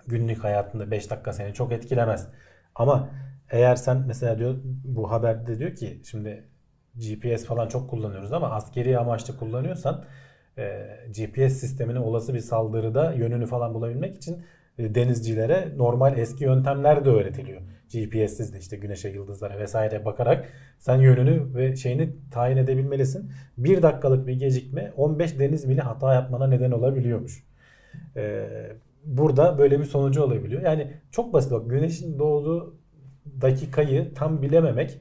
[0.07, 2.29] Günlük hayatında 5 dakika seni çok etkilemez.
[2.75, 3.11] Ama
[3.51, 6.45] eğer sen mesela diyor bu haberde diyor ki şimdi
[6.97, 10.05] GPS falan çok kullanıyoruz ama askeri amaçlı kullanıyorsan
[10.59, 14.45] e, GPS sistemine olası bir saldırıda yönünü falan bulabilmek için e,
[14.79, 17.61] denizcilere normal eski yöntemler de öğretiliyor.
[17.93, 20.49] GPS'siz de işte güneşe, yıldızlara vesaire bakarak
[20.79, 23.31] sen yönünü ve şeyini tayin edebilmelisin.
[23.59, 27.45] Bir dakikalık bir gecikme 15 deniz mili hata yapmana neden olabiliyormuş.
[28.17, 28.47] Ee,
[29.05, 30.63] burada böyle bir sonucu olabiliyor.
[30.63, 32.77] Yani çok basit bak güneşin doğduğu
[33.41, 34.99] dakikayı tam bilememek e,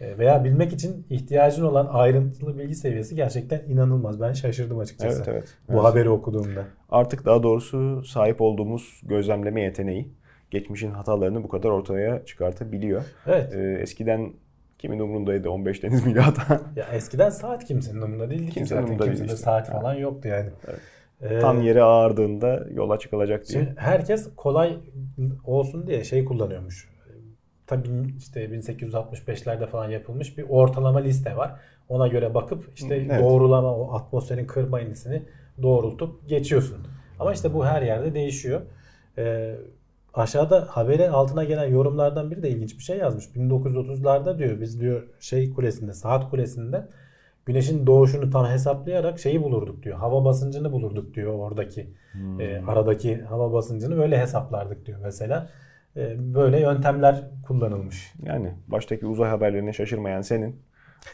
[0.00, 4.20] veya bilmek için ihtiyacın olan ayrıntılı bilgi seviyesi gerçekten inanılmaz.
[4.20, 5.16] Ben şaşırdım açıkçası.
[5.18, 5.48] Evet evet.
[5.68, 5.84] Bu Evet.
[5.84, 6.64] haberi okuduğumda.
[6.90, 10.08] Artık daha doğrusu sahip olduğumuz gözlemleme yeteneği
[10.50, 13.02] geçmişin hatalarını bu kadar ortaya çıkartabiliyor.
[13.26, 13.54] Evet.
[13.54, 14.32] Ee, eskiden
[14.78, 16.60] kimin umrundaydı 15 deniz mili hata?
[16.76, 18.98] Ya eskiden saat kimsenin umurunda değildi ki Kimsenin zaten.
[18.98, 19.36] değil işte.
[19.36, 19.80] saat Evet.
[19.80, 20.50] falan yoktu yani.
[21.22, 23.64] Ee, Tam yere ağırdığında yola çıkılacak diye.
[23.64, 24.76] Şimdi herkes kolay
[25.44, 26.88] olsun diye şey kullanıyormuş.
[27.66, 31.60] Tabii işte 1865'lerde falan yapılmış bir ortalama liste var.
[31.88, 33.22] Ona göre bakıp işte Evet.
[33.22, 35.22] doğrulama o atmosferin kırma indisini
[35.62, 36.86] doğrultup geçiyorsun.
[37.20, 38.60] Ama işte bu her yerde değişiyor.
[39.18, 39.54] Ee,
[40.14, 43.24] aşağıda haberin altına gelen yorumlardan biri de ilginç bir şey yazmış.
[43.24, 46.88] 1930'larda diyor biz diyor şey kulesinde saat kulesinde
[47.46, 49.98] güneşin doğuşunu tam hesaplayarak şeyi bulurduk diyor.
[49.98, 51.90] Hava basıncını bulurduk diyor oradaki
[52.40, 55.48] e, aradaki hava basıncını öyle hesaplardık diyor mesela.
[55.96, 58.12] E, böyle yöntemler kullanılmış.
[58.22, 60.56] Yani baştaki uzay haberlerine şaşırmayan senin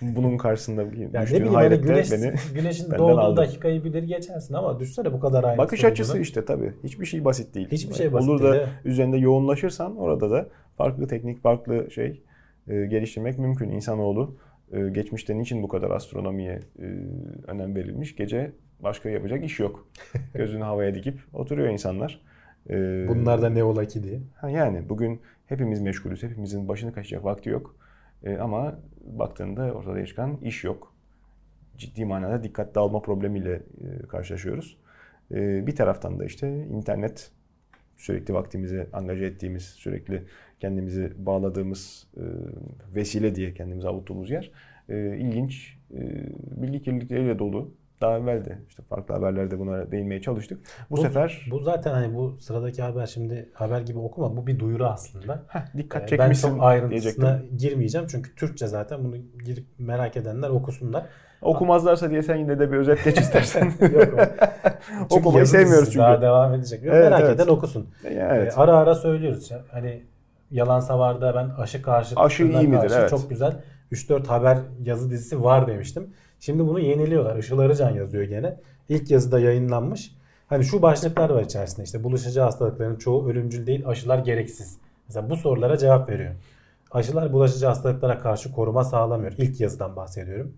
[0.01, 3.37] bunun karşısında Yani düştüğün ne bileyim hani hayrette güneş, beni güneşin doğduğu aldın.
[3.37, 6.23] dakikayı bilir geçersin ama düşünsene bu kadar ayrıntısı Bakış açısı olduğunu.
[6.23, 6.73] işte tabii.
[6.85, 7.69] Hiçbir şey basit değil.
[7.71, 8.69] Hiçbir şey basit Olur değil, da evet.
[8.85, 12.23] üzerinde yoğunlaşırsan orada da farklı teknik, farklı şey
[12.69, 13.71] e, geliştirmek mümkün.
[13.71, 14.37] İnsanoğlu
[14.73, 16.85] e, geçmişte niçin bu kadar astronomiye e,
[17.47, 18.17] önem verilmiş?
[18.17, 19.89] Gece başka yapacak iş yok.
[20.35, 22.21] Gözünü havaya dikip oturuyor insanlar.
[22.71, 24.21] E, Bunlar da ne ola ki diye.
[24.37, 26.23] Ha yani bugün hepimiz meşgulüz.
[26.23, 27.77] Hepimizin başını kaşıyacak vakti yok.
[28.25, 30.95] E, ama baktığında ortada çıkan iş yok.
[31.77, 34.77] Ciddi manada dikkat dağılma problemiyle e, karşılaşıyoruz.
[35.31, 37.31] E, bir taraftan da işte internet
[37.97, 40.23] sürekli vaktimizi angaje ettiğimiz, sürekli
[40.61, 42.23] kendimizi bağladığımız e,
[42.95, 44.51] vesile diye kendimizi avuttuğumuz yer
[44.89, 46.01] e, ilginç e,
[46.63, 47.75] bilgi kirlilikleriyle dolu.
[48.01, 50.61] Daha evvel de işte farklı haberlerde buna değinmeye çalıştık.
[50.91, 54.87] Bu, sefer bu zaten hani bu sıradaki haber şimdi haber gibi okuma bu bir duyuru
[54.87, 55.43] aslında.
[55.49, 57.59] heh, dikkat Ee, ben çekmişsin çok ayrıntısına diyecektim.
[57.59, 61.07] girmeyeceğim çünkü Türkçe zaten bunu girip merak edenler okusunlar.
[61.43, 63.73] Okumazlarsa diye sen yine de bir özet geç istersen.
[63.93, 64.15] Yok.
[65.11, 65.99] Okumayı sevmiyoruz çünkü.
[65.99, 66.85] Daha devam edecek.
[66.85, 67.41] Yok, Evet, merak evet.
[67.41, 67.89] eden okusun.
[68.05, 68.53] evet.
[68.57, 69.51] Ee, ara ara söylüyoruz.
[69.71, 70.03] Hani
[70.51, 72.93] yalan savarda ben aşı karşı Aşı iyi midir?
[72.99, 73.11] Evet.
[73.11, 73.57] Çok güzel
[73.93, 76.11] 3-4 haber yazı dizisi var demiştim.
[76.41, 77.37] Şimdi bunu yeniliyorlar.
[77.37, 78.57] Işıl Arıcan yazıyor gene.
[78.89, 80.15] İlk yazıda yayınlanmış.
[80.47, 81.83] Hani şu başlıklar var içerisinde.
[81.83, 84.79] İşte bulaşıcı hastalıkların çoğu ölümcül değil, aşılar gereksiz.
[85.09, 86.35] Mesela bu sorulara cevap veriyor.
[86.91, 89.33] Aşılar bulaşıcı hastalıklara karşı koruma sağlamıyor.
[89.39, 90.55] İlk yazıdan bahsediyorum.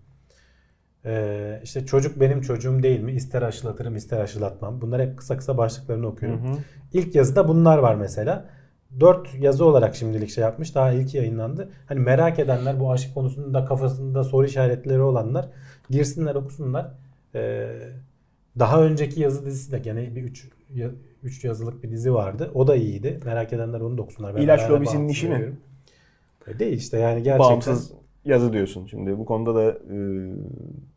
[1.05, 3.11] Ee, işte çocuk benim çocuğum değil mi?
[3.11, 4.81] İster aşılatırım ister aşılatmam.
[4.81, 6.59] Bunlar hep kısa kısa başlıklarını okuyorum.
[6.93, 8.49] İlk yazıda bunlar var mesela.
[8.99, 10.75] Dört yazı olarak şimdilik şey yapmış.
[10.75, 11.69] Daha ilki yayınlandı.
[11.87, 15.49] Hani merak edenler bu aşı konusunda kafasında soru işaretleri olanlar
[15.89, 16.91] girsinler okusunlar.
[17.35, 17.67] Ee,
[18.59, 20.89] daha önceki yazı dizisi de gene bir üç, ya-
[21.23, 22.51] üç yazılık bir dizi vardı.
[22.53, 23.19] O da iyiydi.
[23.25, 24.35] Merak edenler onu da okusunlar.
[24.35, 25.53] Ben İlaç lobisinin işi mi?
[26.47, 27.39] E Değil işte yani gerçekten.
[27.51, 27.91] Bağımsız
[28.25, 28.85] yazı diyorsun.
[28.85, 29.97] Şimdi bu konuda da e,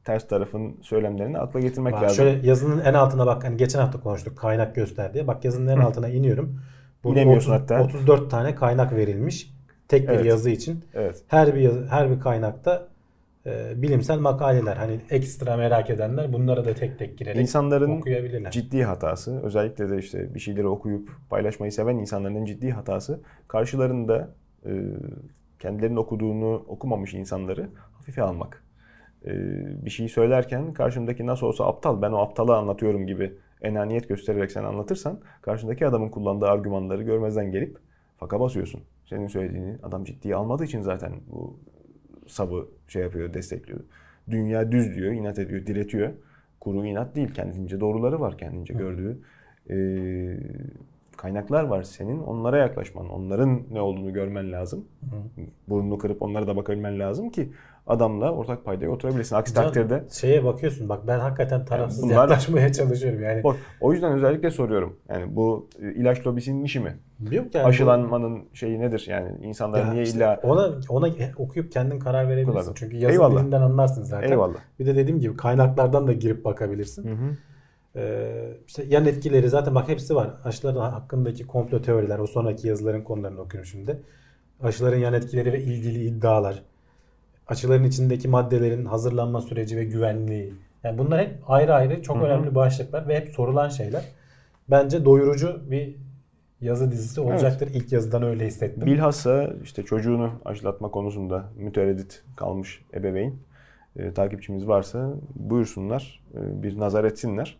[0.05, 2.17] ters tarafın söylemlerini akla getirmek Bak lazım.
[2.17, 3.45] şöyle yazının en altına bak.
[3.45, 5.27] Hani geçen hafta konuştuk kaynak göster diye.
[5.27, 6.61] Bak yazının en altına iniyorum.
[7.05, 7.83] Burada İnemiyorsun 30 hatta.
[7.85, 9.51] 34 tane kaynak verilmiş.
[9.89, 10.25] Tek bir Evet.
[10.27, 10.85] yazı için.
[10.95, 11.23] Evet.
[11.29, 12.89] Her bir yazı, her bir kaynakta
[13.47, 14.77] e, bilimsel makaleler.
[14.77, 18.51] Hani ekstra merak edenler bunlara da tek tek girerek İnsanların okuyabilirler.
[18.51, 24.29] ciddi hatası, özellikle de işte bir şeyleri okuyup paylaşmayı seven insanların ciddi hatası karşılarında
[24.67, 24.73] e,
[25.59, 28.65] kendilerinin okuduğunu okumamış insanları hafife almak.
[29.27, 29.33] E,
[29.85, 33.33] bir şeyi söylerken karşımdaki nasıl olsa aptal ben o aptalı anlatıyorum gibi
[33.63, 37.79] enaniyet göstererek sen anlatırsan karşındaki adamın kullandığı argümanları görmezden gelip
[38.17, 38.81] faka basıyorsun.
[39.05, 41.59] Senin söylediğini adam ciddiye almadığı için zaten bu
[42.27, 43.81] sabı şey yapıyor, destekliyor.
[44.31, 46.13] Dünya düz diyor, inat ediyor, diretiyor.
[46.61, 49.19] Kuru inat değil, kendince doğruları var, kendince gördüğü
[49.71, 49.77] e,
[51.17, 52.21] kaynaklar var senin.
[52.21, 54.85] Onlara yaklaşman, onların ne olduğunu görmen lazım.
[55.69, 57.53] Burnunu kırıp onlara da bakabilmen lazım ki
[57.87, 59.37] adamla ortak paydaya oturabilirsin.
[59.37, 63.41] Aksi Can, takdirde şeye bakıyorsun bak ben hakikaten tarafsız bunlar- yaklaşmaya çalışıyorum yani.
[63.45, 64.97] o, o yüzden özellikle soruyorum.
[65.09, 66.97] Yani bu e, ilaç lobisinin işi mi?
[67.31, 69.07] Yok yani bu- Aşılanmanın şeyi nedir?
[69.09, 72.61] Yani insanlar Ya niye işte illa ona ona okuyup kendin karar verebilirsin.
[72.61, 72.75] kadar.
[72.75, 73.41] Çünkü yazı Eyvallah.
[73.43, 74.31] dilinden anlarsın zaten.
[74.31, 74.59] Eyvallah.
[74.79, 77.05] Bir de dediğim gibi kaynaklardan da girip bakabilirsin.
[77.09, 77.37] Hı hı.
[77.97, 80.31] Ee, işte yan etkileri zaten bak hepsi var.
[80.45, 84.01] Aşıların hakkındaki komplo teoriler, o sonraki yazıların konularını okuyorum şimdi.
[84.63, 86.63] Aşıların yan etkileri ve ilgili iddialar.
[87.49, 90.55] Aşıların içindeki maddelerin hazırlanma süreci ve güvenliği.
[90.85, 92.25] Yani bunlar hep ayrı ayrı çok Hı hı.
[92.25, 94.05] önemli başlıklar ve hep sorulan şeyler.
[94.71, 95.95] Bence doyurucu bir
[96.61, 97.69] yazı dizisi olacaktır.
[97.75, 98.87] İlk yazıdan öyle hissettim.
[98.87, 103.35] Bilhassa işte çocuğunu aşılatma konusunda mütereddit kalmış ebeveyn
[103.97, 107.59] e, takipçimiz varsa buyursunlar, e, bir nazar etsinler.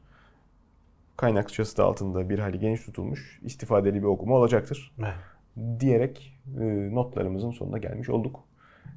[1.17, 4.95] Kaynakçası da altında bir hali geniş tutulmuş, istifadeli bir okuma olacaktır.
[4.99, 5.81] Evet.
[5.81, 8.41] Diyerek e, notlarımızın sonuna gelmiş olduk.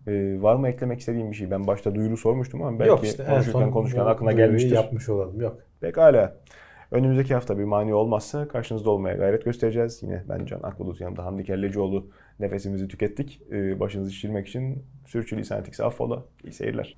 [0.07, 1.51] E, var mı eklemek istediğim bir şey?
[1.51, 4.71] Ben başta duyuru sormuştum ama belki Yok işte en konuşurken son konuşurken aklına gelmiştir.
[4.71, 5.41] yapmış olalım.
[5.41, 5.57] Yok.
[5.81, 6.37] Pekala.
[6.91, 10.03] Önümüzdeki hafta bir mani olmazsa karşınızda olmaya gayret göstereceğiz.
[10.03, 12.09] Yine ben Can Akbulut yanımda Hamdi Kellecioğlu
[12.39, 13.41] nefesimizi tükettik.
[13.51, 16.23] Ee, başınızı şişirmek için sürçülisan ettikse affola.
[16.43, 16.97] İyi seyirler.